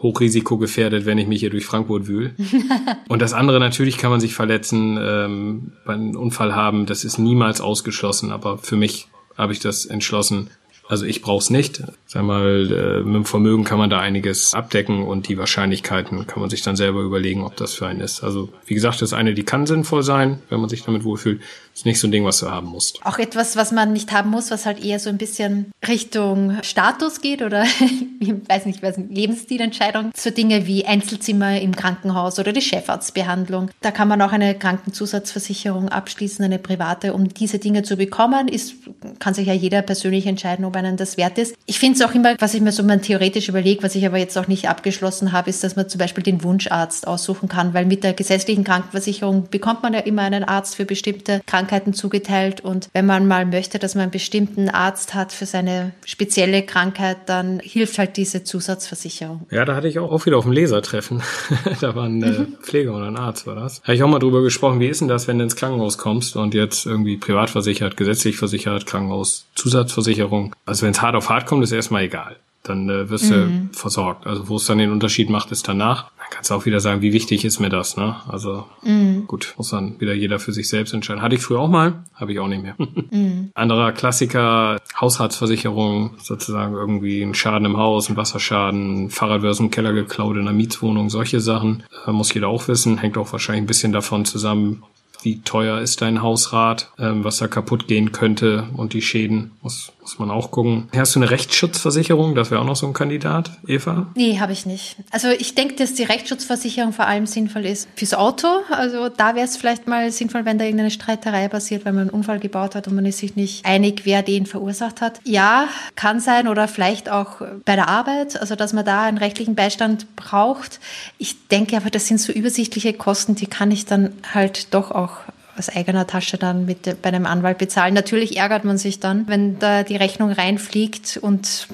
hochrisikogefährdet, 0.00 1.06
wenn 1.06 1.18
ich 1.18 1.26
mich 1.26 1.40
hier 1.40 1.50
durch 1.50 1.66
Frankfurt 1.66 2.06
wühle. 2.06 2.34
Und 3.08 3.20
das 3.20 3.32
andere, 3.32 3.60
natürlich 3.60 3.98
kann 3.98 4.10
man 4.10 4.20
sich 4.20 4.34
verletzen, 4.34 4.98
ähm, 5.00 5.72
einen 5.86 6.16
Unfall 6.16 6.54
haben, 6.54 6.86
das 6.86 7.04
ist 7.04 7.18
niemals 7.18 7.60
ausgeschlossen, 7.60 8.30
aber 8.30 8.58
für 8.58 8.76
mich 8.76 9.08
habe 9.36 9.52
ich 9.52 9.60
das 9.60 9.86
entschlossen, 9.86 10.50
also 10.88 11.04
ich 11.04 11.22
brauche 11.22 11.42
es 11.42 11.50
nicht. 11.50 11.82
Sag 12.10 12.22
mal, 12.22 12.72
äh, 12.72 13.04
mit 13.04 13.16
dem 13.16 13.24
Vermögen 13.26 13.64
kann 13.64 13.76
man 13.76 13.90
da 13.90 14.00
einiges 14.00 14.54
abdecken 14.54 15.02
und 15.02 15.28
die 15.28 15.36
Wahrscheinlichkeiten 15.36 16.26
kann 16.26 16.40
man 16.40 16.48
sich 16.48 16.62
dann 16.62 16.74
selber 16.74 17.02
überlegen, 17.02 17.44
ob 17.44 17.54
das 17.56 17.74
für 17.74 17.86
einen 17.86 18.00
ist. 18.00 18.24
Also 18.24 18.48
wie 18.64 18.72
gesagt, 18.72 19.02
das 19.02 19.12
eine, 19.12 19.34
die 19.34 19.42
kann 19.42 19.66
sinnvoll 19.66 20.02
sein, 20.02 20.38
wenn 20.48 20.58
man 20.58 20.70
sich 20.70 20.82
damit 20.84 21.04
wohlfühlt. 21.04 21.42
Ist 21.74 21.84
nicht 21.84 22.00
so 22.00 22.08
ein 22.08 22.10
Ding, 22.10 22.24
was 22.24 22.40
du 22.40 22.50
haben 22.50 22.68
musst. 22.68 23.04
Auch 23.04 23.18
etwas, 23.18 23.56
was 23.56 23.72
man 23.72 23.92
nicht 23.92 24.10
haben 24.10 24.30
muss, 24.30 24.50
was 24.50 24.64
halt 24.64 24.82
eher 24.82 24.98
so 24.98 25.10
ein 25.10 25.18
bisschen 25.18 25.70
Richtung 25.86 26.56
Status 26.62 27.20
geht 27.20 27.42
oder 27.42 27.64
ich 28.20 28.32
weiß 28.48 28.64
nicht, 28.64 28.82
was 28.82 28.96
Lebensstilentscheidung. 28.96 30.10
So 30.16 30.30
Dinge 30.30 30.66
wie 30.66 30.86
Einzelzimmer 30.86 31.60
im 31.60 31.76
Krankenhaus 31.76 32.38
oder 32.38 32.54
die 32.54 32.62
Chefarztbehandlung. 32.62 33.70
Da 33.82 33.90
kann 33.90 34.08
man 34.08 34.22
auch 34.22 34.32
eine 34.32 34.58
Krankenzusatzversicherung 34.58 35.90
abschließen, 35.90 36.42
eine 36.42 36.58
private, 36.58 37.12
um 37.12 37.28
diese 37.28 37.58
Dinge 37.58 37.82
zu 37.82 37.96
bekommen. 37.96 38.48
Ist, 38.48 38.74
kann 39.18 39.34
sich 39.34 39.46
ja 39.46 39.52
jeder 39.52 39.82
persönlich 39.82 40.26
entscheiden, 40.26 40.64
ob 40.64 40.74
einen 40.74 40.96
das 40.96 41.18
wert 41.18 41.36
ist. 41.36 41.54
Ich 41.66 41.78
finde 41.78 41.97
es 42.00 42.06
auch 42.06 42.14
immer, 42.14 42.34
was 42.38 42.54
ich 42.54 42.60
mir 42.60 42.72
so 42.72 42.82
mal 42.82 43.00
theoretisch 43.00 43.48
überlege, 43.48 43.82
was 43.82 43.94
ich 43.94 44.06
aber 44.06 44.18
jetzt 44.18 44.36
auch 44.38 44.48
nicht 44.48 44.68
abgeschlossen 44.68 45.32
habe, 45.32 45.50
ist, 45.50 45.64
dass 45.64 45.76
man 45.76 45.88
zum 45.88 45.98
Beispiel 45.98 46.22
den 46.22 46.42
Wunscharzt 46.42 47.06
aussuchen 47.06 47.48
kann, 47.48 47.74
weil 47.74 47.86
mit 47.86 48.04
der 48.04 48.12
gesetzlichen 48.12 48.64
Krankenversicherung 48.64 49.48
bekommt 49.50 49.82
man 49.82 49.94
ja 49.94 50.00
immer 50.00 50.22
einen 50.22 50.44
Arzt 50.44 50.76
für 50.76 50.84
bestimmte 50.84 51.40
Krankheiten 51.46 51.92
zugeteilt 51.94 52.60
und 52.60 52.88
wenn 52.92 53.06
man 53.06 53.26
mal 53.26 53.46
möchte, 53.46 53.78
dass 53.78 53.94
man 53.94 54.02
einen 54.02 54.10
bestimmten 54.10 54.68
Arzt 54.68 55.14
hat 55.14 55.32
für 55.32 55.46
seine 55.46 55.92
spezielle 56.04 56.62
Krankheit, 56.62 57.18
dann 57.26 57.60
hilft 57.60 57.98
halt 57.98 58.16
diese 58.16 58.44
Zusatzversicherung. 58.44 59.46
Ja, 59.50 59.64
da 59.64 59.74
hatte 59.74 59.88
ich 59.88 59.98
auch 59.98 60.26
wieder 60.26 60.38
auf 60.38 60.44
dem 60.44 60.52
Lesertreffen. 60.52 61.22
da 61.80 61.94
war 61.94 62.04
ein 62.04 62.18
mhm. 62.18 62.56
Pfleger 62.62 62.94
oder 62.94 63.06
ein 63.06 63.16
Arzt, 63.16 63.46
war 63.46 63.54
das. 63.54 63.82
Habe 63.82 63.94
ich 63.94 64.02
auch 64.02 64.08
mal 64.08 64.18
drüber 64.18 64.42
gesprochen, 64.42 64.80
wie 64.80 64.88
ist 64.88 65.00
denn 65.00 65.08
das, 65.08 65.28
wenn 65.28 65.38
du 65.38 65.44
ins 65.44 65.56
Krankenhaus 65.56 65.98
kommst 65.98 66.36
und 66.36 66.54
jetzt 66.54 66.86
irgendwie 66.86 67.16
privat 67.16 67.50
versichert, 67.50 67.96
gesetzlich 67.96 68.36
versichert, 68.36 68.86
Krankenhaus, 68.86 69.46
Zusatzversicherung. 69.54 70.54
Also 70.66 70.84
wenn 70.86 70.92
es 70.92 71.02
hart 71.02 71.16
auf 71.16 71.28
hart 71.28 71.46
kommt, 71.46 71.64
ist 71.64 71.72
erstmal 71.88 72.02
egal. 72.02 72.36
Dann 72.64 72.90
äh, 72.90 73.08
wirst 73.08 73.30
mhm. 73.30 73.70
du 73.72 73.78
versorgt. 73.78 74.26
Also 74.26 74.48
wo 74.48 74.56
es 74.56 74.66
dann 74.66 74.76
den 74.76 74.92
Unterschied 74.92 75.30
macht, 75.30 75.50
ist 75.52 75.66
danach. 75.66 76.10
Dann 76.18 76.26
kannst 76.30 76.50
du 76.50 76.54
auch 76.54 76.66
wieder 76.66 76.80
sagen, 76.80 77.00
wie 77.00 77.14
wichtig 77.14 77.46
ist 77.46 77.60
mir 77.60 77.70
das. 77.70 77.96
Ne? 77.96 78.16
Also 78.28 78.66
mhm. 78.82 79.26
gut, 79.26 79.54
muss 79.56 79.70
dann 79.70 79.98
wieder 80.00 80.12
jeder 80.12 80.38
für 80.38 80.52
sich 80.52 80.68
selbst 80.68 80.92
entscheiden. 80.92 81.22
Hatte 81.22 81.36
ich 81.36 81.40
früher 81.40 81.60
auch 81.60 81.70
mal, 81.70 82.04
habe 82.14 82.32
ich 82.32 82.40
auch 82.40 82.48
nicht 82.48 82.62
mehr. 82.62 82.74
Mhm. 83.10 83.52
Anderer 83.54 83.92
Klassiker, 83.92 84.76
Haushaltsversicherung, 85.00 86.10
sozusagen 86.18 86.74
irgendwie 86.74 87.22
ein 87.22 87.32
Schaden 87.32 87.64
im 87.64 87.78
Haus, 87.78 88.10
ein 88.10 88.18
Wasserschaden, 88.18 89.04
ein 89.04 89.10
Fahrrad 89.10 89.40
wird 89.40 89.52
aus 89.52 89.56
dem 89.58 89.70
Keller 89.70 89.94
geklaut 89.94 90.36
in 90.36 90.42
einer 90.42 90.52
Mietswohnung, 90.52 91.08
solche 91.08 91.40
Sachen. 91.40 91.84
Äh, 92.06 92.12
muss 92.12 92.34
jeder 92.34 92.48
auch 92.48 92.68
wissen. 92.68 92.98
Hängt 92.98 93.16
auch 93.16 93.32
wahrscheinlich 93.32 93.62
ein 93.62 93.66
bisschen 93.66 93.92
davon 93.92 94.26
zusammen, 94.26 94.82
wie 95.28 95.40
teuer 95.42 95.80
ist 95.80 96.00
dein 96.00 96.22
Hausrat, 96.22 96.90
ähm, 96.98 97.22
was 97.22 97.36
da 97.36 97.48
kaputt 97.48 97.86
gehen 97.86 98.12
könnte 98.12 98.66
und 98.74 98.94
die 98.94 99.02
Schäden, 99.02 99.50
muss, 99.60 99.92
muss 100.00 100.18
man 100.18 100.30
auch 100.30 100.50
gucken. 100.50 100.88
Hast 100.96 101.14
du 101.14 101.20
eine 101.20 101.30
Rechtsschutzversicherung? 101.30 102.34
Das 102.34 102.50
wäre 102.50 102.62
auch 102.62 102.66
noch 102.66 102.76
so 102.76 102.86
ein 102.86 102.94
Kandidat, 102.94 103.50
Eva? 103.66 104.06
Nee, 104.14 104.40
habe 104.40 104.52
ich 104.52 104.64
nicht. 104.64 104.96
Also 105.10 105.28
ich 105.28 105.54
denke, 105.54 105.74
dass 105.74 105.92
die 105.92 106.04
Rechtsschutzversicherung 106.04 106.94
vor 106.94 107.06
allem 107.06 107.26
sinnvoll 107.26 107.66
ist 107.66 107.88
fürs 107.94 108.14
Auto. 108.14 108.46
Also 108.70 109.10
da 109.10 109.34
wäre 109.34 109.44
es 109.44 109.58
vielleicht 109.58 109.86
mal 109.86 110.10
sinnvoll, 110.10 110.46
wenn 110.46 110.58
da 110.58 110.64
irgendeine 110.64 110.90
Streiterei 110.90 111.48
passiert, 111.48 111.84
weil 111.84 111.92
man 111.92 112.02
einen 112.02 112.10
Unfall 112.10 112.38
gebaut 112.38 112.74
hat 112.74 112.88
und 112.88 112.94
man 112.94 113.04
ist 113.04 113.18
sich 113.18 113.36
nicht 113.36 113.66
einig, 113.66 114.02
wer 114.04 114.22
den 114.22 114.46
verursacht 114.46 115.02
hat. 115.02 115.20
Ja, 115.24 115.68
kann 115.94 116.20
sein 116.20 116.48
oder 116.48 116.68
vielleicht 116.68 117.10
auch 117.10 117.42
bei 117.66 117.76
der 117.76 117.88
Arbeit, 117.88 118.40
also 118.40 118.56
dass 118.56 118.72
man 118.72 118.86
da 118.86 119.02
einen 119.02 119.18
rechtlichen 119.18 119.54
Beistand 119.54 120.16
braucht. 120.16 120.80
Ich 121.18 121.48
denke 121.48 121.76
aber, 121.76 121.90
das 121.90 122.06
sind 122.06 122.18
so 122.18 122.32
übersichtliche 122.32 122.94
Kosten, 122.94 123.34
die 123.34 123.46
kann 123.46 123.70
ich 123.70 123.84
dann 123.84 124.14
halt 124.32 124.72
doch 124.72 124.90
auch 124.90 124.98
auch 124.98 125.17
aus 125.58 125.68
eigener 125.68 126.06
Tasche 126.06 126.38
dann 126.38 126.66
mit 126.66 127.02
bei 127.02 127.08
einem 127.08 127.26
Anwalt 127.26 127.58
bezahlen. 127.58 127.94
Natürlich 127.94 128.36
ärgert 128.36 128.64
man 128.64 128.78
sich 128.78 129.00
dann, 129.00 129.26
wenn 129.28 129.58
da 129.58 129.82
die 129.82 129.96
Rechnung 129.96 130.30
reinfliegt 130.30 131.18
und 131.20 131.68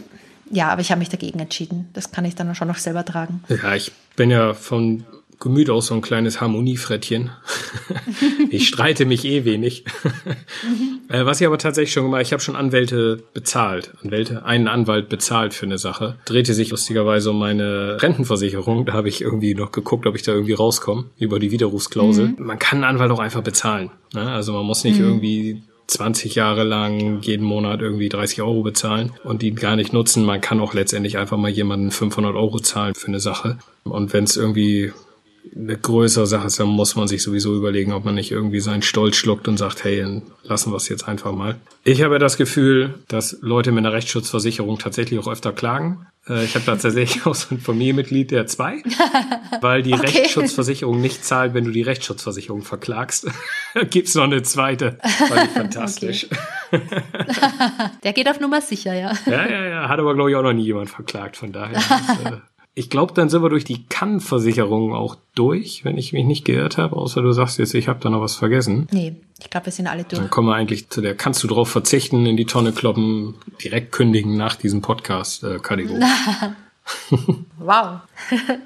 ja, 0.51 0.69
aber 0.69 0.81
ich 0.81 0.91
habe 0.91 1.01
mich 1.01 1.09
dagegen 1.09 1.41
entschieden. 1.41 1.89
Das 1.95 2.13
kann 2.13 2.25
ich 2.25 2.35
dann 2.35 2.55
schon 2.55 2.69
noch 2.69 2.77
selber 2.77 3.05
tragen. 3.05 3.43
Ja, 3.49 3.75
ich 3.75 3.93
bin 4.17 4.31
ja 4.31 4.55
von 4.55 5.05
Gemüt 5.41 5.71
auch 5.71 5.83
so 5.83 5.95
ein 5.95 6.03
kleines 6.03 6.41
Harmoniefrettchen. 6.41 7.31
ich 8.51 8.69
streite 8.69 9.05
mich 9.05 9.25
eh 9.25 9.45
wenig. 9.45 9.85
äh, 11.09 11.25
was 11.25 11.41
ich 11.41 11.47
aber 11.47 11.59
tatsächlich 11.59 11.93
schon 11.93 12.05
gemacht, 12.05 12.23
ich 12.23 12.33
habe 12.33 12.43
schon 12.43 12.57
Anwälte 12.57 13.23
bezahlt. 13.35 13.93
Anwälte, 14.03 14.45
einen 14.45 14.69
Anwalt 14.69 15.09
bezahlt 15.09 15.55
für 15.55 15.67
eine 15.67 15.79
Sache. 15.79 16.17
Drehte 16.25 16.55
sich 16.55 16.71
lustigerweise 16.71 17.31
um 17.31 17.39
meine 17.39 18.01
Rentenversicherung. 18.01 18.87
Da 18.87 18.93
habe 18.93 19.09
ich 19.09 19.21
irgendwie 19.21 19.55
noch 19.55 19.73
geguckt, 19.73 20.07
ob 20.07 20.15
ich 20.15 20.23
da 20.23 20.33
irgendwie 20.33 20.55
rauskomme 20.55 21.05
über 21.19 21.39
die 21.39 21.51
Widerrufsklausel. 21.51 22.29
Mhm. 22.29 22.37
Man 22.39 22.59
kann 22.59 22.79
einen 22.79 22.95
Anwalt 22.95 23.11
auch 23.11 23.21
einfach 23.21 23.43
bezahlen. 23.43 23.91
Ne? 24.15 24.31
Also 24.31 24.53
man 24.53 24.65
muss 24.65 24.85
nicht 24.85 24.99
mhm. 24.99 25.07
irgendwie 25.07 25.63
20 25.87 26.35
Jahre 26.35 26.65
lang 26.65 27.21
jeden 27.21 27.45
Monat 27.45 27.81
irgendwie 27.81 28.09
30 28.09 28.43
Euro 28.43 28.63
bezahlen 28.63 29.13
und 29.23 29.43
die 29.43 29.55
gar 29.55 29.77
nicht 29.77 29.93
nutzen. 29.93 30.25
Man 30.25 30.41
kann 30.41 30.61
auch 30.61 30.75
letztendlich 30.75 31.19
einfach 31.19 31.37
mal 31.37 31.51
jemanden 31.51 31.91
500 31.91 32.35
Euro 32.35 32.59
zahlen 32.59 32.95
für 32.95 33.09
eine 33.09 33.21
Sache. 33.21 33.59
Und 33.85 34.13
wenn 34.13 34.25
es 34.25 34.37
irgendwie 34.37 34.93
eine 35.55 35.77
größere 35.77 36.27
Sache 36.27 36.47
ist, 36.47 36.59
dann 36.59 36.69
muss 36.69 36.97
man 36.97 37.09
sich 37.09 37.23
sowieso 37.23 37.55
überlegen, 37.55 37.93
ob 37.93 38.05
man 38.05 38.15
nicht 38.15 38.31
irgendwie 38.31 38.61
seinen 38.61 38.83
Stolz 38.83 39.17
schluckt 39.17 39.47
und 39.47 39.57
sagt, 39.57 39.85
hey, 39.85 40.01
dann 40.01 40.23
lassen 40.43 40.73
wir 40.73 40.77
es 40.77 40.89
jetzt 40.89 41.07
einfach 41.07 41.33
mal. 41.33 41.57
Ich 41.85 42.03
habe 42.03 42.19
das 42.19 42.37
Gefühl, 42.37 42.95
dass 43.09 43.39
Leute 43.41 43.71
mit 43.71 43.85
einer 43.85 43.93
Rechtsschutzversicherung 43.93 44.79
tatsächlich 44.79 45.21
auch 45.21 45.29
öfter 45.29 45.53
klagen. 45.53 46.07
Äh, 46.29 46.45
ich 46.45 46.55
habe 46.55 46.65
tatsächlich 46.65 47.27
auch 47.27 47.35
so 47.35 47.55
ein 47.55 47.61
Familienmitglied, 47.61 48.31
der 48.31 48.47
zwei, 48.47 48.83
weil 49.61 49.83
die 49.83 49.93
okay. 49.93 50.07
Rechtsschutzversicherung 50.07 51.01
nicht 51.01 51.25
zahlt, 51.25 51.55
wenn 51.55 51.65
du 51.65 51.71
die 51.71 51.83
Rechtsschutzversicherung 51.83 52.63
verklagst. 52.63 53.27
Gibt's 53.91 54.15
noch 54.15 54.25
eine 54.25 54.43
zweite. 54.43 54.99
Fand 55.03 55.45
ich 55.45 55.51
fantastisch. 55.51 56.27
der 58.03 58.13
geht 58.13 58.29
auf 58.29 58.41
Nummer 58.41 58.61
sicher, 58.61 58.95
ja. 58.95 59.13
Ja, 59.27 59.49
ja, 59.49 59.65
ja. 59.67 59.89
Hat 59.89 59.99
aber, 59.99 60.15
glaube 60.15 60.31
ich, 60.31 60.37
auch 60.37 60.43
noch 60.43 60.53
nie 60.53 60.65
jemand 60.65 60.91
verklagt. 60.91 61.37
Von 61.37 61.53
daher. 61.53 61.77
Ist, 61.77 61.91
äh, 62.25 62.39
Ich 62.77 62.91
glaube, 62.91 63.13
dann 63.15 63.29
sind 63.29 63.43
wir 63.43 63.51
durch 63.51 63.65
die 63.65 63.85
Kann-Versicherung 63.85 64.95
auch 64.95 65.17
durch, 65.37 65.85
wenn 65.85 65.97
ich 65.97 66.13
mich 66.13 66.25
nicht 66.25 66.45
geirrt 66.45 66.77
habe, 66.77 66.97
außer 66.97 67.23
du 67.23 67.33
sagst 67.33 67.59
jetzt, 67.59 67.73
ich 67.75 67.87
habe 67.87 68.01
da 68.01 68.11
noch 68.11 68.21
was 68.21 68.35
vergessen. 68.35 68.89
Nee, 68.91 69.15
ich 69.41 69.49
glaube, 69.49 69.67
wir 69.67 69.73
sind 69.73 69.87
alle 69.87 70.03
durch. 70.03 70.21
Dann 70.21 70.31
kommen 70.31 70.49
wir 70.49 70.57
eigentlich 70.57 70.89
zu 70.91 71.01
der 71.01 71.15
Kannst 71.15 71.43
du 71.45 71.47
drauf 71.47 71.69
verzichten, 71.69 72.27
in 72.27 72.37
die 72.37 72.47
Tonne 72.47 72.73
kloppen, 72.73 73.37
direkt 73.63 73.93
kündigen 73.93 74.37
nach 74.37 74.57
diesem 74.57 74.83
Podcast-Kategorie. 74.83 76.03
wow. 77.59 78.01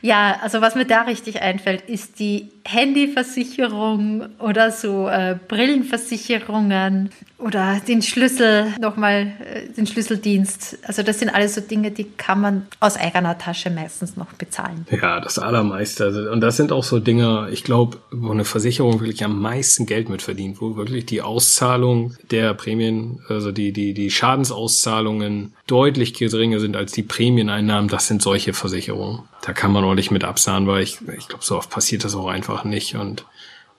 Ja, 0.02 0.38
also 0.42 0.60
was 0.60 0.74
mir 0.74 0.84
da 0.84 1.02
richtig 1.02 1.42
einfällt, 1.42 1.82
ist 1.88 2.18
die 2.18 2.50
Handyversicherung 2.64 4.26
oder 4.38 4.70
so 4.70 5.08
äh, 5.08 5.38
Brillenversicherungen 5.48 7.10
oder 7.38 7.80
den 7.86 8.02
Schlüssel, 8.02 8.74
nochmal 8.80 9.32
äh, 9.40 9.72
den 9.72 9.86
Schlüsseldienst. 9.86 10.78
Also 10.82 11.02
das 11.02 11.20
sind 11.20 11.30
alles 11.30 11.54
so 11.54 11.60
Dinge, 11.60 11.90
die 11.90 12.04
kann 12.04 12.40
man 12.40 12.66
aus 12.80 12.96
eigener 12.96 13.38
Tasche 13.38 13.70
meistens 13.70 14.16
noch 14.16 14.32
bezahlen. 14.34 14.86
Ja, 14.90 15.20
das 15.20 15.38
Allermeiste. 15.38 16.04
Also, 16.04 16.30
und 16.30 16.40
das 16.40 16.56
sind 16.56 16.72
auch 16.72 16.84
so 16.84 16.98
Dinge, 16.98 17.48
ich 17.50 17.64
glaube, 17.64 17.98
wo 18.10 18.32
eine 18.32 18.44
Versicherung 18.44 19.00
wirklich 19.00 19.24
am 19.24 19.40
meisten 19.40 19.86
Geld 19.86 20.08
mit 20.08 20.20
verdient, 20.20 20.60
wo 20.60 20.76
wirklich 20.76 21.06
die 21.06 21.22
Auszahlung 21.22 22.14
der 22.30 22.54
Prämien, 22.54 23.20
also 23.28 23.52
die, 23.52 23.72
die, 23.72 23.94
die 23.94 24.10
Schadensauszahlungen 24.10 25.54
deutlich 25.66 26.14
geringer 26.14 26.60
sind 26.60 26.76
als 26.76 26.92
die 26.92 27.02
Prämieneinnahmen. 27.02 27.88
Das 27.88 28.08
sind 28.08 28.20
solche 28.20 28.52
Versicherungen 28.52 29.20
da 29.42 29.52
kann 29.52 29.72
man 29.72 29.84
auch 29.84 29.94
nicht 29.94 30.10
mit 30.10 30.24
absahen, 30.24 30.66
weil 30.66 30.82
ich, 30.82 30.98
ich 31.16 31.28
glaube, 31.28 31.44
so 31.44 31.56
oft 31.56 31.70
passiert 31.70 32.04
das 32.04 32.14
auch 32.14 32.28
einfach 32.28 32.64
nicht 32.64 32.96
und 32.96 33.24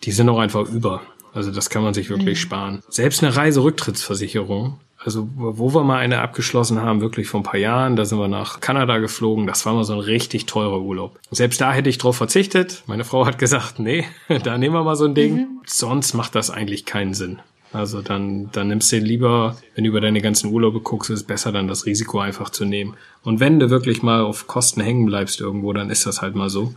die 0.03 0.11
sind 0.11 0.29
auch 0.29 0.39
einfach 0.39 0.67
über. 0.67 1.01
Also 1.33 1.51
das 1.51 1.69
kann 1.69 1.83
man 1.83 1.93
sich 1.93 2.09
wirklich 2.09 2.39
mhm. 2.39 2.41
sparen. 2.41 2.83
Selbst 2.89 3.23
eine 3.23 3.35
Reiserücktrittsversicherung, 3.35 4.79
also 4.97 5.29
wo 5.35 5.73
wir 5.73 5.83
mal 5.83 5.99
eine 5.99 6.21
abgeschlossen 6.21 6.81
haben, 6.81 7.01
wirklich 7.01 7.27
vor 7.27 7.39
ein 7.39 7.43
paar 7.43 7.59
Jahren, 7.59 7.95
da 7.95 8.05
sind 8.05 8.19
wir 8.19 8.27
nach 8.27 8.59
Kanada 8.59 8.97
geflogen, 8.97 9.47
das 9.47 9.65
war 9.65 9.73
mal 9.73 9.83
so 9.83 9.93
ein 9.93 9.99
richtig 9.99 10.45
teurer 10.45 10.81
Urlaub. 10.81 11.19
Selbst 11.31 11.61
da 11.61 11.71
hätte 11.71 11.89
ich 11.89 11.97
drauf 11.97 12.17
verzichtet. 12.17 12.83
Meine 12.87 13.05
Frau 13.05 13.25
hat 13.25 13.37
gesagt, 13.37 13.79
nee, 13.79 14.05
da 14.43 14.57
nehmen 14.57 14.75
wir 14.75 14.83
mal 14.83 14.95
so 14.95 15.05
ein 15.05 15.15
Ding. 15.15 15.35
Mhm. 15.35 15.47
Sonst 15.65 16.13
macht 16.13 16.35
das 16.35 16.49
eigentlich 16.49 16.85
keinen 16.85 17.13
Sinn. 17.13 17.39
Also 17.71 18.01
dann, 18.01 18.49
dann 18.51 18.67
nimmst 18.69 18.91
du 18.91 18.97
lieber, 18.97 19.57
wenn 19.75 19.83
du 19.83 19.89
über 19.89 20.01
deine 20.01 20.21
ganzen 20.21 20.51
Urlaube 20.51 20.79
guckst, 20.79 21.11
ist 21.11 21.19
es 21.19 21.27
besser, 21.27 21.51
dann 21.51 21.67
das 21.67 21.85
Risiko 21.85 22.19
einfach 22.19 22.49
zu 22.49 22.65
nehmen. 22.65 22.95
Und 23.23 23.39
wenn 23.39 23.59
du 23.59 23.69
wirklich 23.69 24.01
mal 24.01 24.21
auf 24.21 24.47
Kosten 24.47 24.81
hängen 24.81 25.05
bleibst 25.05 25.39
irgendwo, 25.39 25.71
dann 25.73 25.91
ist 25.91 26.05
das 26.05 26.21
halt 26.21 26.35
mal 26.35 26.49
so. 26.49 26.73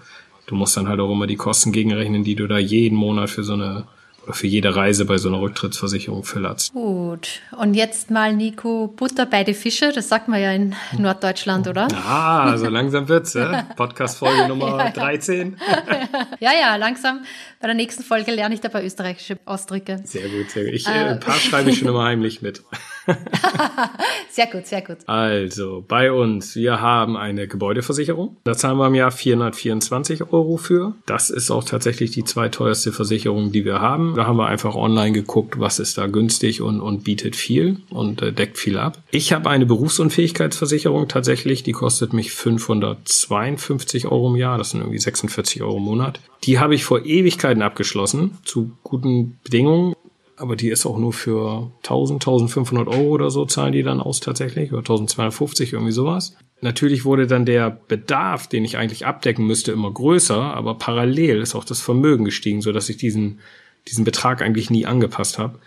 Du 0.46 0.54
musst 0.54 0.76
dann 0.76 0.88
halt 0.88 1.00
auch 1.00 1.10
immer 1.10 1.26
die 1.26 1.36
Kosten 1.36 1.72
gegenrechnen, 1.72 2.24
die 2.24 2.34
du 2.34 2.46
da 2.46 2.58
jeden 2.58 2.96
Monat 2.96 3.30
für 3.30 3.42
so 3.42 3.54
eine 3.54 3.86
für 4.30 4.46
jede 4.46 4.74
Reise 4.74 5.04
bei 5.04 5.18
so 5.18 5.28
einer 5.28 5.40
Rücktrittsversicherung 5.40 6.24
verlatzt. 6.24 6.72
Gut. 6.72 7.40
Und 7.56 7.74
jetzt 7.74 8.10
mal, 8.10 8.34
Nico, 8.34 8.88
Butter 8.88 9.26
bei 9.26 9.44
die 9.44 9.54
Fische. 9.54 9.92
Das 9.92 10.08
sagt 10.08 10.28
man 10.28 10.40
ja 10.40 10.52
in 10.52 10.74
Norddeutschland, 10.96 11.66
oder? 11.66 11.88
Ah, 12.06 12.56
so 12.56 12.68
langsam 12.68 13.08
wird's, 13.08 13.34
ja? 13.34 13.66
Podcast-Folge 13.76 14.48
Nummer 14.48 14.68
ja, 14.78 14.84
ja. 14.86 14.90
13. 14.90 15.56
ja, 16.40 16.50
ja, 16.52 16.76
langsam. 16.76 17.24
Bei 17.60 17.66
der 17.66 17.74
nächsten 17.74 18.02
Folge 18.02 18.32
lerne 18.32 18.54
ich 18.54 18.60
dabei 18.60 18.84
österreichische 18.84 19.38
Ausdrücke. 19.44 20.00
Sehr 20.04 20.28
gut, 20.28 20.50
sehr 20.50 20.64
gut. 20.64 20.74
Ich, 20.74 20.86
äh, 20.86 20.90
ein 20.90 21.20
paar 21.20 21.34
schreibe 21.34 21.70
ich 21.70 21.78
schon 21.78 21.88
immer 21.88 22.04
heimlich 22.04 22.42
mit. 22.42 22.62
sehr 24.30 24.46
gut, 24.46 24.66
sehr 24.66 24.82
gut. 24.82 24.98
Also, 25.06 25.84
bei 25.86 26.12
uns, 26.12 26.54
wir 26.54 26.80
haben 26.80 27.16
eine 27.16 27.48
Gebäudeversicherung. 27.48 28.36
Da 28.44 28.56
zahlen 28.56 28.78
wir 28.78 28.86
im 28.86 28.94
Jahr 28.94 29.10
424 29.10 30.32
Euro 30.32 30.56
für. 30.56 30.94
Das 31.06 31.30
ist 31.30 31.50
auch 31.50 31.64
tatsächlich 31.64 32.12
die 32.12 32.24
zweiteuerste 32.24 32.92
Versicherung, 32.92 33.52
die 33.52 33.64
wir 33.64 33.80
haben. 33.80 34.14
Da 34.14 34.26
haben 34.26 34.36
wir 34.36 34.46
einfach 34.46 34.74
online 34.74 35.12
geguckt, 35.12 35.58
was 35.58 35.78
ist 35.78 35.98
da 35.98 36.06
günstig 36.06 36.60
und, 36.60 36.80
und 36.80 37.04
bietet 37.04 37.36
viel 37.36 37.78
und 37.90 38.22
äh, 38.22 38.32
deckt 38.32 38.58
viel 38.58 38.78
ab. 38.78 38.98
Ich 39.10 39.32
habe 39.32 39.50
eine 39.50 39.66
Berufsunfähigkeitsversicherung 39.66 41.08
tatsächlich, 41.08 41.62
die 41.62 41.72
kostet 41.72 42.12
mich 42.12 42.32
552 42.32 44.06
Euro 44.06 44.28
im 44.28 44.36
Jahr, 44.36 44.58
das 44.58 44.70
sind 44.70 44.80
irgendwie 44.80 44.98
46 44.98 45.62
Euro 45.62 45.78
im 45.78 45.84
Monat. 45.84 46.20
Die 46.44 46.58
habe 46.58 46.74
ich 46.74 46.84
vor 46.84 47.04
Ewigkeiten 47.04 47.62
abgeschlossen, 47.62 48.38
zu 48.44 48.72
guten 48.82 49.38
Bedingungen 49.44 49.94
aber 50.42 50.56
die 50.56 50.68
ist 50.68 50.84
auch 50.84 50.98
nur 50.98 51.12
für 51.12 51.70
1000, 51.78 52.22
1500 52.22 52.88
Euro 52.88 53.10
oder 53.10 53.30
so 53.30 53.46
zahlen 53.46 53.72
die 53.72 53.82
dann 53.82 54.00
aus 54.00 54.20
tatsächlich 54.20 54.72
oder 54.72 54.80
1250 54.80 55.72
irgendwie 55.72 55.92
sowas. 55.92 56.36
Natürlich 56.60 57.04
wurde 57.04 57.26
dann 57.26 57.46
der 57.46 57.70
Bedarf, 57.70 58.46
den 58.48 58.64
ich 58.64 58.76
eigentlich 58.76 59.06
abdecken 59.06 59.46
müsste, 59.46 59.72
immer 59.72 59.90
größer, 59.90 60.40
aber 60.40 60.74
parallel 60.74 61.40
ist 61.40 61.54
auch 61.54 61.64
das 61.64 61.80
Vermögen 61.80 62.24
gestiegen, 62.24 62.60
so 62.60 62.72
dass 62.72 62.88
ich 62.88 62.98
diesen 62.98 63.40
diesen 63.88 64.04
Betrag 64.04 64.42
eigentlich 64.42 64.70
nie 64.70 64.86
angepasst 64.86 65.38
habe. 65.38 65.58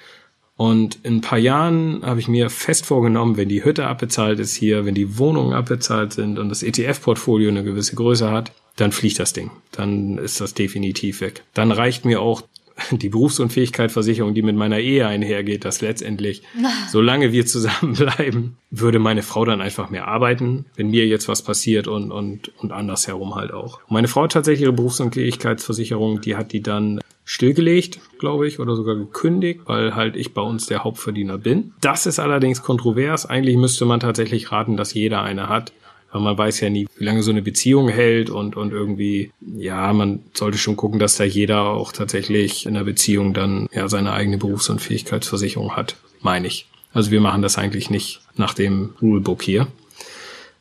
Und 0.58 1.00
in 1.04 1.18
ein 1.18 1.22
paar 1.22 1.38
Jahren 1.38 2.02
habe 2.06 2.22
ich 2.22 2.30
mir 2.30 2.50
fest 2.50 2.86
vorgenommen, 2.86 3.36
wenn 3.36 3.50
die 3.50 3.66
Hütte 3.66 3.88
abbezahlt 3.88 4.40
ist 4.40 4.56
hier, 4.56 4.86
wenn 4.86 4.96
die 4.96 5.18
Wohnungen 5.18 5.54
abbezahlt 5.54 6.14
sind 6.14 6.40
und 6.40 6.48
das 6.48 6.64
ETF-Portfolio 6.64 7.50
eine 7.50 7.64
gewisse 7.64 7.96
Größe 7.96 8.32
hat, 8.32 8.54
dann 8.78 8.94
fliegt 8.94 9.20
das 9.20 9.34
Ding. 9.34 9.52
Dann 9.74 10.18
ist 10.18 10.40
das 10.40 10.54
definitiv 10.54 11.20
weg. 11.20 11.44
Dann 11.54 11.72
reicht 11.72 12.06
mir 12.06 12.22
auch 12.22 12.44
die 12.92 13.10
Berufsunfähigkeitsversicherung, 13.10 14.34
die 14.34 14.42
mit 14.42 14.56
meiner 14.56 14.80
Ehe 14.80 15.08
einhergeht, 15.08 15.66
dass 15.66 15.82
letztendlich, 15.82 16.44
solange 16.90 17.32
wir 17.32 17.46
zusammenbleiben, 17.46 18.58
würde 18.70 19.00
meine 19.00 19.24
Frau 19.24 19.46
dann 19.46 19.62
einfach 19.62 19.90
mehr 19.90 20.08
arbeiten, 20.08 20.66
wenn 20.76 20.90
mir 20.90 21.08
jetzt 21.08 21.28
was 21.28 21.42
passiert 21.42 21.88
und, 21.88 22.12
und, 22.12 22.52
und 22.58 22.72
andersherum 22.72 23.36
halt 23.36 23.54
auch. 23.54 23.80
Meine 23.90 24.08
Frau 24.08 24.24
hat 24.24 24.34
tatsächlich 24.34 24.64
ihre 24.64 24.74
Berufsunfähigkeitsversicherung, 24.74 26.22
die 26.22 26.36
hat 26.36 26.52
die 26.52 26.62
dann 26.62 27.00
stillgelegt, 27.24 28.00
glaube 28.20 28.48
ich, 28.48 28.60
oder 28.60 28.76
sogar 28.76 28.96
gekündigt, 28.96 29.62
weil 29.66 29.96
halt 29.96 30.16
ich 30.16 30.34
bei 30.34 30.42
uns 30.42 30.68
der 30.68 30.84
Hauptverdiener 30.84 31.40
bin. 31.40 31.74
Das 31.82 32.06
ist 32.06 32.20
allerdings 32.20 32.62
kontrovers. 32.62 33.26
Eigentlich 33.26 33.58
müsste 33.58 33.86
man 33.86 34.00
tatsächlich 34.00 34.52
raten, 34.52 34.78
dass 34.78 34.94
jeder 34.94 35.24
eine 35.24 35.50
hat. 35.50 35.74
Aber 36.16 36.24
man 36.24 36.38
weiß 36.38 36.62
ja 36.62 36.70
nie, 36.70 36.88
wie 36.98 37.04
lange 37.04 37.24
so 37.24 37.32
eine 37.32 37.42
Beziehung 37.42 37.90
hält 37.90 38.30
und, 38.30 38.56
und 38.56 38.72
irgendwie, 38.72 39.34
ja, 39.42 39.92
man 39.92 40.22
sollte 40.34 40.58
schon 40.58 40.78
gucken, 40.78 40.98
dass 40.98 41.18
da 41.18 41.26
jeder 41.26 41.64
auch 41.64 41.92
tatsächlich 41.92 42.66
in 42.66 42.76
der 42.76 42.86
Beziehung 42.86 43.34
dann 43.34 43.68
ja 43.74 43.90
seine 43.90 44.14
eigene 44.14 44.38
Berufs- 44.38 44.70
und 44.70 44.80
Fähigkeitsversicherung 44.80 45.76
hat, 45.76 45.98
meine 46.22 46.48
ich. 46.48 46.70
Also 46.94 47.12
wir 47.12 47.20
machen 47.20 47.42
das 47.42 47.58
eigentlich 47.58 47.90
nicht 47.90 48.22
nach 48.38 48.54
dem 48.54 48.94
Rulebook 49.02 49.44
hier. 49.44 49.68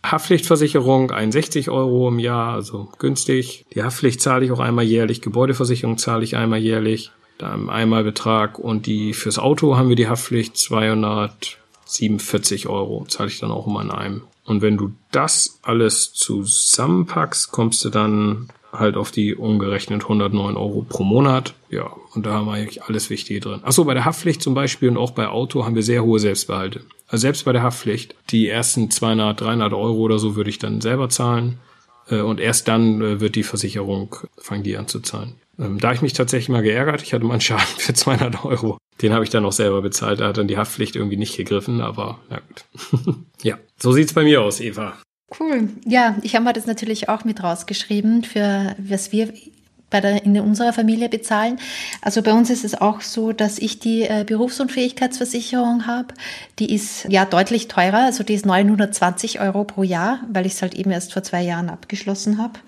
Haftpflichtversicherung 0.05 1.13
61 1.13 1.71
Euro 1.71 2.09
im 2.09 2.19
Jahr, 2.19 2.55
also 2.55 2.89
günstig. 2.99 3.65
Die 3.77 3.85
Haftpflicht 3.85 4.21
zahle 4.21 4.45
ich 4.45 4.51
auch 4.51 4.59
einmal 4.59 4.85
jährlich, 4.85 5.21
Gebäudeversicherung 5.21 5.99
zahle 5.99 6.25
ich 6.25 6.35
einmal 6.35 6.59
jährlich, 6.59 7.13
dann 7.39 7.71
einmal 7.71 8.03
Betrag 8.03 8.59
und 8.59 8.87
die 8.87 9.13
fürs 9.13 9.39
Auto 9.39 9.77
haben 9.77 9.89
wir 9.89 9.95
die 9.95 10.09
Haftpflicht 10.09 10.57
247 10.57 12.67
Euro, 12.67 13.05
zahle 13.07 13.29
ich 13.29 13.39
dann 13.39 13.53
auch 13.53 13.69
immer 13.69 13.83
in 13.83 13.93
einem. 13.93 14.23
Und 14.45 14.63
wenn 14.63 14.77
du 14.77 14.93
das 15.11 15.59
alles 15.63 16.13
zusammenpackst, 16.13 17.51
kommst 17.51 17.85
du 17.85 17.91
dann 17.91 18.49
halt 18.73 18.97
auf 18.97 19.11
die 19.11 19.35
umgerechnet 19.35 20.03
109 20.03 20.57
Euro 20.57 20.85
pro 20.89 21.05
Monat. 21.05 21.55
Ja, 21.71 21.91
und 22.15 22.27
da 22.27 22.33
haben 22.33 22.47
wir 22.47 22.53
eigentlich 22.53 22.83
alles 22.83 23.11
Wichtige 23.11 23.41
drin. 23.41 23.61
Achso, 23.63 23.85
bei 23.85 23.95
der 23.95 24.05
Haftpflicht 24.05 24.43
zum 24.43 24.55
Beispiel 24.55 24.89
und 24.89 24.97
auch 24.97 25.13
bei 25.13 25.29
Auto 25.29 25.65
haben 25.65 25.75
wir 25.75 25.83
sehr 25.83 26.05
hohe 26.05 26.19
Selbstbehalte. 26.19 26.83
Also 27.07 27.23
selbst 27.23 27.45
bei 27.45 27.53
der 27.53 27.63
Haftpflicht, 27.63 28.15
die 28.31 28.49
ersten 28.49 28.91
200, 28.91 29.41
300 29.41 29.73
Euro 29.73 29.99
oder 29.99 30.19
so 30.19 30.37
würde 30.37 30.51
ich 30.51 30.59
dann 30.59 30.81
selber 30.81 31.09
zahlen. 31.09 31.59
Äh, 32.09 32.21
und 32.21 32.41
erst 32.41 32.69
dann 32.69 33.01
äh, 33.01 33.21
wird 33.21 33.37
die 33.37 33.43
Versicherung, 33.43 34.17
fangen 34.39 34.63
die 34.63 34.77
an 34.77 34.89
zu 34.89 35.01
zahlen. 35.01 35.35
Ähm, 35.59 35.79
da 35.79 35.93
ich 35.93 36.03
mich 36.03 36.13
tatsächlich 36.13 36.49
mal 36.49 36.63
geärgert, 36.63 37.03
ich 37.03 37.15
hatte 37.15 37.25
mal 37.25 37.35
einen 37.35 37.41
Schaden 37.41 37.65
für 37.79 37.95
200 37.95 38.45
Euro. 38.45 38.79
Den 39.03 39.13
habe 39.13 39.25
ich 39.25 39.31
dann 39.31 39.45
auch 39.45 39.53
selber 39.53 39.83
bezahlt. 39.83 40.21
Da 40.21 40.29
hat 40.29 40.39
dann 40.39 40.49
die 40.49 40.57
Haftpflicht 40.57 40.97
irgendwie 40.97 41.17
nicht 41.17 41.37
gegriffen, 41.37 41.81
aber 41.81 42.21
na 42.31 42.41
gut. 42.41 43.17
ja, 43.43 43.59
so 43.79 43.93
sieht's 43.93 44.13
bei 44.13 44.23
mir 44.23 44.43
aus, 44.43 44.61
Eva. 44.61 44.95
Cool. 45.39 45.69
Ja, 45.85 46.17
ich 46.23 46.35
habe 46.35 46.45
mir 46.45 46.53
das 46.53 46.67
natürlich 46.67 47.09
auch 47.09 47.25
mit 47.25 47.43
rausgeschrieben, 47.43 48.23
für 48.25 48.77
was 48.79 49.11
wir 49.11 49.33
bei 49.95 50.01
der, 50.01 50.25
in 50.25 50.39
unserer 50.41 50.73
Familie 50.73 51.09
bezahlen. 51.09 51.59
Also 52.03 52.21
bei 52.21 52.33
uns 52.33 52.51
ist 52.51 52.65
es 52.65 52.75
auch 52.81 53.01
so, 53.01 53.33
dass 53.33 53.59
ich 53.59 53.79
die 53.79 54.03
äh, 54.03 54.25
Berufsunfähigkeitsversicherung 54.27 55.87
habe. 55.87 56.09
Die 56.59 56.75
ist 56.75 57.07
ja 57.09 57.25
deutlich 57.25 57.69
teurer, 57.69 58.05
also 58.05 58.25
die 58.25 58.35
ist 58.35 58.45
920 58.45 59.41
Euro 59.41 59.63
pro 59.63 59.85
Jahr, 59.85 60.21
weil 60.33 60.47
ich 60.47 60.55
es 60.55 60.63
halt 60.63 60.75
eben 60.75 60.91
erst 60.91 61.13
vor 61.13 61.23
zwei 61.23 61.43
Jahren 61.43 61.71
abgeschlossen 61.71 62.39
habe. 62.39 62.59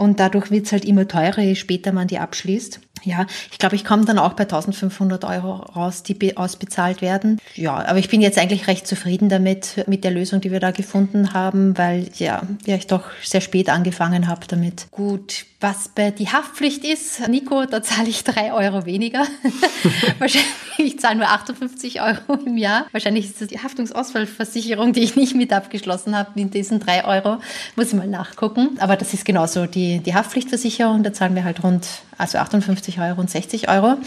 Und 0.00 0.18
dadurch 0.18 0.50
wird 0.50 0.64
es 0.64 0.72
halt 0.72 0.86
immer 0.86 1.06
teurer, 1.06 1.42
je 1.42 1.54
später 1.54 1.92
man 1.92 2.08
die 2.08 2.18
abschließt. 2.18 2.80
Ja, 3.04 3.26
ich 3.52 3.58
glaube, 3.58 3.76
ich 3.76 3.84
komme 3.84 4.06
dann 4.06 4.18
auch 4.18 4.32
bei 4.32 4.44
1500 4.44 5.26
Euro 5.26 5.56
raus, 5.56 6.02
die 6.02 6.38
ausbezahlt 6.38 7.02
werden. 7.02 7.38
Ja, 7.54 7.74
aber 7.86 7.98
ich 7.98 8.08
bin 8.08 8.22
jetzt 8.22 8.38
eigentlich 8.38 8.66
recht 8.66 8.86
zufrieden 8.86 9.28
damit, 9.28 9.84
mit 9.86 10.02
der 10.02 10.10
Lösung, 10.10 10.40
die 10.40 10.52
wir 10.52 10.60
da 10.60 10.70
gefunden 10.70 11.34
haben, 11.34 11.76
weil 11.76 12.08
ja, 12.14 12.42
ja 12.64 12.76
ich 12.76 12.86
doch 12.86 13.04
sehr 13.22 13.42
spät 13.42 13.68
angefangen 13.68 14.26
habe 14.26 14.46
damit. 14.48 14.86
Gut, 14.90 15.44
was 15.60 15.88
bei 15.88 16.10
die 16.10 16.28
Haftpflicht 16.28 16.84
ist, 16.84 17.28
Nico, 17.28 17.66
da 17.66 17.82
zahle 17.82 18.08
ich 18.08 18.24
drei 18.24 18.52
Euro 18.52 18.86
weniger. 18.86 19.26
Wahrscheinlich, 20.18 20.50
ich 20.78 20.98
zahle 20.98 21.16
nur 21.16 21.28
58 21.28 22.00
Euro 22.00 22.34
im 22.46 22.56
Jahr. 22.56 22.86
Wahrscheinlich 22.92 23.26
ist 23.26 23.42
das 23.42 23.48
die 23.48 23.58
Haftungsausfallversicherung, 23.58 24.94
die 24.94 25.02
ich 25.02 25.16
nicht 25.16 25.34
mit 25.34 25.52
abgeschlossen 25.52 26.16
habe, 26.16 26.30
mit 26.34 26.54
diesen 26.54 26.80
drei 26.80 27.04
Euro. 27.04 27.38
Muss 27.76 27.88
ich 27.88 27.94
mal 27.94 28.06
nachgucken. 28.06 28.78
Aber 28.80 28.96
das 28.96 29.12
ist 29.12 29.26
genauso 29.26 29.66
die, 29.66 29.98
die 29.98 30.14
Haftpflichtversicherung, 30.14 31.02
da 31.02 31.12
zahlen 31.12 31.34
wir 31.34 31.44
halt 31.44 31.62
rund, 31.62 31.86
also 32.16 32.38
58 32.38 32.98
Euro 32.98 33.20
und 33.20 33.30
60 33.30 33.68
Euro. 33.68 33.98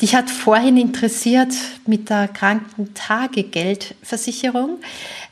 Dich 0.00 0.14
hat 0.14 0.30
vorhin 0.30 0.78
interessiert 0.78 1.52
mit 1.86 2.08
der 2.08 2.28
Krankentagegeldversicherung. 2.28 4.78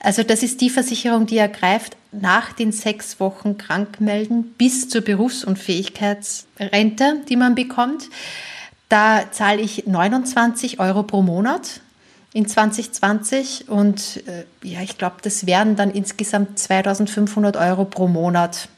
Also 0.00 0.22
das 0.22 0.42
ist 0.42 0.60
die 0.60 0.68
Versicherung, 0.68 1.24
die 1.26 1.38
ergreift 1.38 1.96
nach 2.12 2.52
den 2.52 2.72
sechs 2.72 3.18
Wochen 3.18 3.56
Krankmelden 3.56 4.52
bis 4.58 4.90
zur 4.90 5.00
Berufsunfähigkeitsrente, 5.00 7.22
die 7.28 7.36
man 7.36 7.54
bekommt. 7.54 8.10
Da 8.90 9.24
zahle 9.30 9.62
ich 9.62 9.86
29 9.86 10.80
Euro 10.80 11.02
pro 11.02 11.22
Monat 11.22 11.80
in 12.34 12.46
2020 12.46 13.68
und 13.68 14.22
äh, 14.26 14.44
ja, 14.62 14.82
ich 14.82 14.98
glaube, 14.98 15.16
das 15.22 15.46
wären 15.46 15.76
dann 15.76 15.90
insgesamt 15.90 16.58
2500 16.58 17.56
Euro 17.56 17.86
pro 17.86 18.06
Monat 18.06 18.68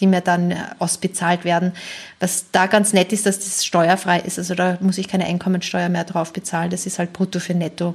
die 0.00 0.06
mir 0.06 0.20
dann 0.20 0.50
äh, 0.50 0.56
ausbezahlt 0.78 1.44
werden. 1.44 1.72
Was 2.18 2.46
da 2.52 2.66
ganz 2.66 2.92
nett 2.92 3.12
ist, 3.12 3.26
dass 3.26 3.38
das 3.38 3.64
steuerfrei 3.64 4.20
ist. 4.20 4.38
Also 4.38 4.54
da 4.54 4.78
muss 4.80 4.98
ich 4.98 5.08
keine 5.08 5.26
Einkommensteuer 5.26 5.88
mehr 5.88 6.04
drauf 6.04 6.32
bezahlen. 6.32 6.70
Das 6.70 6.86
ist 6.86 6.98
halt 6.98 7.12
brutto 7.12 7.40
für 7.40 7.54
netto. 7.54 7.94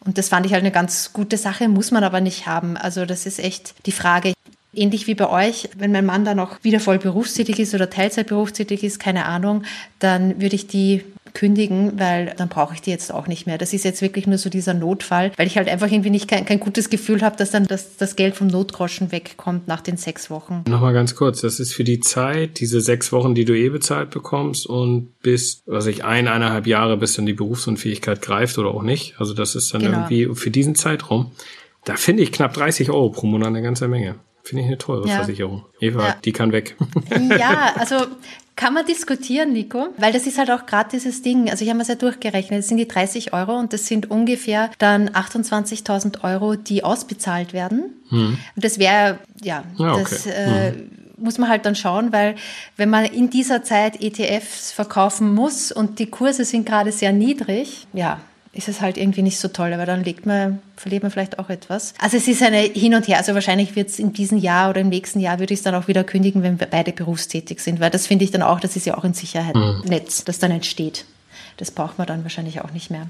Und 0.00 0.18
das 0.18 0.28
fand 0.28 0.46
ich 0.46 0.52
halt 0.52 0.62
eine 0.62 0.70
ganz 0.70 1.12
gute 1.12 1.36
Sache, 1.36 1.68
muss 1.68 1.90
man 1.90 2.04
aber 2.04 2.20
nicht 2.20 2.46
haben. 2.46 2.76
Also 2.76 3.04
das 3.04 3.26
ist 3.26 3.40
echt 3.40 3.74
die 3.86 3.92
Frage. 3.92 4.32
Ähnlich 4.74 5.06
wie 5.06 5.14
bei 5.14 5.28
euch, 5.28 5.68
wenn 5.76 5.92
mein 5.92 6.06
Mann 6.06 6.24
dann 6.24 6.38
auch 6.40 6.62
wieder 6.62 6.80
voll 6.80 6.98
berufstätig 6.98 7.58
ist 7.58 7.74
oder 7.74 7.88
Teilzeit 7.88 8.26
berufstätig 8.26 8.84
ist, 8.84 8.98
keine 8.98 9.24
Ahnung, 9.24 9.62
dann 9.98 10.40
würde 10.40 10.56
ich 10.56 10.66
die 10.66 11.02
kündigen, 11.34 11.98
weil 11.98 12.34
dann 12.36 12.48
brauche 12.48 12.74
ich 12.74 12.82
die 12.82 12.90
jetzt 12.90 13.12
auch 13.12 13.26
nicht 13.26 13.46
mehr. 13.46 13.58
Das 13.58 13.72
ist 13.72 13.84
jetzt 13.84 14.02
wirklich 14.02 14.26
nur 14.26 14.38
so 14.38 14.50
dieser 14.50 14.74
Notfall, 14.74 15.32
weil 15.36 15.46
ich 15.46 15.56
halt 15.56 15.68
einfach 15.68 15.90
irgendwie 15.90 16.10
nicht 16.10 16.28
kein, 16.28 16.44
kein 16.44 16.60
gutes 16.60 16.90
Gefühl 16.90 17.22
habe, 17.22 17.36
dass 17.36 17.50
dann 17.50 17.66
das, 17.66 17.96
das 17.96 18.16
Geld 18.16 18.36
vom 18.36 18.48
Notgroschen 18.48 19.12
wegkommt 19.12 19.68
nach 19.68 19.80
den 19.80 19.96
sechs 19.96 20.30
Wochen. 20.30 20.64
Nochmal 20.68 20.92
ganz 20.92 21.14
kurz, 21.14 21.40
das 21.40 21.60
ist 21.60 21.74
für 21.74 21.84
die 21.84 22.00
Zeit, 22.00 22.60
diese 22.60 22.80
sechs 22.80 23.12
Wochen, 23.12 23.34
die 23.34 23.44
du 23.44 23.56
eh 23.56 23.68
bezahlt 23.68 24.10
bekommst 24.10 24.66
und 24.66 25.18
bis, 25.22 25.62
was 25.66 25.86
ich, 25.86 26.04
eineinhalb 26.04 26.66
Jahre, 26.66 26.96
bis 26.96 27.14
dann 27.14 27.26
die 27.26 27.34
Berufsunfähigkeit 27.34 28.20
greift 28.20 28.58
oder 28.58 28.70
auch 28.70 28.82
nicht. 28.82 29.14
Also 29.18 29.34
das 29.34 29.54
ist 29.54 29.72
dann 29.72 29.82
genau. 29.82 30.08
irgendwie 30.08 30.34
für 30.34 30.50
diesen 30.50 30.74
Zeitraum. 30.74 31.32
Da 31.84 31.96
finde 31.96 32.22
ich 32.22 32.32
knapp 32.32 32.54
30 32.54 32.90
Euro 32.90 33.10
pro 33.10 33.26
Monat 33.26 33.48
eine 33.48 33.62
ganze 33.62 33.88
Menge. 33.88 34.16
Finde 34.48 34.62
ich 34.62 34.68
eine 34.68 34.78
teure 34.78 35.06
ja. 35.06 35.16
Versicherung. 35.16 35.66
Eva, 35.78 36.06
ja. 36.06 36.16
die 36.24 36.32
kann 36.32 36.52
weg. 36.52 36.74
Ja, 37.38 37.74
also 37.76 37.96
kann 38.56 38.72
man 38.72 38.86
diskutieren, 38.86 39.52
Nico, 39.52 39.88
weil 39.98 40.10
das 40.10 40.26
ist 40.26 40.38
halt 40.38 40.50
auch 40.50 40.64
gerade 40.64 40.88
dieses 40.90 41.20
Ding. 41.20 41.50
Also 41.50 41.66
ich 41.66 41.70
habe 41.70 41.82
es 41.82 41.88
ja 41.88 41.96
durchgerechnet. 41.96 42.60
Das 42.60 42.68
sind 42.68 42.78
die 42.78 42.88
30 42.88 43.34
Euro 43.34 43.58
und 43.58 43.74
das 43.74 43.86
sind 43.86 44.10
ungefähr 44.10 44.70
dann 44.78 45.10
28.000 45.10 46.24
Euro, 46.24 46.54
die 46.54 46.82
ausbezahlt 46.82 47.52
werden. 47.52 47.94
Hm. 48.08 48.38
Und 48.56 48.64
das 48.64 48.78
wäre, 48.78 49.18
ja, 49.42 49.64
ja 49.76 49.92
okay. 49.92 50.06
das 50.08 50.26
äh, 50.26 50.72
hm. 50.72 50.90
muss 51.18 51.36
man 51.36 51.50
halt 51.50 51.66
dann 51.66 51.74
schauen, 51.74 52.10
weil 52.10 52.36
wenn 52.78 52.88
man 52.88 53.04
in 53.04 53.28
dieser 53.28 53.62
Zeit 53.64 54.00
ETFs 54.00 54.72
verkaufen 54.72 55.34
muss 55.34 55.72
und 55.72 55.98
die 55.98 56.06
Kurse 56.06 56.46
sind 56.46 56.64
gerade 56.64 56.90
sehr 56.90 57.12
niedrig, 57.12 57.86
ja, 57.92 58.18
ist 58.58 58.68
es 58.68 58.80
halt 58.80 58.98
irgendwie 58.98 59.22
nicht 59.22 59.38
so 59.38 59.46
toll, 59.46 59.72
aber 59.72 59.86
dann 59.86 60.02
legt 60.02 60.26
man, 60.26 60.58
verliert 60.76 61.04
man 61.04 61.12
vielleicht 61.12 61.38
auch 61.38 61.48
etwas. 61.48 61.94
Also 62.00 62.16
es 62.16 62.26
ist 62.26 62.42
eine 62.42 62.58
Hin 62.58 62.92
und 62.94 63.06
Her. 63.06 63.18
Also 63.18 63.32
wahrscheinlich 63.34 63.76
wird 63.76 63.88
es 63.88 64.00
in 64.00 64.12
diesem 64.12 64.36
Jahr 64.36 64.68
oder 64.68 64.80
im 64.80 64.88
nächsten 64.88 65.20
Jahr 65.20 65.38
würde 65.38 65.54
ich 65.54 65.60
es 65.60 65.64
dann 65.64 65.76
auch 65.76 65.86
wieder 65.86 66.02
kündigen, 66.02 66.42
wenn 66.42 66.58
wir 66.58 66.66
beide 66.66 66.92
berufstätig 66.92 67.60
sind, 67.60 67.78
weil 67.78 67.90
das 67.90 68.08
finde 68.08 68.24
ich 68.24 68.32
dann 68.32 68.42
auch, 68.42 68.58
das 68.58 68.74
ist 68.74 68.84
ja 68.84 68.98
auch 68.98 69.04
ein 69.04 69.14
Sicherheitsnetz, 69.14 70.20
mhm. 70.20 70.24
das 70.26 70.38
dann 70.40 70.50
entsteht. 70.50 71.04
Das 71.56 71.70
braucht 71.70 71.98
man 71.98 72.08
dann 72.08 72.24
wahrscheinlich 72.24 72.60
auch 72.60 72.72
nicht 72.72 72.90
mehr. 72.90 73.08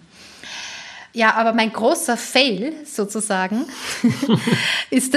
Ja, 1.15 1.35
aber 1.35 1.55
mein 1.55 1.73
großer 1.73 2.17
Fail 2.17 2.75
sozusagen 2.85 3.65
ist, 4.91 5.17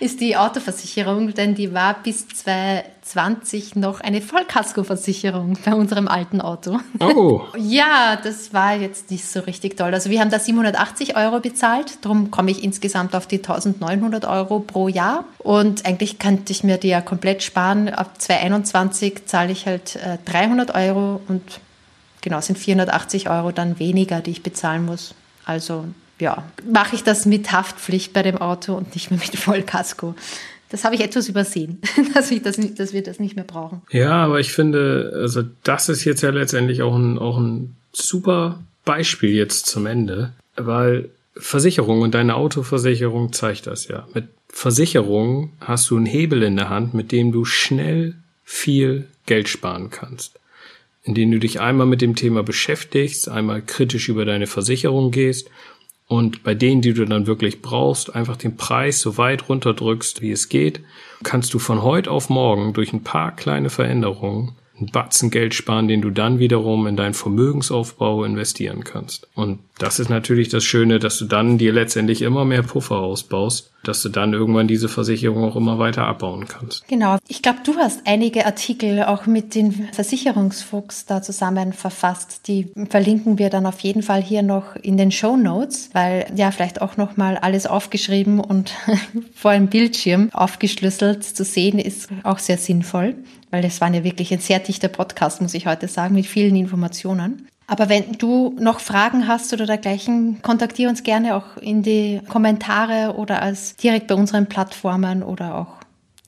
ist 0.00 0.20
die 0.20 0.36
Autoversicherung, 0.36 1.34
denn 1.34 1.54
die 1.54 1.74
war 1.74 1.94
bis 2.02 2.28
2020 2.28 3.74
noch 3.74 4.00
eine 4.00 4.22
Vollkaskoversicherung 4.22 5.58
bei 5.64 5.74
unserem 5.74 6.06
alten 6.08 6.40
Auto. 6.40 6.78
Oh. 7.00 7.42
Ja, 7.58 8.18
das 8.22 8.52
war 8.52 8.74
jetzt 8.74 9.10
nicht 9.10 9.24
so 9.24 9.40
richtig 9.40 9.76
toll. 9.76 9.94
Also 9.94 10.10
wir 10.10 10.20
haben 10.20 10.30
da 10.30 10.38
780 10.38 11.16
Euro 11.16 11.40
bezahlt, 11.40 12.04
darum 12.04 12.30
komme 12.30 12.50
ich 12.50 12.62
insgesamt 12.62 13.14
auf 13.14 13.26
die 13.26 13.38
1900 13.38 14.24
Euro 14.26 14.60
pro 14.60 14.88
Jahr. 14.88 15.24
Und 15.38 15.86
eigentlich 15.86 16.18
könnte 16.18 16.52
ich 16.52 16.64
mir 16.64 16.76
die 16.76 16.88
ja 16.88 17.00
komplett 17.00 17.42
sparen. 17.42 17.88
Ab 17.88 18.20
2021 18.20 19.26
zahle 19.26 19.52
ich 19.52 19.66
halt 19.66 19.98
300 20.26 20.70
äh, 20.70 20.72
Euro 20.88 21.20
und 21.28 21.42
genau, 22.22 22.40
sind 22.40 22.58
480 22.58 23.28
Euro 23.28 23.52
dann 23.52 23.78
weniger, 23.78 24.22
die 24.22 24.30
ich 24.30 24.42
bezahlen 24.42 24.86
muss. 24.86 25.14
Also 25.44 25.84
ja, 26.18 26.44
mache 26.70 26.94
ich 26.94 27.04
das 27.04 27.26
mit 27.26 27.52
Haftpflicht 27.52 28.14
bei 28.14 28.22
dem 28.22 28.38
Auto 28.38 28.74
und 28.74 28.94
nicht 28.94 29.10
mehr 29.10 29.20
mit 29.20 29.36
Vollkasko. 29.36 30.14
Das 30.70 30.84
habe 30.84 30.94
ich 30.94 31.02
etwas 31.02 31.28
übersehen, 31.28 31.82
dass, 32.14 32.30
ich 32.30 32.42
das 32.42 32.56
nicht, 32.56 32.80
dass 32.80 32.94
wir 32.94 33.02
das 33.02 33.20
nicht 33.20 33.36
mehr 33.36 33.44
brauchen. 33.44 33.82
Ja, 33.90 34.12
aber 34.24 34.40
ich 34.40 34.52
finde, 34.52 35.12
also 35.14 35.42
das 35.64 35.90
ist 35.90 36.04
jetzt 36.04 36.22
ja 36.22 36.30
letztendlich 36.30 36.80
auch 36.80 36.94
ein, 36.94 37.18
auch 37.18 37.36
ein 37.36 37.76
super 37.92 38.62
Beispiel 38.84 39.34
jetzt 39.34 39.66
zum 39.66 39.84
Ende, 39.84 40.32
weil 40.56 41.10
Versicherung 41.36 42.00
und 42.00 42.14
deine 42.14 42.36
Autoversicherung 42.36 43.32
zeigt 43.32 43.66
das 43.66 43.88
ja. 43.88 44.06
Mit 44.14 44.28
Versicherung 44.48 45.50
hast 45.60 45.90
du 45.90 45.96
einen 45.96 46.06
Hebel 46.06 46.42
in 46.42 46.56
der 46.56 46.70
Hand, 46.70 46.94
mit 46.94 47.10
dem 47.10 47.32
du 47.32 47.44
schnell 47.44 48.14
viel 48.44 49.08
Geld 49.26 49.48
sparen 49.48 49.90
kannst 49.90 50.38
in 51.04 51.14
du 51.14 51.38
dich 51.38 51.60
einmal 51.60 51.86
mit 51.86 52.00
dem 52.00 52.14
Thema 52.14 52.42
beschäftigst, 52.42 53.28
einmal 53.28 53.62
kritisch 53.62 54.08
über 54.08 54.24
deine 54.24 54.46
Versicherung 54.46 55.10
gehst 55.10 55.50
und 56.06 56.42
bei 56.42 56.54
denen, 56.54 56.82
die 56.82 56.92
du 56.92 57.04
dann 57.04 57.26
wirklich 57.26 57.62
brauchst, 57.62 58.14
einfach 58.14 58.36
den 58.36 58.56
Preis 58.56 59.00
so 59.00 59.16
weit 59.16 59.48
runterdrückst, 59.48 60.20
wie 60.20 60.30
es 60.30 60.48
geht, 60.48 60.80
kannst 61.22 61.54
du 61.54 61.58
von 61.58 61.82
heute 61.82 62.10
auf 62.10 62.28
morgen 62.28 62.72
durch 62.72 62.92
ein 62.92 63.02
paar 63.02 63.34
kleine 63.34 63.70
Veränderungen 63.70 64.52
einen 64.78 64.90
Batzen 64.90 65.30
Geld 65.30 65.54
sparen, 65.54 65.88
den 65.88 66.02
du 66.02 66.10
dann 66.10 66.38
wiederum 66.38 66.86
in 66.86 66.96
deinen 66.96 67.14
Vermögensaufbau 67.14 68.24
investieren 68.24 68.84
kannst. 68.84 69.28
Und 69.34 69.60
das 69.82 69.98
ist 69.98 70.08
natürlich 70.08 70.48
das 70.48 70.62
Schöne, 70.62 71.00
dass 71.00 71.18
du 71.18 71.24
dann 71.24 71.58
dir 71.58 71.72
letztendlich 71.72 72.22
immer 72.22 72.44
mehr 72.44 72.62
Puffer 72.62 72.98
ausbaust, 72.98 73.72
dass 73.82 74.00
du 74.02 74.10
dann 74.10 74.32
irgendwann 74.32 74.68
diese 74.68 74.88
Versicherung 74.88 75.42
auch 75.42 75.56
immer 75.56 75.80
weiter 75.80 76.06
abbauen 76.06 76.46
kannst. 76.46 76.86
Genau. 76.86 77.18
Ich 77.26 77.42
glaube, 77.42 77.58
du 77.64 77.74
hast 77.76 78.02
einige 78.06 78.46
Artikel 78.46 79.02
auch 79.02 79.26
mit 79.26 79.56
den 79.56 79.88
Versicherungsfuchs 79.92 81.06
da 81.06 81.20
zusammen 81.20 81.72
verfasst. 81.72 82.46
Die 82.46 82.68
verlinken 82.88 83.38
wir 83.38 83.50
dann 83.50 83.66
auf 83.66 83.80
jeden 83.80 84.02
Fall 84.02 84.22
hier 84.22 84.42
noch 84.42 84.76
in 84.76 84.96
den 84.96 85.10
Show 85.10 85.36
Notes, 85.36 85.90
weil 85.92 86.26
ja 86.36 86.52
vielleicht 86.52 86.80
auch 86.80 86.96
noch 86.96 87.16
mal 87.16 87.36
alles 87.36 87.66
aufgeschrieben 87.66 88.38
und 88.38 88.72
vor 89.34 89.50
einem 89.50 89.66
Bildschirm 89.66 90.30
aufgeschlüsselt 90.32 91.24
zu 91.24 91.42
sehen 91.44 91.80
ist 91.80 92.08
auch 92.22 92.38
sehr 92.38 92.58
sinnvoll 92.58 93.16
weil 93.50 93.60
das 93.60 93.82
war 93.82 93.92
ja 93.92 94.02
wirklich 94.02 94.32
ein 94.32 94.40
sehr 94.40 94.60
dichter 94.60 94.88
Podcast, 94.88 95.42
muss 95.42 95.52
ich 95.52 95.66
heute 95.66 95.86
sagen, 95.86 96.14
mit 96.14 96.24
vielen 96.24 96.56
Informationen. 96.56 97.48
Aber 97.72 97.88
wenn 97.88 98.12
du 98.18 98.54
noch 98.60 98.80
Fragen 98.80 99.26
hast 99.26 99.54
oder 99.54 99.64
dergleichen, 99.64 100.42
kontaktiere 100.42 100.90
uns 100.90 101.04
gerne 101.04 101.34
auch 101.34 101.56
in 101.56 101.82
die 101.82 102.20
Kommentare 102.28 103.14
oder 103.16 103.40
als 103.40 103.76
direkt 103.76 104.08
bei 104.08 104.14
unseren 104.14 104.46
Plattformen 104.46 105.22
oder 105.22 105.54
auch 105.56 105.78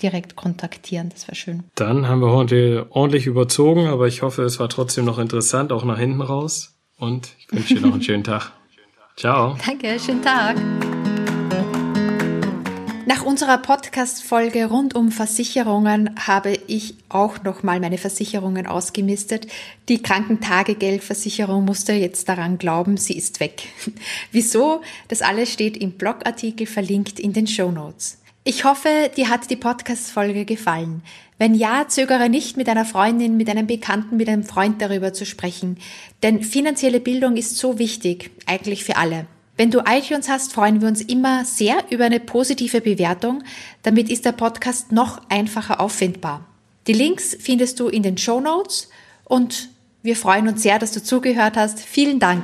direkt 0.00 0.36
kontaktieren. 0.36 1.10
Das 1.10 1.28
wäre 1.28 1.34
schön. 1.34 1.64
Dann 1.74 2.08
haben 2.08 2.22
wir 2.22 2.30
heute 2.30 2.86
ordentlich 2.88 3.26
überzogen, 3.26 3.88
aber 3.88 4.08
ich 4.08 4.22
hoffe, 4.22 4.42
es 4.42 4.58
war 4.58 4.70
trotzdem 4.70 5.04
noch 5.04 5.18
interessant, 5.18 5.70
auch 5.70 5.84
nach 5.84 5.98
hinten 5.98 6.22
raus. 6.22 6.78
Und 6.96 7.32
ich 7.38 7.52
wünsche 7.52 7.74
dir 7.74 7.80
noch 7.82 7.92
einen 7.92 8.02
schönen 8.08 8.24
Tag. 8.24 8.52
Ciao. 9.18 9.54
Danke, 9.66 10.00
schönen 10.00 10.22
Tag. 10.22 10.56
Nach 13.06 13.22
unserer 13.22 13.58
Podcast-Folge 13.58 14.64
rund 14.64 14.94
um 14.94 15.10
Versicherungen 15.12 16.14
habe 16.26 16.54
ich 16.66 16.94
auch 17.10 17.42
nochmal 17.42 17.78
meine 17.78 17.98
Versicherungen 17.98 18.66
ausgemistet. 18.66 19.46
Die 19.90 20.00
Krankentagegeldversicherung 20.02 21.66
musste 21.66 21.92
jetzt 21.92 22.30
daran 22.30 22.56
glauben, 22.56 22.96
sie 22.96 23.14
ist 23.18 23.40
weg. 23.40 23.64
Wieso? 24.32 24.80
Das 25.08 25.20
alles 25.20 25.52
steht 25.52 25.76
im 25.76 25.92
Blogartikel 25.92 26.66
verlinkt 26.66 27.20
in 27.20 27.34
den 27.34 27.46
Show 27.46 27.70
Notes. 27.70 28.22
Ich 28.42 28.64
hoffe, 28.64 29.10
dir 29.14 29.28
hat 29.28 29.50
die 29.50 29.56
Podcast-Folge 29.56 30.46
gefallen. 30.46 31.02
Wenn 31.36 31.54
ja, 31.54 31.84
zögere 31.88 32.30
nicht, 32.30 32.56
mit 32.56 32.70
einer 32.70 32.86
Freundin, 32.86 33.36
mit 33.36 33.50
einem 33.50 33.66
Bekannten, 33.66 34.16
mit 34.16 34.30
einem 34.30 34.44
Freund 34.44 34.80
darüber 34.80 35.12
zu 35.12 35.26
sprechen. 35.26 35.76
Denn 36.22 36.42
finanzielle 36.42 37.00
Bildung 37.00 37.36
ist 37.36 37.58
so 37.58 37.78
wichtig, 37.78 38.30
eigentlich 38.46 38.82
für 38.82 38.96
alle. 38.96 39.26
Wenn 39.56 39.70
du 39.70 39.82
iTunes 39.86 40.28
hast, 40.28 40.52
freuen 40.52 40.80
wir 40.80 40.88
uns 40.88 41.00
immer 41.00 41.44
sehr 41.44 41.76
über 41.90 42.04
eine 42.04 42.18
positive 42.18 42.80
Bewertung. 42.80 43.44
Damit 43.84 44.10
ist 44.10 44.24
der 44.24 44.32
Podcast 44.32 44.90
noch 44.90 45.20
einfacher 45.28 45.80
auffindbar. 45.80 46.44
Die 46.88 46.92
Links 46.92 47.36
findest 47.38 47.78
du 47.78 47.88
in 47.88 48.02
den 48.02 48.18
Show 48.18 48.40
Notes 48.40 48.90
und 49.24 49.68
wir 50.02 50.16
freuen 50.16 50.48
uns 50.48 50.62
sehr, 50.62 50.78
dass 50.78 50.92
du 50.92 51.02
zugehört 51.02 51.56
hast. 51.56 51.80
Vielen 51.80 52.18
Dank. 52.18 52.42